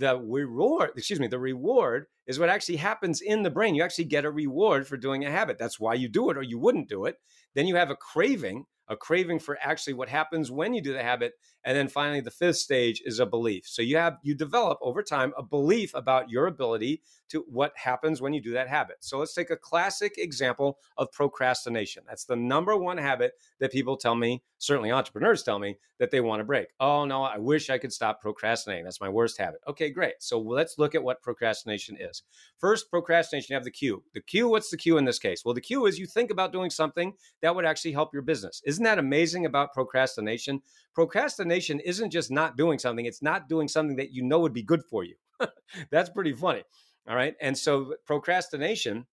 the 0.00 0.18
reward 0.18 0.90
excuse 0.96 1.20
me 1.20 1.26
the 1.28 1.38
reward 1.38 2.06
is 2.30 2.38
what 2.38 2.48
actually 2.48 2.76
happens 2.76 3.20
in 3.20 3.42
the 3.42 3.50
brain. 3.50 3.74
You 3.74 3.82
actually 3.82 4.04
get 4.04 4.24
a 4.24 4.30
reward 4.30 4.86
for 4.86 4.96
doing 4.96 5.24
a 5.24 5.30
habit. 5.30 5.58
That's 5.58 5.80
why 5.80 5.94
you 5.94 6.08
do 6.08 6.30
it 6.30 6.36
or 6.36 6.42
you 6.42 6.60
wouldn't 6.60 6.88
do 6.88 7.06
it. 7.06 7.16
Then 7.54 7.66
you 7.66 7.74
have 7.74 7.90
a 7.90 7.96
craving, 7.96 8.66
a 8.86 8.96
craving 8.96 9.40
for 9.40 9.58
actually 9.60 9.94
what 9.94 10.08
happens 10.08 10.48
when 10.48 10.72
you 10.72 10.80
do 10.80 10.92
the 10.92 11.02
habit. 11.02 11.32
And 11.64 11.76
then 11.76 11.88
finally, 11.88 12.20
the 12.20 12.30
fifth 12.30 12.58
stage 12.58 13.02
is 13.04 13.18
a 13.18 13.26
belief. 13.26 13.66
So 13.66 13.82
you 13.82 13.96
have, 13.96 14.18
you 14.22 14.36
develop 14.36 14.78
over 14.80 15.02
time 15.02 15.32
a 15.36 15.42
belief 15.42 15.92
about 15.92 16.30
your 16.30 16.46
ability 16.46 17.02
to 17.30 17.44
what 17.48 17.72
happens 17.76 18.22
when 18.22 18.32
you 18.32 18.40
do 18.40 18.52
that 18.52 18.68
habit. 18.68 18.98
So 19.00 19.18
let's 19.18 19.34
take 19.34 19.50
a 19.50 19.56
classic 19.56 20.14
example 20.16 20.78
of 20.98 21.10
procrastination. 21.10 22.04
That's 22.06 22.24
the 22.24 22.36
number 22.36 22.76
one 22.76 22.98
habit 22.98 23.32
that 23.58 23.72
people 23.72 23.96
tell 23.96 24.14
me, 24.14 24.42
certainly 24.58 24.92
entrepreneurs 24.92 25.42
tell 25.42 25.58
me, 25.58 25.78
that 25.98 26.10
they 26.10 26.20
want 26.20 26.40
to 26.40 26.44
break. 26.44 26.68
Oh, 26.80 27.04
no, 27.04 27.22
I 27.22 27.38
wish 27.38 27.70
I 27.70 27.78
could 27.78 27.92
stop 27.92 28.20
procrastinating. 28.20 28.84
That's 28.84 29.00
my 29.00 29.08
worst 29.08 29.36
habit. 29.36 29.60
Okay, 29.68 29.90
great. 29.90 30.14
So 30.20 30.40
let's 30.40 30.78
look 30.78 30.94
at 30.94 31.02
what 31.02 31.22
procrastination 31.22 31.96
is. 32.00 32.19
First, 32.58 32.90
procrastination, 32.90 33.52
you 33.52 33.56
have 33.56 33.64
the 33.64 33.70
cue. 33.70 34.02
The 34.14 34.20
cue, 34.20 34.48
what's 34.48 34.70
the 34.70 34.76
cue 34.76 34.98
in 34.98 35.04
this 35.04 35.18
case? 35.18 35.42
Well, 35.44 35.54
the 35.54 35.60
cue 35.60 35.86
is 35.86 35.98
you 35.98 36.06
think 36.06 36.30
about 36.30 36.52
doing 36.52 36.70
something 36.70 37.14
that 37.42 37.54
would 37.54 37.64
actually 37.64 37.92
help 37.92 38.12
your 38.12 38.22
business. 38.22 38.60
Isn't 38.66 38.84
that 38.84 38.98
amazing 38.98 39.46
about 39.46 39.72
procrastination? 39.72 40.60
Procrastination 40.94 41.80
isn't 41.80 42.10
just 42.10 42.30
not 42.30 42.56
doing 42.56 42.78
something, 42.78 43.06
it's 43.06 43.22
not 43.22 43.48
doing 43.48 43.68
something 43.68 43.96
that 43.96 44.12
you 44.12 44.22
know 44.22 44.40
would 44.40 44.54
be 44.54 44.62
good 44.62 44.82
for 44.84 45.04
you. 45.04 45.14
That's 45.90 46.10
pretty 46.10 46.32
funny. 46.32 46.62
All 47.08 47.16
right. 47.16 47.34
And 47.40 47.56
so 47.56 47.94
procrastination 48.06 49.06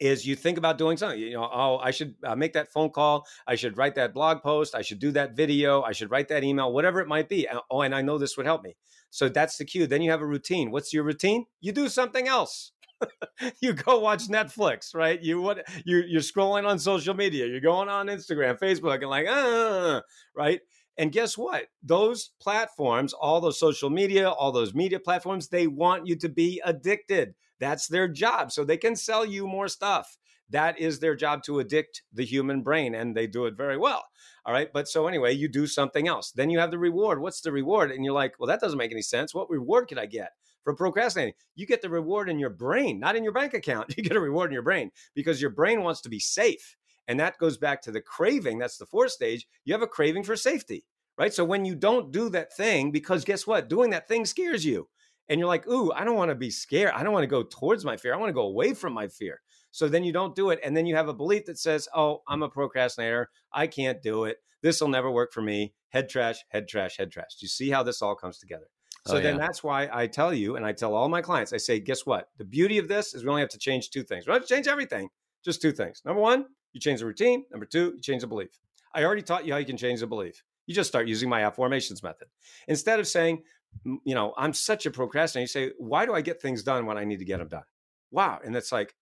is 0.00 0.26
you 0.26 0.34
think 0.34 0.58
about 0.58 0.78
doing 0.78 0.96
something, 0.96 1.18
you 1.18 1.34
know, 1.34 1.48
oh, 1.52 1.78
I 1.78 1.90
should 1.90 2.14
uh, 2.24 2.34
make 2.34 2.52
that 2.54 2.72
phone 2.72 2.90
call. 2.90 3.26
I 3.46 3.54
should 3.54 3.76
write 3.76 3.94
that 3.94 4.12
blog 4.12 4.42
post. 4.42 4.74
I 4.74 4.82
should 4.82 4.98
do 4.98 5.12
that 5.12 5.36
video. 5.36 5.82
I 5.82 5.92
should 5.92 6.10
write 6.10 6.28
that 6.28 6.44
email, 6.44 6.72
whatever 6.72 7.00
it 7.00 7.08
might 7.08 7.28
be. 7.28 7.48
Oh, 7.70 7.82
and 7.82 7.94
I 7.94 8.02
know 8.02 8.18
this 8.18 8.36
would 8.36 8.46
help 8.46 8.62
me. 8.62 8.76
So 9.10 9.28
that's 9.28 9.56
the 9.56 9.64
cue. 9.64 9.86
Then 9.86 10.02
you 10.02 10.10
have 10.10 10.20
a 10.20 10.26
routine. 10.26 10.70
What's 10.70 10.92
your 10.92 11.04
routine? 11.04 11.46
You 11.60 11.72
do 11.72 11.88
something 11.88 12.26
else. 12.26 12.72
you 13.60 13.72
go 13.72 14.00
watch 14.00 14.28
Netflix, 14.28 14.94
right? 14.94 15.22
You 15.22 15.40
what 15.40 15.66
you 15.84 16.02
you're 16.06 16.20
scrolling 16.20 16.66
on 16.66 16.78
social 16.78 17.14
media, 17.14 17.46
you're 17.46 17.60
going 17.60 17.88
on 17.88 18.06
Instagram, 18.06 18.58
Facebook, 18.58 19.00
and 19.00 19.10
like, 19.10 19.26
ah, 19.28 20.02
right? 20.34 20.60
And 20.96 21.10
guess 21.10 21.36
what? 21.36 21.66
Those 21.82 22.30
platforms, 22.40 23.12
all 23.12 23.40
those 23.40 23.58
social 23.58 23.90
media, 23.90 24.30
all 24.30 24.52
those 24.52 24.74
media 24.74 25.00
platforms, 25.00 25.48
they 25.48 25.66
want 25.66 26.06
you 26.06 26.16
to 26.16 26.28
be 26.28 26.60
addicted. 26.64 27.34
That's 27.60 27.88
their 27.88 28.08
job. 28.08 28.52
So 28.52 28.64
they 28.64 28.76
can 28.76 28.96
sell 28.96 29.24
you 29.24 29.46
more 29.46 29.68
stuff. 29.68 30.16
That 30.50 30.78
is 30.78 31.00
their 31.00 31.16
job 31.16 31.42
to 31.44 31.58
addict 31.58 32.02
the 32.12 32.24
human 32.24 32.62
brain, 32.62 32.94
and 32.94 33.16
they 33.16 33.26
do 33.26 33.46
it 33.46 33.56
very 33.56 33.78
well. 33.78 34.04
All 34.44 34.52
right. 34.52 34.70
But 34.72 34.88
so 34.88 35.06
anyway, 35.06 35.32
you 35.32 35.48
do 35.48 35.66
something 35.66 36.06
else. 36.06 36.32
Then 36.32 36.50
you 36.50 36.58
have 36.58 36.70
the 36.70 36.78
reward. 36.78 37.20
What's 37.20 37.40
the 37.40 37.52
reward? 37.52 37.90
And 37.90 38.04
you're 38.04 38.14
like, 38.14 38.34
well, 38.38 38.48
that 38.48 38.60
doesn't 38.60 38.78
make 38.78 38.92
any 38.92 39.02
sense. 39.02 39.34
What 39.34 39.50
reward 39.50 39.88
could 39.88 39.98
I 39.98 40.06
get? 40.06 40.32
for 40.64 40.74
procrastinating. 40.74 41.34
You 41.54 41.66
get 41.66 41.82
the 41.82 41.90
reward 41.90 42.28
in 42.28 42.38
your 42.38 42.50
brain, 42.50 42.98
not 42.98 43.16
in 43.16 43.22
your 43.22 43.32
bank 43.32 43.54
account. 43.54 43.94
You 43.96 44.02
get 44.02 44.16
a 44.16 44.20
reward 44.20 44.50
in 44.50 44.54
your 44.54 44.62
brain 44.62 44.90
because 45.14 45.40
your 45.40 45.50
brain 45.50 45.82
wants 45.82 46.00
to 46.00 46.08
be 46.08 46.18
safe. 46.18 46.74
And 47.06 47.20
that 47.20 47.38
goes 47.38 47.58
back 47.58 47.82
to 47.82 47.92
the 47.92 48.00
craving. 48.00 48.58
That's 48.58 48.78
the 48.78 48.86
fourth 48.86 49.12
stage. 49.12 49.46
You 49.64 49.74
have 49.74 49.82
a 49.82 49.86
craving 49.86 50.24
for 50.24 50.36
safety, 50.36 50.84
right? 51.18 51.32
So 51.34 51.44
when 51.44 51.64
you 51.66 51.74
don't 51.74 52.10
do 52.10 52.30
that 52.30 52.56
thing, 52.56 52.90
because 52.90 53.24
guess 53.24 53.46
what? 53.46 53.68
Doing 53.68 53.90
that 53.90 54.08
thing 54.08 54.24
scares 54.24 54.64
you. 54.64 54.88
And 55.28 55.38
you're 55.38 55.48
like, 55.48 55.66
ooh, 55.66 55.92
I 55.92 56.04
don't 56.04 56.16
want 56.16 56.30
to 56.30 56.34
be 56.34 56.50
scared. 56.50 56.92
I 56.94 57.02
don't 57.02 57.12
want 57.12 57.22
to 57.24 57.28
go 57.28 57.42
towards 57.42 57.84
my 57.84 57.96
fear. 57.96 58.14
I 58.14 58.18
want 58.18 58.28
to 58.28 58.34
go 58.34 58.46
away 58.46 58.74
from 58.74 58.92
my 58.92 59.08
fear. 59.08 59.40
So 59.70 59.88
then 59.88 60.04
you 60.04 60.12
don't 60.12 60.36
do 60.36 60.50
it. 60.50 60.60
And 60.62 60.76
then 60.76 60.86
you 60.86 60.94
have 60.96 61.08
a 61.08 61.14
belief 61.14 61.46
that 61.46 61.58
says, 61.58 61.88
oh, 61.94 62.22
I'm 62.28 62.42
a 62.42 62.48
procrastinator. 62.48 63.30
I 63.52 63.66
can't 63.66 64.02
do 64.02 64.24
it. 64.24 64.38
This 64.62 64.80
will 64.80 64.88
never 64.88 65.10
work 65.10 65.32
for 65.32 65.42
me. 65.42 65.74
Head 65.90 66.08
trash, 66.08 66.44
head 66.48 66.68
trash, 66.68 66.96
head 66.96 67.10
trash. 67.10 67.36
Do 67.38 67.44
you 67.44 67.48
see 67.48 67.70
how 67.70 67.82
this 67.82 68.02
all 68.02 68.14
comes 68.14 68.38
together? 68.38 68.66
Oh, 69.06 69.12
so 69.12 69.16
oh, 69.18 69.20
then 69.20 69.36
that's 69.36 69.62
why 69.62 69.88
I 69.92 70.06
tell 70.06 70.32
you, 70.32 70.56
and 70.56 70.64
I 70.64 70.72
tell 70.72 70.94
all 70.94 71.08
my 71.08 71.20
clients, 71.20 71.52
I 71.52 71.58
say, 71.58 71.78
guess 71.78 72.06
what? 72.06 72.28
The 72.38 72.44
beauty 72.44 72.78
of 72.78 72.88
this 72.88 73.14
is 73.14 73.22
we 73.22 73.28
only 73.28 73.42
have 73.42 73.50
to 73.50 73.58
change 73.58 73.90
two 73.90 74.02
things. 74.02 74.26
We 74.26 74.30
don't 74.30 74.40
have 74.40 74.48
to 74.48 74.54
change 74.54 74.66
everything, 74.66 75.10
just 75.44 75.60
two 75.60 75.72
things. 75.72 76.00
Number 76.04 76.22
one, 76.22 76.46
you 76.72 76.80
change 76.80 77.00
the 77.00 77.06
routine. 77.06 77.44
Number 77.50 77.66
two, 77.66 77.92
you 77.96 78.00
change 78.00 78.22
the 78.22 78.26
belief. 78.26 78.58
I 78.94 79.04
already 79.04 79.22
taught 79.22 79.44
you 79.44 79.52
how 79.52 79.58
you 79.58 79.66
can 79.66 79.76
change 79.76 80.00
the 80.00 80.06
belief. 80.06 80.42
You 80.66 80.74
just 80.74 80.88
start 80.88 81.06
using 81.06 81.28
my 81.28 81.42
afformations 81.42 82.02
method. 82.02 82.28
Instead 82.66 82.98
of 82.98 83.06
saying, 83.06 83.42
you 83.84 84.14
know, 84.14 84.34
I'm 84.36 84.52
such 84.52 84.86
a 84.86 84.90
procrastinator, 84.90 85.42
you 85.42 85.68
say, 85.68 85.74
why 85.78 86.06
do 86.06 86.14
I 86.14 86.20
get 86.20 86.40
things 86.40 86.62
done 86.62 86.86
when 86.86 86.98
I 86.98 87.04
need 87.04 87.18
to 87.18 87.24
get 87.24 87.38
them 87.38 87.48
done? 87.48 87.64
Wow. 88.10 88.40
And 88.44 88.54
it's 88.56 88.72
like, 88.72 88.94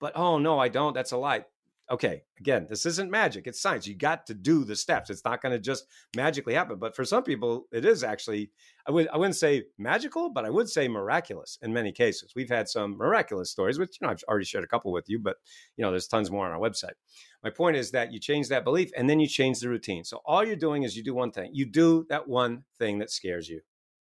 but 0.00 0.16
oh 0.16 0.38
no, 0.38 0.58
I 0.58 0.68
don't. 0.68 0.94
That's 0.94 1.12
a 1.12 1.16
lie 1.16 1.44
okay, 1.90 2.22
again, 2.38 2.66
this 2.68 2.86
isn't 2.86 3.10
magic, 3.10 3.46
it's 3.46 3.60
science. 3.60 3.86
You 3.86 3.96
got 3.96 4.26
to 4.26 4.34
do 4.34 4.64
the 4.64 4.76
steps. 4.76 5.10
It's 5.10 5.24
not 5.24 5.42
going 5.42 5.52
to 5.52 5.58
just 5.58 5.86
magically 6.16 6.54
happen. 6.54 6.78
But 6.78 6.94
for 6.94 7.04
some 7.04 7.24
people, 7.24 7.66
it 7.72 7.84
is 7.84 8.04
actually, 8.04 8.52
I 8.86 8.92
would 8.92 9.08
I 9.08 9.16
wouldn't 9.16 9.36
say 9.36 9.64
magical, 9.76 10.30
but 10.30 10.44
I 10.44 10.50
would 10.50 10.68
say 10.68 10.86
miraculous 10.88 11.58
in 11.62 11.72
many 11.72 11.92
cases. 11.92 12.32
We've 12.36 12.48
had 12.48 12.68
some 12.68 12.96
miraculous 12.96 13.50
stories, 13.50 13.78
which 13.78 13.98
you 14.00 14.06
know 14.06 14.12
I've 14.12 14.22
already 14.28 14.44
shared 14.44 14.64
a 14.64 14.68
couple 14.68 14.92
with 14.92 15.08
you, 15.08 15.18
but 15.18 15.36
you 15.76 15.84
know, 15.84 15.90
there's 15.90 16.06
tons 16.06 16.30
more 16.30 16.46
on 16.46 16.52
our 16.52 16.60
website. 16.60 16.94
My 17.42 17.50
point 17.50 17.76
is 17.76 17.90
that 17.90 18.12
you 18.12 18.20
change 18.20 18.48
that 18.48 18.64
belief 18.64 18.90
and 18.96 19.10
then 19.10 19.18
you 19.18 19.26
change 19.26 19.60
the 19.60 19.68
routine. 19.68 20.04
So 20.04 20.20
all 20.24 20.44
you're 20.44 20.56
doing 20.56 20.84
is 20.84 20.96
you 20.96 21.02
do 21.02 21.14
one 21.14 21.32
thing. 21.32 21.50
You 21.52 21.66
do 21.66 22.06
that 22.08 22.28
one 22.28 22.64
thing 22.78 22.98
that 22.98 23.10
scares 23.10 23.48
you 23.48 23.60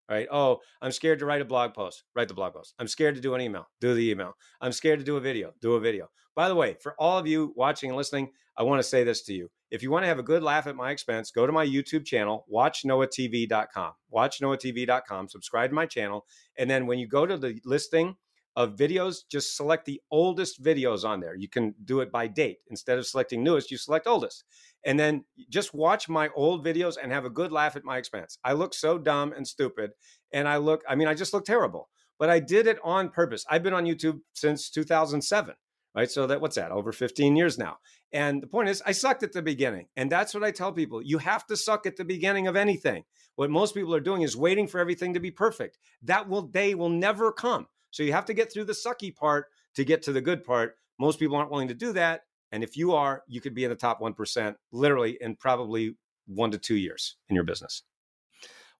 right? 0.09 0.27
Oh, 0.31 0.59
I'm 0.81 0.91
scared 0.91 1.19
to 1.19 1.25
write 1.25 1.41
a 1.41 1.45
blog 1.45 1.73
post. 1.73 2.03
Write 2.15 2.27
the 2.27 2.33
blog 2.33 2.53
post. 2.53 2.73
I'm 2.79 2.87
scared 2.87 3.15
to 3.15 3.21
do 3.21 3.35
an 3.35 3.41
email. 3.41 3.67
Do 3.79 3.93
the 3.93 4.09
email. 4.09 4.33
I'm 4.61 4.71
scared 4.71 4.99
to 4.99 5.05
do 5.05 5.17
a 5.17 5.21
video. 5.21 5.53
Do 5.61 5.73
a 5.73 5.79
video. 5.79 6.09
By 6.35 6.47
the 6.47 6.55
way, 6.55 6.77
for 6.81 6.95
all 6.97 7.17
of 7.17 7.27
you 7.27 7.53
watching 7.55 7.89
and 7.89 7.97
listening, 7.97 8.31
I 8.57 8.63
want 8.63 8.79
to 8.79 8.87
say 8.87 9.03
this 9.03 9.23
to 9.23 9.33
you. 9.33 9.49
If 9.71 9.83
you 9.83 9.91
want 9.91 10.03
to 10.03 10.07
have 10.07 10.19
a 10.19 10.23
good 10.23 10.41
laugh 10.41 10.67
at 10.67 10.75
my 10.75 10.91
expense, 10.91 11.31
go 11.31 11.45
to 11.45 11.51
my 11.53 11.65
YouTube 11.65 12.05
channel, 12.05 12.45
watchnoahtv.com. 12.51 13.91
Watchnoahtv.com, 14.13 15.29
subscribe 15.29 15.69
to 15.69 15.75
my 15.75 15.85
channel. 15.85 16.25
And 16.57 16.69
then 16.69 16.87
when 16.87 16.97
you 16.97 17.07
go 17.07 17.25
to 17.25 17.37
the 17.37 17.59
listing 17.65 18.15
of 18.55 18.75
videos, 18.75 19.19
just 19.29 19.55
select 19.55 19.85
the 19.85 20.01
oldest 20.11 20.61
videos 20.61 21.05
on 21.05 21.19
there. 21.19 21.35
You 21.35 21.47
can 21.47 21.75
do 21.85 22.01
it 22.01 22.11
by 22.11 22.27
date. 22.27 22.57
Instead 22.69 22.97
of 22.97 23.07
selecting 23.07 23.43
newest, 23.43 23.71
you 23.71 23.77
select 23.77 24.07
oldest 24.07 24.43
and 24.85 24.99
then 24.99 25.25
just 25.49 25.73
watch 25.73 26.07
my 26.07 26.29
old 26.35 26.65
videos 26.65 26.95
and 27.01 27.11
have 27.11 27.25
a 27.25 27.29
good 27.29 27.51
laugh 27.51 27.75
at 27.75 27.83
my 27.83 27.97
expense. 27.97 28.37
I 28.43 28.53
look 28.53 28.73
so 28.73 28.97
dumb 28.97 29.33
and 29.33 29.47
stupid. 29.47 29.91
And 30.31 30.47
I 30.47 30.57
look, 30.57 30.83
I 30.87 30.95
mean, 30.95 31.07
I 31.07 31.13
just 31.13 31.33
look 31.33 31.45
terrible, 31.45 31.89
but 32.17 32.29
I 32.29 32.39
did 32.39 32.67
it 32.67 32.77
on 32.83 33.09
purpose. 33.09 33.45
I've 33.49 33.63
been 33.63 33.73
on 33.73 33.85
YouTube 33.85 34.19
since 34.33 34.69
2007, 34.69 35.55
right? 35.95 36.09
So 36.09 36.27
that, 36.27 36.39
what's 36.39 36.55
that, 36.55 36.71
over 36.71 36.91
15 36.91 37.35
years 37.35 37.57
now. 37.57 37.77
And 38.13 38.41
the 38.41 38.47
point 38.47 38.69
is, 38.69 38.81
I 38.85 38.91
sucked 38.91 39.23
at 39.23 39.33
the 39.33 39.41
beginning. 39.41 39.87
And 39.97 40.11
that's 40.11 40.33
what 40.33 40.43
I 40.43 40.51
tell 40.51 40.71
people. 40.71 41.01
You 41.01 41.17
have 41.19 41.45
to 41.47 41.57
suck 41.57 41.85
at 41.85 41.97
the 41.97 42.05
beginning 42.05 42.47
of 42.47 42.55
anything. 42.55 43.03
What 43.35 43.49
most 43.49 43.73
people 43.73 43.95
are 43.95 43.99
doing 43.99 44.21
is 44.21 44.35
waiting 44.35 44.67
for 44.67 44.79
everything 44.79 45.13
to 45.13 45.19
be 45.19 45.31
perfect. 45.31 45.77
That 46.03 46.27
will, 46.27 46.41
day 46.41 46.73
will 46.75 46.89
never 46.89 47.31
come. 47.31 47.67
So 47.91 48.03
you 48.03 48.13
have 48.13 48.25
to 48.25 48.33
get 48.33 48.51
through 48.51 48.65
the 48.65 48.73
sucky 48.73 49.15
part 49.15 49.47
to 49.75 49.83
get 49.83 50.01
to 50.03 50.11
the 50.11 50.21
good 50.21 50.43
part. 50.43 50.75
Most 50.99 51.19
people 51.19 51.37
aren't 51.37 51.51
willing 51.51 51.67
to 51.69 51.73
do 51.73 51.93
that. 51.93 52.21
And 52.51 52.63
if 52.63 52.75
you 52.75 52.93
are, 52.93 53.23
you 53.27 53.41
could 53.41 53.53
be 53.53 53.63
in 53.63 53.69
the 53.69 53.75
top 53.75 54.01
1% 54.01 54.55
literally 54.71 55.17
in 55.21 55.35
probably 55.35 55.95
one 56.27 56.51
to 56.51 56.57
two 56.57 56.75
years 56.75 57.15
in 57.29 57.35
your 57.35 57.43
business. 57.43 57.83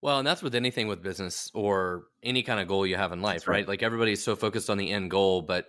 Well, 0.02 0.20
and 0.20 0.28
that's 0.28 0.42
with 0.42 0.56
anything 0.56 0.88
with 0.88 1.04
business 1.04 1.52
or 1.54 2.06
any 2.24 2.42
kind 2.42 2.60
of 2.60 2.68
goal 2.68 2.88
you 2.88 2.96
have 2.96 3.12
in 3.12 3.22
life, 3.22 3.48
right. 3.48 3.56
right? 3.56 3.68
Like 3.68 3.84
everybody's 3.84 4.24
so 4.24 4.36
focused 4.36 4.70
on 4.70 4.78
the 4.78 4.92
end 4.92 5.12
goal, 5.12 5.42
but 5.42 5.68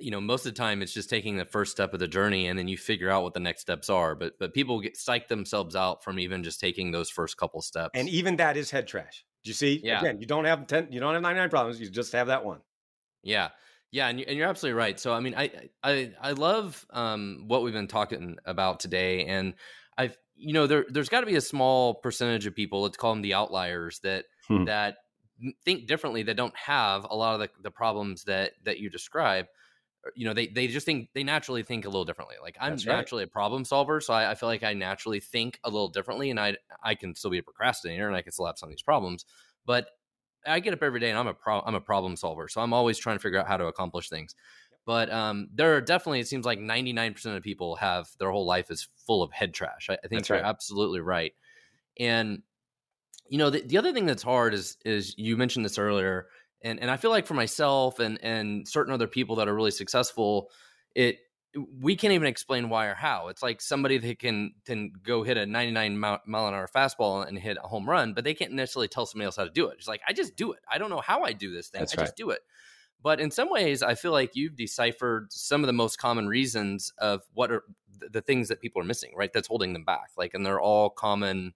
you 0.00 0.10
know, 0.10 0.20
most 0.20 0.46
of 0.46 0.54
the 0.54 0.58
time 0.58 0.82
it's 0.82 0.92
just 0.92 1.10
taking 1.10 1.36
the 1.36 1.44
first 1.44 1.72
step 1.72 1.92
of 1.92 2.00
the 2.00 2.08
journey 2.08 2.46
and 2.46 2.58
then 2.58 2.68
you 2.68 2.76
figure 2.76 3.10
out 3.10 3.22
what 3.22 3.34
the 3.34 3.40
next 3.40 3.60
steps 3.60 3.90
are. 3.90 4.14
But 4.14 4.38
but 4.38 4.54
people 4.54 4.80
get 4.80 4.96
psych 4.96 5.28
themselves 5.28 5.76
out 5.76 6.04
from 6.04 6.18
even 6.18 6.42
just 6.42 6.60
taking 6.60 6.90
those 6.90 7.10
first 7.10 7.36
couple 7.36 7.62
steps. 7.62 7.90
And 7.94 8.08
even 8.08 8.36
that 8.36 8.56
is 8.56 8.70
head 8.70 8.86
trash. 8.86 9.24
Do 9.44 9.50
you 9.50 9.54
see? 9.54 9.80
Yeah. 9.82 10.00
Again, 10.00 10.20
you 10.20 10.26
don't 10.26 10.44
have 10.44 10.66
10, 10.66 10.88
you 10.90 11.00
don't 11.00 11.14
have 11.14 11.22
99 11.22 11.50
problems, 11.50 11.80
you 11.80 11.88
just 11.90 12.12
have 12.12 12.28
that 12.28 12.44
one. 12.44 12.60
Yeah. 13.22 13.48
Yeah, 13.90 14.08
and 14.08 14.20
you're 14.20 14.46
absolutely 14.46 14.78
right. 14.78 15.00
So, 15.00 15.14
I 15.14 15.20
mean, 15.20 15.34
I 15.34 15.50
I 15.82 16.12
I 16.20 16.32
love 16.32 16.84
um, 16.90 17.44
what 17.46 17.62
we've 17.62 17.72
been 17.72 17.88
talking 17.88 18.36
about 18.44 18.80
today, 18.80 19.24
and 19.24 19.54
I've 19.96 20.14
you 20.36 20.52
know 20.52 20.66
there 20.66 20.84
there's 20.90 21.08
got 21.08 21.20
to 21.20 21.26
be 21.26 21.36
a 21.36 21.40
small 21.40 21.94
percentage 21.94 22.44
of 22.44 22.54
people. 22.54 22.82
Let's 22.82 22.98
call 22.98 23.14
them 23.14 23.22
the 23.22 23.32
outliers 23.32 24.00
that 24.00 24.26
hmm. 24.46 24.64
that 24.64 24.98
think 25.64 25.86
differently 25.86 26.22
that 26.24 26.36
don't 26.36 26.56
have 26.56 27.06
a 27.08 27.16
lot 27.16 27.34
of 27.34 27.40
the, 27.40 27.50
the 27.62 27.70
problems 27.70 28.24
that 28.24 28.52
that 28.64 28.78
you 28.78 28.90
describe 28.90 29.46
you 30.14 30.26
know 30.26 30.34
they 30.34 30.46
they 30.48 30.66
just 30.66 30.86
think 30.86 31.08
they 31.14 31.22
naturally 31.22 31.62
think 31.62 31.84
a 31.84 31.88
little 31.88 32.04
differently 32.04 32.36
like 32.42 32.56
i'm 32.60 32.72
right. 32.72 32.86
naturally 32.86 33.24
a 33.24 33.28
problem 33.28 33.64
solver 33.64 34.00
so 34.00 34.14
I, 34.14 34.30
I, 34.30 34.34
feel 34.34 34.48
like 34.48 34.62
i 34.62 34.72
naturally 34.72 35.20
think 35.20 35.58
a 35.64 35.70
little 35.70 35.88
differently 35.88 36.30
and 36.30 36.40
i 36.40 36.56
i 36.82 36.94
can 36.94 37.14
still 37.14 37.30
be 37.30 37.38
a 37.38 37.42
procrastinator 37.42 38.06
and 38.06 38.16
i 38.16 38.22
can 38.22 38.32
still 38.32 38.46
have 38.46 38.58
some 38.58 38.68
of 38.68 38.70
these 38.70 38.82
problems 38.82 39.24
but 39.66 39.86
I 40.48 40.60
get 40.60 40.72
up 40.72 40.82
every 40.82 41.00
day 41.00 41.10
and 41.10 41.18
I'm 41.18 41.26
a 41.26 41.34
pro- 41.34 41.60
I'm 41.60 41.74
a 41.74 41.80
problem 41.80 42.16
solver, 42.16 42.48
so 42.48 42.60
I'm 42.60 42.72
always 42.72 42.98
trying 42.98 43.16
to 43.16 43.20
figure 43.20 43.38
out 43.38 43.46
how 43.46 43.56
to 43.56 43.66
accomplish 43.66 44.08
things. 44.08 44.34
But 44.86 45.12
um, 45.12 45.48
there 45.52 45.76
are 45.76 45.80
definitely 45.80 46.20
it 46.20 46.28
seems 46.28 46.46
like 46.46 46.58
99% 46.58 47.36
of 47.36 47.42
people 47.42 47.76
have 47.76 48.08
their 48.18 48.30
whole 48.30 48.46
life 48.46 48.70
is 48.70 48.88
full 49.06 49.22
of 49.22 49.30
head 49.32 49.52
trash. 49.52 49.88
I, 49.90 49.94
I 49.94 49.96
think 50.08 50.12
that's 50.12 50.30
you're 50.30 50.38
right. 50.38 50.44
absolutely 50.44 51.00
right. 51.00 51.32
And 52.00 52.42
you 53.28 53.38
know 53.38 53.50
the, 53.50 53.62
the 53.62 53.76
other 53.76 53.92
thing 53.92 54.06
that's 54.06 54.22
hard 54.22 54.54
is 54.54 54.78
is 54.84 55.14
you 55.18 55.36
mentioned 55.36 55.64
this 55.64 55.78
earlier, 55.78 56.28
and 56.62 56.80
and 56.80 56.90
I 56.90 56.96
feel 56.96 57.10
like 57.10 57.26
for 57.26 57.34
myself 57.34 57.98
and 58.00 58.18
and 58.22 58.66
certain 58.66 58.92
other 58.92 59.06
people 59.06 59.36
that 59.36 59.48
are 59.48 59.54
really 59.54 59.70
successful, 59.70 60.50
it 60.94 61.18
we 61.80 61.96
can't 61.96 62.12
even 62.12 62.28
explain 62.28 62.68
why 62.68 62.86
or 62.86 62.94
how. 62.94 63.28
It's 63.28 63.42
like 63.42 63.60
somebody 63.60 63.98
that 63.98 64.18
can 64.18 64.52
can 64.64 64.92
go 65.02 65.22
hit 65.22 65.36
a 65.36 65.46
99 65.46 65.98
mile, 65.98 66.20
an 66.26 66.34
hour 66.54 66.68
fastball 66.74 67.26
and 67.26 67.38
hit 67.38 67.56
a 67.62 67.66
home 67.68 67.88
run, 67.88 68.14
but 68.14 68.24
they 68.24 68.34
can't 68.34 68.52
necessarily 68.52 68.88
tell 68.88 69.06
somebody 69.06 69.26
else 69.26 69.36
how 69.36 69.44
to 69.44 69.50
do 69.50 69.68
it. 69.68 69.76
It's 69.78 69.88
like 69.88 70.00
I 70.06 70.12
just 70.12 70.36
do 70.36 70.52
it. 70.52 70.60
I 70.70 70.78
don't 70.78 70.90
know 70.90 71.00
how 71.00 71.22
I 71.22 71.32
do 71.32 71.52
this 71.52 71.68
thing. 71.68 71.80
That's 71.80 71.96
I 71.96 72.00
right. 72.00 72.06
just 72.06 72.16
do 72.16 72.30
it. 72.30 72.40
But 73.02 73.20
in 73.20 73.30
some 73.30 73.50
ways, 73.50 73.82
I 73.82 73.94
feel 73.94 74.12
like 74.12 74.34
you've 74.34 74.56
deciphered 74.56 75.32
some 75.32 75.62
of 75.62 75.68
the 75.68 75.72
most 75.72 75.98
common 75.98 76.26
reasons 76.26 76.92
of 76.98 77.22
what 77.32 77.52
are 77.52 77.62
the 78.10 78.20
things 78.20 78.48
that 78.48 78.60
people 78.60 78.82
are 78.82 78.84
missing, 78.84 79.12
right? 79.16 79.32
That's 79.32 79.48
holding 79.48 79.72
them 79.72 79.84
back. 79.84 80.10
Like, 80.16 80.34
and 80.34 80.44
they're 80.44 80.60
all 80.60 80.90
common 80.90 81.54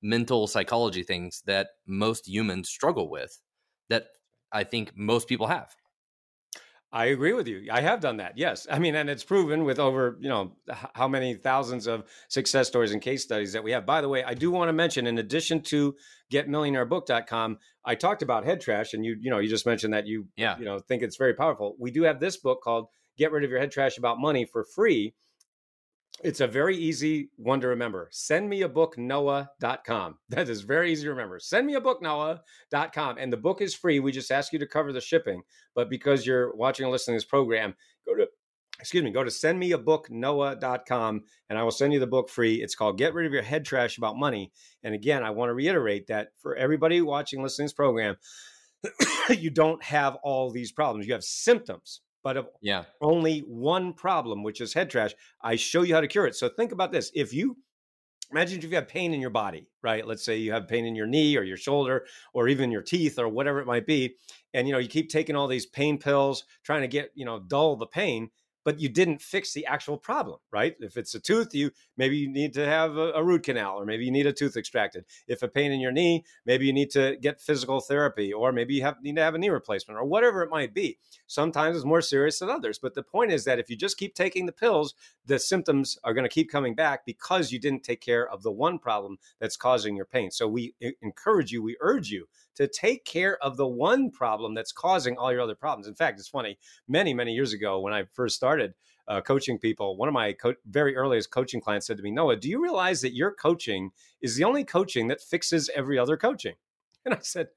mental 0.00 0.46
psychology 0.46 1.02
things 1.02 1.42
that 1.46 1.68
most 1.86 2.28
humans 2.28 2.68
struggle 2.68 3.10
with 3.10 3.40
that 3.88 4.06
I 4.52 4.64
think 4.64 4.92
most 4.96 5.28
people 5.28 5.48
have. 5.48 5.74
I 6.90 7.06
agree 7.06 7.34
with 7.34 7.46
you. 7.46 7.68
I 7.70 7.82
have 7.82 8.00
done 8.00 8.16
that. 8.16 8.38
Yes. 8.38 8.66
I 8.70 8.78
mean, 8.78 8.94
and 8.94 9.10
it's 9.10 9.22
proven 9.22 9.64
with 9.64 9.78
over, 9.78 10.16
you 10.20 10.28
know, 10.28 10.52
how 10.94 11.06
many 11.06 11.34
thousands 11.34 11.86
of 11.86 12.04
success 12.28 12.66
stories 12.66 12.92
and 12.92 13.02
case 13.02 13.22
studies 13.22 13.52
that 13.52 13.62
we 13.62 13.72
have. 13.72 13.84
By 13.84 14.00
the 14.00 14.08
way, 14.08 14.24
I 14.24 14.32
do 14.32 14.50
want 14.50 14.70
to 14.70 14.72
mention 14.72 15.06
in 15.06 15.18
addition 15.18 15.60
to 15.64 15.94
getmillionairebook.com, 16.32 17.58
I 17.84 17.94
talked 17.94 18.22
about 18.22 18.46
head 18.46 18.62
trash 18.62 18.94
and 18.94 19.04
you, 19.04 19.16
you 19.20 19.30
know, 19.30 19.38
you 19.38 19.48
just 19.48 19.66
mentioned 19.66 19.92
that 19.92 20.06
you, 20.06 20.28
yeah. 20.36 20.58
you 20.58 20.64
know, 20.64 20.78
think 20.78 21.02
it's 21.02 21.16
very 21.16 21.34
powerful. 21.34 21.76
We 21.78 21.90
do 21.90 22.04
have 22.04 22.20
this 22.20 22.38
book 22.38 22.62
called 22.62 22.86
Get 23.18 23.32
Rid 23.32 23.44
of 23.44 23.50
Your 23.50 23.60
Head 23.60 23.70
Trash 23.70 23.98
About 23.98 24.18
Money 24.18 24.46
for 24.46 24.64
free 24.64 25.14
it's 26.24 26.40
a 26.40 26.46
very 26.46 26.76
easy 26.76 27.30
one 27.36 27.60
to 27.60 27.68
remember. 27.68 28.08
Send 28.10 28.48
me 28.48 28.62
a 28.62 28.68
book, 28.68 28.98
Noah.com. 28.98 30.18
That 30.28 30.48
is 30.48 30.62
very 30.62 30.92
easy 30.92 31.04
to 31.04 31.10
remember. 31.10 31.38
Send 31.38 31.66
me 31.66 31.74
a 31.74 31.80
book, 31.80 32.02
Noah.com. 32.02 33.18
And 33.18 33.32
the 33.32 33.36
book 33.36 33.60
is 33.60 33.74
free. 33.74 34.00
We 34.00 34.12
just 34.12 34.30
ask 34.30 34.52
you 34.52 34.58
to 34.58 34.66
cover 34.66 34.92
the 34.92 35.00
shipping. 35.00 35.42
But 35.74 35.90
because 35.90 36.26
you're 36.26 36.54
watching 36.54 36.84
and 36.84 36.92
listening 36.92 37.14
to 37.14 37.24
this 37.24 37.28
program, 37.28 37.74
go 38.06 38.14
to 38.14 38.26
excuse 38.80 39.02
me, 39.02 39.10
go 39.10 39.24
to 39.24 39.30
send 39.30 39.58
me 39.58 39.72
a 39.72 39.78
book, 39.78 40.08
sendmeabooknoah.com 40.08 41.22
and 41.50 41.58
I 41.58 41.62
will 41.62 41.70
send 41.70 41.92
you 41.92 42.00
the 42.00 42.06
book 42.06 42.28
free. 42.28 42.62
It's 42.62 42.76
called 42.76 42.98
Get 42.98 43.12
Rid 43.14 43.26
of 43.26 43.32
Your 43.32 43.42
Head 43.42 43.64
Trash 43.64 43.98
About 43.98 44.16
Money. 44.16 44.52
And 44.84 44.94
again, 44.94 45.24
I 45.24 45.30
want 45.30 45.48
to 45.50 45.54
reiterate 45.54 46.06
that 46.08 46.28
for 46.38 46.54
everybody 46.54 47.00
watching, 47.00 47.42
listening 47.42 47.66
to 47.66 47.70
this 47.70 47.74
program, 47.74 48.16
you 49.30 49.50
don't 49.50 49.82
have 49.82 50.16
all 50.22 50.50
these 50.50 50.70
problems. 50.70 51.06
You 51.06 51.14
have 51.14 51.24
symptoms 51.24 52.02
but 52.22 52.36
of 52.36 52.48
yeah. 52.60 52.84
only 53.00 53.40
one 53.40 53.92
problem, 53.92 54.42
which 54.42 54.60
is 54.60 54.74
head 54.74 54.90
trash. 54.90 55.14
I 55.42 55.56
show 55.56 55.82
you 55.82 55.94
how 55.94 56.00
to 56.00 56.08
cure 56.08 56.26
it. 56.26 56.34
So 56.34 56.48
think 56.48 56.72
about 56.72 56.92
this. 56.92 57.10
If 57.14 57.32
you 57.32 57.56
imagine 58.30 58.58
if 58.58 58.64
you 58.64 58.74
have 58.74 58.88
pain 58.88 59.14
in 59.14 59.20
your 59.20 59.30
body, 59.30 59.66
right? 59.82 60.06
Let's 60.06 60.24
say 60.24 60.36
you 60.36 60.52
have 60.52 60.68
pain 60.68 60.84
in 60.84 60.94
your 60.94 61.06
knee 61.06 61.36
or 61.36 61.42
your 61.42 61.56
shoulder 61.56 62.06
or 62.34 62.48
even 62.48 62.70
your 62.70 62.82
teeth 62.82 63.18
or 63.18 63.28
whatever 63.28 63.60
it 63.60 63.66
might 63.66 63.86
be. 63.86 64.16
And 64.54 64.66
you 64.66 64.72
know, 64.72 64.78
you 64.78 64.88
keep 64.88 65.08
taking 65.08 65.36
all 65.36 65.46
these 65.46 65.66
pain 65.66 65.98
pills, 65.98 66.44
trying 66.62 66.82
to 66.82 66.88
get, 66.88 67.10
you 67.14 67.24
know, 67.24 67.38
dull 67.38 67.76
the 67.76 67.86
pain 67.86 68.30
but 68.68 68.78
you 68.78 68.90
didn't 68.90 69.22
fix 69.22 69.54
the 69.54 69.64
actual 69.64 69.96
problem, 69.96 70.38
right? 70.52 70.76
If 70.78 70.98
it's 70.98 71.14
a 71.14 71.20
tooth, 71.20 71.54
you 71.54 71.70
maybe 71.96 72.18
you 72.18 72.28
need 72.28 72.52
to 72.52 72.66
have 72.66 72.98
a, 72.98 73.12
a, 73.12 73.24
root 73.24 73.44
canal 73.44 73.80
or 73.80 73.86
maybe 73.86 74.04
you 74.04 74.10
need 74.10 74.26
a 74.26 74.32
tooth 74.34 74.58
extracted. 74.58 75.06
If 75.26 75.42
a 75.42 75.48
pain 75.48 75.72
in 75.72 75.80
your 75.80 75.90
knee, 75.90 76.22
maybe 76.44 76.66
you 76.66 76.74
need 76.74 76.90
to 76.90 77.16
get 77.22 77.40
physical 77.40 77.80
therapy 77.80 78.30
or 78.30 78.52
maybe 78.52 78.74
you 78.74 78.82
have 78.82 78.96
need 79.00 79.16
to 79.16 79.22
have 79.22 79.34
a 79.34 79.38
knee 79.38 79.48
replacement 79.48 79.98
or 79.98 80.04
whatever 80.04 80.42
it 80.42 80.50
might 80.50 80.74
be. 80.74 80.98
Sometimes 81.28 81.76
it's 81.76 81.86
more 81.86 82.02
serious 82.02 82.40
than 82.40 82.50
others, 82.50 82.78
but 82.78 82.92
the 82.92 83.02
point 83.02 83.32
is 83.32 83.42
that 83.46 83.58
if 83.58 83.70
you 83.70 83.76
just 83.76 83.96
keep 83.96 84.14
taking 84.14 84.44
the 84.44 84.52
pills, 84.52 84.92
the 85.24 85.38
symptoms 85.38 85.98
are 86.04 86.12
going 86.12 86.26
to 86.26 86.28
keep 86.28 86.50
coming 86.50 86.74
back 86.74 87.06
because 87.06 87.50
you 87.50 87.58
didn't 87.58 87.84
take 87.84 88.02
care 88.02 88.28
of 88.28 88.42
the 88.42 88.52
one 88.52 88.78
problem 88.78 89.16
that's 89.40 89.56
causing 89.56 89.96
your 89.96 90.04
pain. 90.04 90.30
So 90.30 90.46
we 90.46 90.74
encourage 91.00 91.52
you, 91.52 91.62
we 91.62 91.78
urge 91.80 92.10
you 92.10 92.28
to 92.58 92.68
take 92.68 93.04
care 93.04 93.38
of 93.42 93.56
the 93.56 93.66
one 93.66 94.10
problem 94.10 94.52
that's 94.52 94.72
causing 94.72 95.16
all 95.16 95.32
your 95.32 95.40
other 95.40 95.54
problems. 95.54 95.86
In 95.86 95.94
fact, 95.94 96.18
it's 96.18 96.28
funny, 96.28 96.58
many, 96.88 97.14
many 97.14 97.32
years 97.32 97.52
ago 97.52 97.80
when 97.80 97.94
I 97.94 98.02
first 98.12 98.34
started 98.34 98.74
uh, 99.06 99.20
coaching 99.20 99.58
people, 99.58 99.96
one 99.96 100.08
of 100.08 100.12
my 100.12 100.32
co- 100.32 100.54
very 100.66 100.96
earliest 100.96 101.30
coaching 101.30 101.60
clients 101.60 101.86
said 101.86 101.96
to 101.96 102.02
me, 102.02 102.10
Noah, 102.10 102.36
do 102.36 102.48
you 102.48 102.60
realize 102.60 103.00
that 103.00 103.14
your 103.14 103.32
coaching 103.32 103.90
is 104.20 104.36
the 104.36 104.44
only 104.44 104.64
coaching 104.64 105.06
that 105.06 105.20
fixes 105.22 105.70
every 105.74 105.98
other 105.98 106.16
coaching? 106.16 106.54
And 107.04 107.14
I 107.14 107.20
said, 107.22 107.48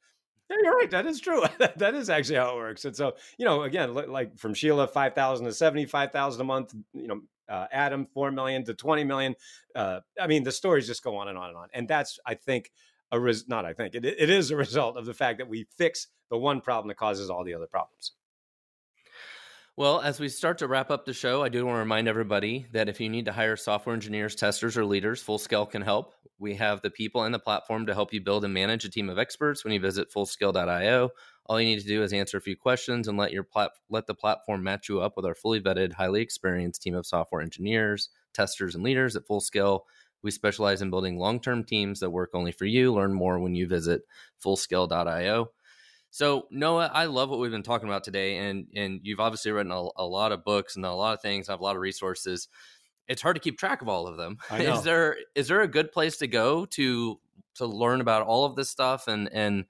yeah, 0.50 0.56
you're 0.64 0.78
right. 0.78 0.92
That 0.92 1.08
is 1.08 1.20
true. 1.20 1.44
that 1.76 1.94
is 1.94 2.10
actually 2.10 2.38
how 2.38 2.52
it 2.52 2.56
works. 2.56 2.86
And 2.86 2.96
so, 2.96 3.16
you 3.38 3.44
know, 3.44 3.64
again, 3.64 3.94
like 3.94 4.38
from 4.38 4.54
Sheila, 4.54 4.88
5,000 4.88 5.46
to 5.46 5.52
75,000 5.52 6.40
a 6.40 6.44
month, 6.44 6.74
you 6.94 7.08
know, 7.08 7.22
uh, 7.50 7.68
Adam, 7.72 8.06
4 8.14 8.32
million 8.32 8.64
to 8.66 8.74
20 8.74 9.04
million. 9.04 9.36
Uh, 9.76 10.00
I 10.20 10.28
mean, 10.28 10.44
the 10.44 10.52
stories 10.52 10.88
just 10.88 11.04
go 11.04 11.18
on 11.18 11.28
and 11.28 11.38
on 11.38 11.50
and 11.50 11.58
on. 11.58 11.68
And 11.74 11.88
that's, 11.88 12.18
I 12.26 12.36
think, 12.36 12.72
a 13.12 13.20
res- 13.20 13.48
not 13.48 13.66
I 13.66 13.74
think 13.74 13.96
it, 13.96 14.06
it 14.06 14.30
is 14.30 14.52
a 14.52 14.56
result 14.68 14.98
of 14.98 15.06
the 15.06 15.14
fact 15.14 15.40
that 15.40 15.50
we 15.50 15.68
fix 15.78 16.08
the 16.30 16.38
one 16.38 16.62
problem 16.62 16.88
that 16.88 16.98
causes 16.98 17.30
all 17.30 17.44
the 17.44 17.54
other 17.54 17.68
problems. 17.68 18.14
Well, 19.78 20.02
as 20.02 20.20
we 20.20 20.28
start 20.28 20.58
to 20.58 20.68
wrap 20.68 20.92
up 20.92 21.06
the 21.06 21.14
show, 21.14 21.44
I 21.44 21.50
do 21.50 21.66
want 21.66 21.76
to 21.76 21.80
remind 21.80 22.10
everybody 22.10 22.68
that 22.74 22.90
if 22.90 23.00
you 23.00 23.10
need 23.10 23.26
to 23.26 23.32
hire 23.32 23.56
software 23.56 23.96
engineers, 23.96 24.36
testers, 24.36 24.78
or 24.78 24.86
leaders, 24.86 25.24
Fullscale 25.24 25.70
can 25.70 25.82
help. 25.82 26.14
We 26.38 26.56
have 26.56 26.82
the 26.82 26.90
people 26.90 27.24
and 27.24 27.34
the 27.34 27.40
platform 27.40 27.86
to 27.86 27.94
help 27.94 28.14
you 28.14 28.20
build 28.20 28.44
and 28.44 28.54
manage 28.54 28.84
a 28.84 28.90
team 28.90 29.10
of 29.10 29.18
experts 29.18 29.64
when 29.64 29.74
you 29.74 29.80
visit 29.80 30.12
fullscale.io. 30.12 31.10
All 31.46 31.60
you 31.60 31.68
need 31.68 31.80
to 31.80 31.88
do 31.88 32.04
is 32.04 32.12
answer 32.12 32.38
a 32.38 32.42
few 32.42 32.58
questions 32.58 33.08
and 33.08 33.18
let 33.18 33.32
your 33.32 33.44
plat- 33.44 33.72
let 33.90 34.08
the 34.08 34.14
platform 34.14 34.62
match 34.62 34.90
you 34.90 35.00
up 35.00 35.16
with 35.16 35.26
our 35.26 35.36
fully 35.36 35.62
vetted, 35.62 35.94
highly 35.94 36.22
experienced 36.22 36.82
team 36.82 36.94
of 36.94 37.06
software 37.06 37.42
engineers, 37.42 38.10
testers, 38.34 38.76
and 38.76 38.84
leaders 38.84 39.16
at 39.16 39.26
Fullscale. 39.26 39.82
We 40.24 40.32
specialize 40.32 40.82
in 40.82 40.90
building 40.90 41.18
long 41.18 41.40
term 41.40 41.64
teams 41.64 42.00
that 42.00 42.10
work 42.10 42.32
only 42.34 42.52
for 42.52 42.66
you. 42.66 42.94
Learn 42.94 43.14
more 43.14 43.40
when 43.40 43.56
you 43.56 43.68
visit 43.68 44.04
fullscale.io. 44.44 45.52
So, 46.14 46.48
Noah, 46.52 46.92
I 46.94 47.06
love 47.06 47.30
what 47.30 47.40
we've 47.40 47.52
been 47.52 47.64
talking 47.64 47.88
about 47.88 48.04
today. 48.04 48.38
And, 48.38 48.68
and 48.76 49.00
you've 49.02 49.22
obviously 49.22 49.52
written 49.52 49.72
a, 49.72 49.82
a 49.96 50.06
lot 50.06 50.34
of 50.34 50.44
books 50.44 50.76
and 50.76 50.86
a 50.86 50.92
lot 50.92 51.14
of 51.14 51.22
things, 51.22 51.48
I 51.48 51.54
have 51.54 51.62
a 51.62 51.64
lot 51.64 51.78
of 51.78 51.82
resources. 51.82 52.50
It's 53.08 53.22
hard 53.22 53.38
to 53.38 53.42
keep 53.42 53.58
track 53.58 53.82
of 53.82 53.88
all 53.88 54.08
of 54.08 54.18
them. 54.18 54.38
Is 54.58 54.84
there 54.84 55.18
is 55.36 55.48
there 55.48 55.62
a 55.62 55.68
good 55.68 55.92
place 55.92 56.18
to 56.18 56.28
go 56.28 56.66
to 56.66 57.20
to 57.56 57.66
learn 57.66 58.02
about 58.02 58.24
all 58.24 58.46
of 58.46 58.56
this 58.56 58.70
stuff 58.70 59.08
and 59.08 59.30
and, 59.32 59.66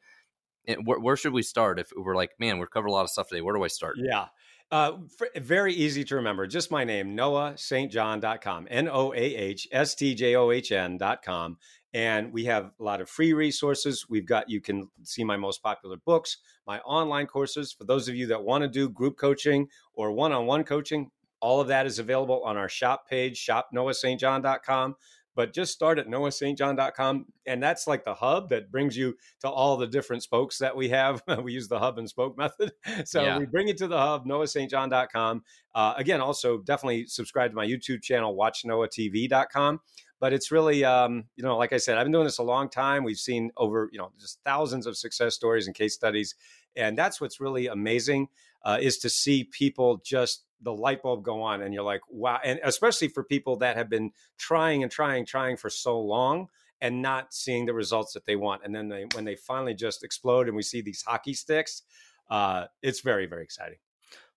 and 0.68 0.86
where, 0.86 1.00
where, 1.00 1.16
should 1.16 1.34
we 1.34 1.42
start 1.44 1.80
if 1.80 1.92
we're 1.96 2.16
like, 2.16 2.32
man, 2.40 2.60
we've 2.60 2.70
covered 2.70 2.88
a 2.88 2.92
lot 2.92 3.04
of 3.04 3.10
stuff 3.10 3.30
today. 3.30 3.42
Where 3.42 3.56
do 3.56 3.64
I 3.64 3.68
start? 3.68 3.96
Yeah. 3.98 4.28
Uh, 4.72 4.94
very 5.36 5.74
easy 5.74 6.06
to 6.06 6.16
remember. 6.16 6.48
Just 6.48 6.72
my 6.72 6.86
name, 6.86 7.16
noahstjohn.com, 7.18 8.68
N 8.70 8.88
O 8.88 9.14
A 9.14 9.18
H 9.18 9.68
S 9.72 9.96
T 9.96 10.16
J 10.16 10.36
O 10.36 10.50
H 10.52 10.72
N.com. 10.72 11.58
And 11.94 12.32
we 12.32 12.46
have 12.46 12.72
a 12.80 12.84
lot 12.84 13.02
of 13.02 13.10
free 13.10 13.34
resources. 13.34 14.06
We've 14.10 14.26
got, 14.26 14.50
you 14.50 14.62
can 14.62 14.90
see 15.04 15.26
my 15.26 15.36
most 15.36 15.62
popular 15.62 15.98
books, 16.06 16.38
my 16.66 16.80
online 16.80 17.28
courses. 17.28 17.74
For 17.74 17.84
those 17.84 18.08
of 18.08 18.16
you 18.16 18.28
that 18.28 18.44
want 18.44 18.62
to 18.62 18.70
do 18.70 18.88
group 18.88 19.18
coaching 19.18 19.68
or 19.94 20.14
one 20.14 20.32
on 20.32 20.46
one 20.46 20.64
coaching, 20.64 21.12
all 21.42 21.60
of 21.60 21.68
that 21.68 21.86
is 21.86 22.00
available 22.00 22.42
on 22.46 22.56
our 22.56 22.70
shop 22.70 23.10
page, 23.10 23.46
shopnoahstjohn.com 23.46 24.96
but 25.36 25.54
just 25.54 25.74
start 25.74 26.00
at 26.00 26.08
noahstjohn.com 26.08 27.26
and 27.46 27.64
that's 27.64 27.88
like 27.88 28.04
the 28.04 28.14
hub 28.14 28.50
that 28.50 28.72
brings 28.72 28.98
you 28.98 29.16
to 29.40 29.50
all 29.50 29.78
the 29.78 29.88
different 29.88 30.24
spokes 30.24 30.58
that 30.58 30.76
we 30.76 30.90
have. 30.90 31.24
We 31.42 31.54
use 31.54 31.68
the 31.68 31.80
hub 31.80 31.98
and 31.98 32.08
spoke 32.08 32.38
method. 32.38 32.72
So 33.06 33.24
yeah. 33.24 33.38
we 33.38 33.46
bring 33.46 33.68
you 33.68 33.74
to 33.76 33.88
the 33.88 33.98
hub 33.98 34.26
noahstjohn.com 34.26 35.44
uh, 35.74 35.94
again 35.98 36.22
also 36.22 36.60
definitely 36.60 37.08
subscribe 37.08 37.52
to 37.52 37.56
my 37.56 37.66
youtube 37.66 38.02
channel 38.02 38.36
watchnoahtv.com 38.36 39.80
but 40.20 40.34
it's 40.34 40.52
really 40.52 40.84
um, 40.84 41.26
you 41.36 41.44
know 41.44 41.58
like 41.58 41.74
i 41.74 41.78
said 41.78 41.98
i've 41.98 42.06
been 42.06 42.12
doing 42.12 42.26
this 42.26 42.38
a 42.38 42.44
long 42.44 42.70
time. 42.70 43.04
We've 43.04 43.18
seen 43.18 43.52
over 43.58 43.90
you 43.92 43.98
know 43.98 44.12
just 44.20 44.40
thousands 44.46 44.86
of 44.86 44.98
success 44.98 45.36
stories 45.36 45.68
and 45.68 45.76
case 45.76 45.94
studies 45.94 46.36
and 46.76 46.98
that's 46.98 47.20
what's 47.20 47.40
really 47.40 47.68
amazing 47.68 48.28
uh, 48.64 48.78
is 48.80 48.98
to 49.00 49.10
see 49.10 49.44
people 49.44 50.02
just 50.04 50.46
the 50.62 50.74
light 50.74 51.02
bulb 51.02 51.24
go 51.24 51.42
on 51.42 51.62
and 51.62 51.74
you're 51.74 51.84
like 51.84 52.02
wow 52.10 52.40
and 52.44 52.60
especially 52.64 53.08
for 53.08 53.24
people 53.24 53.58
that 53.58 53.78
have 53.78 53.90
been 53.90 54.12
trying 54.38 54.84
and 54.84 54.92
trying 54.92 55.26
trying 55.26 55.58
for 55.58 55.70
so 55.70 56.00
long 56.00 56.48
and 56.80 57.02
not 57.02 57.34
seeing 57.34 57.66
the 57.66 57.74
results 57.74 58.14
that 58.14 58.26
they 58.26 58.36
want 58.36 58.62
and 58.64 58.74
then 58.74 58.90
they 58.90 59.06
when 59.14 59.26
they 59.26 59.36
finally 59.36 59.74
just 59.74 60.04
explode 60.04 60.48
and 60.48 60.56
we 60.56 60.64
see 60.64 60.82
these 60.82 61.02
hockey 61.02 61.34
sticks 61.34 61.84
uh, 62.30 62.66
it's 62.82 63.02
very 63.02 63.26
very 63.26 63.44
exciting 63.44 63.78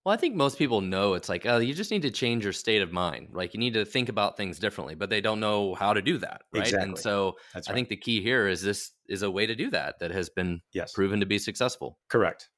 well, 0.04 0.12
I 0.12 0.18
think 0.18 0.34
most 0.34 0.58
people 0.58 0.82
know 0.82 1.14
it's 1.14 1.30
like, 1.30 1.46
oh, 1.46 1.56
you 1.56 1.72
just 1.72 1.90
need 1.90 2.02
to 2.02 2.10
change 2.10 2.44
your 2.44 2.52
state 2.52 2.82
of 2.82 2.92
mind. 2.92 3.28
Like 3.32 3.54
you 3.54 3.60
need 3.60 3.72
to 3.72 3.86
think 3.86 4.10
about 4.10 4.36
things 4.36 4.58
differently, 4.58 4.94
but 4.94 5.08
they 5.08 5.22
don't 5.22 5.40
know 5.40 5.74
how 5.74 5.94
to 5.94 6.02
do 6.02 6.18
that. 6.18 6.42
Right. 6.52 6.62
Exactly. 6.62 6.88
And 6.90 6.98
so 6.98 7.36
right. 7.54 7.64
I 7.66 7.72
think 7.72 7.88
the 7.88 7.96
key 7.96 8.20
here 8.20 8.46
is 8.46 8.60
this 8.60 8.92
is 9.08 9.22
a 9.22 9.30
way 9.30 9.46
to 9.46 9.54
do 9.54 9.70
that 9.70 10.00
that 10.00 10.10
has 10.10 10.28
been 10.28 10.60
yes. 10.74 10.92
proven 10.92 11.20
to 11.20 11.26
be 11.26 11.38
successful. 11.38 11.98
Correct. 12.10 12.50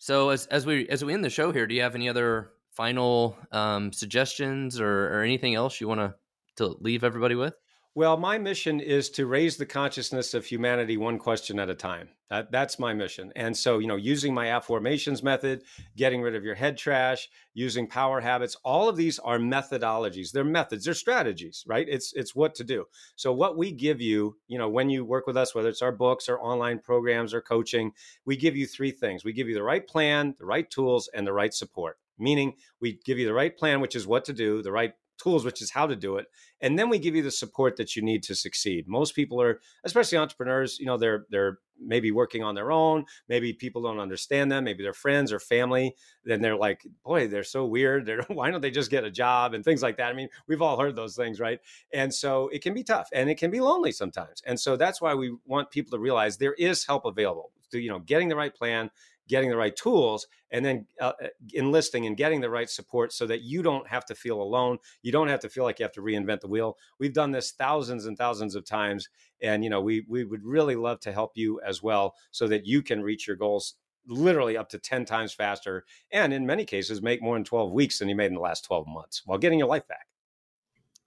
So 0.00 0.30
as 0.30 0.46
as 0.46 0.64
we 0.64 0.88
as 0.88 1.04
we 1.04 1.12
end 1.12 1.22
the 1.22 1.30
show 1.30 1.52
here, 1.52 1.66
do 1.66 1.74
you 1.74 1.82
have 1.82 1.94
any 1.94 2.08
other 2.08 2.52
final 2.70 3.36
um, 3.52 3.92
suggestions 3.92 4.80
or, 4.80 5.08
or 5.08 5.22
anything 5.22 5.54
else 5.54 5.78
you 5.78 5.88
want 5.88 6.00
to 6.00 6.14
to 6.56 6.74
leave 6.80 7.04
everybody 7.04 7.34
with? 7.34 7.54
Well, 7.96 8.16
my 8.16 8.38
mission 8.38 8.78
is 8.78 9.10
to 9.10 9.26
raise 9.26 9.56
the 9.56 9.66
consciousness 9.66 10.32
of 10.32 10.46
humanity 10.46 10.96
one 10.96 11.18
question 11.18 11.58
at 11.58 11.68
a 11.68 11.74
time. 11.74 12.10
That, 12.28 12.52
that's 12.52 12.78
my 12.78 12.94
mission. 12.94 13.32
And 13.34 13.56
so, 13.56 13.80
you 13.80 13.88
know, 13.88 13.96
using 13.96 14.32
my 14.32 14.46
afformations 14.46 15.24
method, 15.24 15.64
getting 15.96 16.22
rid 16.22 16.36
of 16.36 16.44
your 16.44 16.54
head 16.54 16.78
trash, 16.78 17.28
using 17.52 17.88
power 17.88 18.20
habits, 18.20 18.56
all 18.64 18.88
of 18.88 18.96
these 18.96 19.18
are 19.18 19.40
methodologies. 19.40 20.30
They're 20.30 20.44
methods, 20.44 20.84
they're 20.84 20.94
strategies, 20.94 21.64
right? 21.66 21.88
It's 21.88 22.12
it's 22.12 22.32
what 22.32 22.54
to 22.54 22.64
do. 22.64 22.84
So 23.16 23.32
what 23.32 23.58
we 23.58 23.72
give 23.72 24.00
you, 24.00 24.36
you 24.46 24.58
know, 24.58 24.68
when 24.68 24.88
you 24.88 25.04
work 25.04 25.26
with 25.26 25.36
us, 25.36 25.52
whether 25.52 25.68
it's 25.68 25.82
our 25.82 25.90
books 25.90 26.28
or 26.28 26.40
online 26.40 26.78
programs 26.78 27.34
or 27.34 27.40
coaching, 27.40 27.90
we 28.24 28.36
give 28.36 28.56
you 28.56 28.68
three 28.68 28.92
things. 28.92 29.24
We 29.24 29.32
give 29.32 29.48
you 29.48 29.54
the 29.54 29.64
right 29.64 29.84
plan, 29.84 30.36
the 30.38 30.46
right 30.46 30.70
tools, 30.70 31.10
and 31.12 31.26
the 31.26 31.32
right 31.32 31.52
support 31.52 31.98
meaning 32.20 32.54
we 32.80 33.00
give 33.04 33.18
you 33.18 33.26
the 33.26 33.32
right 33.32 33.56
plan, 33.56 33.80
which 33.80 33.96
is 33.96 34.06
what 34.06 34.26
to 34.26 34.32
do, 34.32 34.62
the 34.62 34.70
right 34.70 34.92
tools, 35.20 35.44
which 35.44 35.62
is 35.62 35.70
how 35.70 35.86
to 35.86 35.96
do 35.96 36.16
it. 36.16 36.26
And 36.60 36.78
then 36.78 36.88
we 36.88 36.98
give 36.98 37.14
you 37.14 37.22
the 37.22 37.30
support 37.30 37.76
that 37.76 37.96
you 37.96 38.02
need 38.02 38.22
to 38.24 38.34
succeed. 38.34 38.86
Most 38.88 39.14
people 39.14 39.40
are, 39.40 39.60
especially 39.84 40.18
entrepreneurs, 40.18 40.78
you 40.78 40.86
know, 40.86 40.96
they're 40.96 41.26
they're 41.30 41.58
maybe 41.80 42.10
working 42.10 42.42
on 42.42 42.54
their 42.54 42.70
own. 42.70 43.04
Maybe 43.28 43.52
people 43.52 43.82
don't 43.82 43.98
understand 43.98 44.52
them. 44.52 44.64
Maybe 44.64 44.82
their 44.82 44.92
friends 44.92 45.32
or 45.32 45.40
family. 45.40 45.96
Then 46.24 46.40
they're 46.40 46.56
like, 46.56 46.86
boy, 47.04 47.28
they're 47.28 47.44
so 47.44 47.64
weird. 47.64 48.06
They're, 48.06 48.22
why 48.28 48.50
don't 48.50 48.60
they 48.60 48.70
just 48.70 48.90
get 48.90 49.04
a 49.04 49.10
job 49.10 49.54
and 49.54 49.64
things 49.64 49.82
like 49.82 49.96
that? 49.96 50.10
I 50.10 50.12
mean, 50.12 50.28
we've 50.46 50.62
all 50.62 50.78
heard 50.78 50.96
those 50.96 51.16
things, 51.16 51.40
right? 51.40 51.58
And 51.92 52.12
so 52.12 52.48
it 52.48 52.62
can 52.62 52.74
be 52.74 52.84
tough 52.84 53.08
and 53.12 53.30
it 53.30 53.38
can 53.38 53.50
be 53.50 53.60
lonely 53.60 53.92
sometimes. 53.92 54.42
And 54.46 54.58
so 54.58 54.76
that's 54.76 55.00
why 55.00 55.14
we 55.14 55.34
want 55.46 55.70
people 55.70 55.96
to 55.96 55.98
realize 55.98 56.36
there 56.36 56.54
is 56.54 56.86
help 56.86 57.04
available. 57.04 57.50
To, 57.72 57.78
you 57.78 57.88
know, 57.88 58.00
getting 58.00 58.28
the 58.28 58.34
right 58.34 58.52
plan, 58.52 58.90
getting 59.30 59.48
the 59.48 59.56
right 59.56 59.76
tools 59.76 60.26
and 60.50 60.64
then 60.64 60.86
uh, 61.00 61.12
uh, 61.22 61.28
enlisting 61.54 62.06
and 62.06 62.16
getting 62.16 62.40
the 62.40 62.50
right 62.50 62.68
support 62.68 63.12
so 63.12 63.26
that 63.26 63.42
you 63.42 63.62
don't 63.62 63.86
have 63.88 64.04
to 64.04 64.14
feel 64.14 64.42
alone 64.42 64.76
you 65.02 65.12
don't 65.12 65.28
have 65.28 65.40
to 65.40 65.48
feel 65.48 65.64
like 65.64 65.78
you 65.78 65.84
have 65.84 65.92
to 65.92 66.02
reinvent 66.02 66.40
the 66.40 66.48
wheel. 66.48 66.76
We've 66.98 67.14
done 67.14 67.30
this 67.30 67.52
thousands 67.52 68.06
and 68.06 68.18
thousands 68.18 68.54
of 68.54 68.64
times 68.64 69.08
and 69.40 69.64
you 69.64 69.70
know 69.70 69.80
we 69.80 70.04
we 70.08 70.24
would 70.24 70.44
really 70.44 70.76
love 70.76 71.00
to 71.00 71.12
help 71.12 71.32
you 71.36 71.60
as 71.64 71.82
well 71.82 72.14
so 72.32 72.48
that 72.48 72.66
you 72.66 72.82
can 72.82 73.02
reach 73.02 73.26
your 73.26 73.36
goals 73.36 73.74
literally 74.06 74.56
up 74.56 74.68
to 74.70 74.78
10 74.78 75.04
times 75.04 75.32
faster 75.32 75.84
and 76.10 76.32
in 76.32 76.44
many 76.44 76.64
cases 76.64 77.00
make 77.00 77.22
more 77.22 77.36
in 77.36 77.44
12 77.44 77.72
weeks 77.72 77.98
than 77.98 78.08
you 78.08 78.16
made 78.16 78.26
in 78.26 78.34
the 78.34 78.40
last 78.40 78.64
12 78.64 78.86
months 78.88 79.22
while 79.24 79.38
getting 79.38 79.58
your 79.58 79.68
life 79.68 79.86
back. 79.86 80.08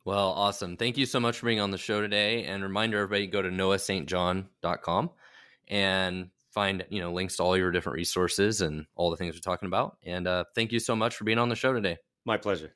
Well 0.06 0.30
awesome. 0.30 0.78
Thank 0.78 0.98
you 0.98 1.06
so 1.06 1.20
much 1.20 1.40
for 1.40 1.46
being 1.46 1.60
on 1.60 1.72
the 1.72 1.78
show 1.78 2.02
today 2.02 2.46
and 2.46 2.64
reminder 2.64 2.98
everybody 2.98 3.28
go 3.28 3.42
to 3.42 3.50
noahstjohn.com 3.50 5.10
and 5.68 6.30
find 6.54 6.86
you 6.90 7.02
know 7.02 7.12
links 7.12 7.38
to 7.38 7.44
all 7.44 7.58
your 7.58 7.72
different 7.72 7.96
resources 7.96 8.62
and 8.62 8.86
all 8.96 9.10
the 9.10 9.18
things 9.18 9.36
we're 9.36 9.40
talking 9.40 9.68
about. 9.68 9.98
And 10.06 10.28
uh, 10.28 10.46
thank 10.56 10.72
you 10.72 10.80
so 10.80 10.96
much 10.96 11.16
for 11.16 11.24
being 11.24 11.40
on 11.40 11.50
the 11.50 11.56
show 11.56 11.74
today. 11.74 11.98
My 12.26 12.38
pleasure. 12.38 12.74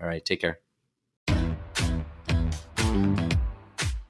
All 0.00 0.06
right, 0.06 0.24
take 0.24 0.40
care. 0.40 0.60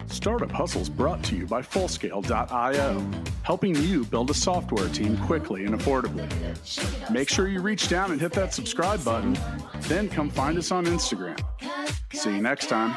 Startup 0.09 0.50
Hustle's 0.50 0.88
brought 0.88 1.22
to 1.24 1.36
you 1.36 1.46
by 1.46 1.62
Fullscale.io, 1.62 3.11
helping 3.42 3.76
you 3.76 4.04
build 4.07 4.28
a 4.30 4.34
software 4.34 4.88
team 4.88 5.16
quickly 5.18 5.64
and 5.66 5.74
affordably. 5.78 6.28
Make 7.11 7.28
sure 7.28 7.46
you 7.46 7.61
reach 7.61 7.88
down 7.88 8.11
and 8.11 8.20
hit 8.20 8.32
that 8.32 8.52
subscribe 8.52 9.04
button, 9.04 9.38
then 9.82 10.09
come 10.09 10.30
find 10.30 10.59
us 10.59 10.72
on 10.72 10.84
Instagram. 10.86 11.38
See 12.12 12.34
you 12.34 12.42
next 12.42 12.68
time. 12.68 12.96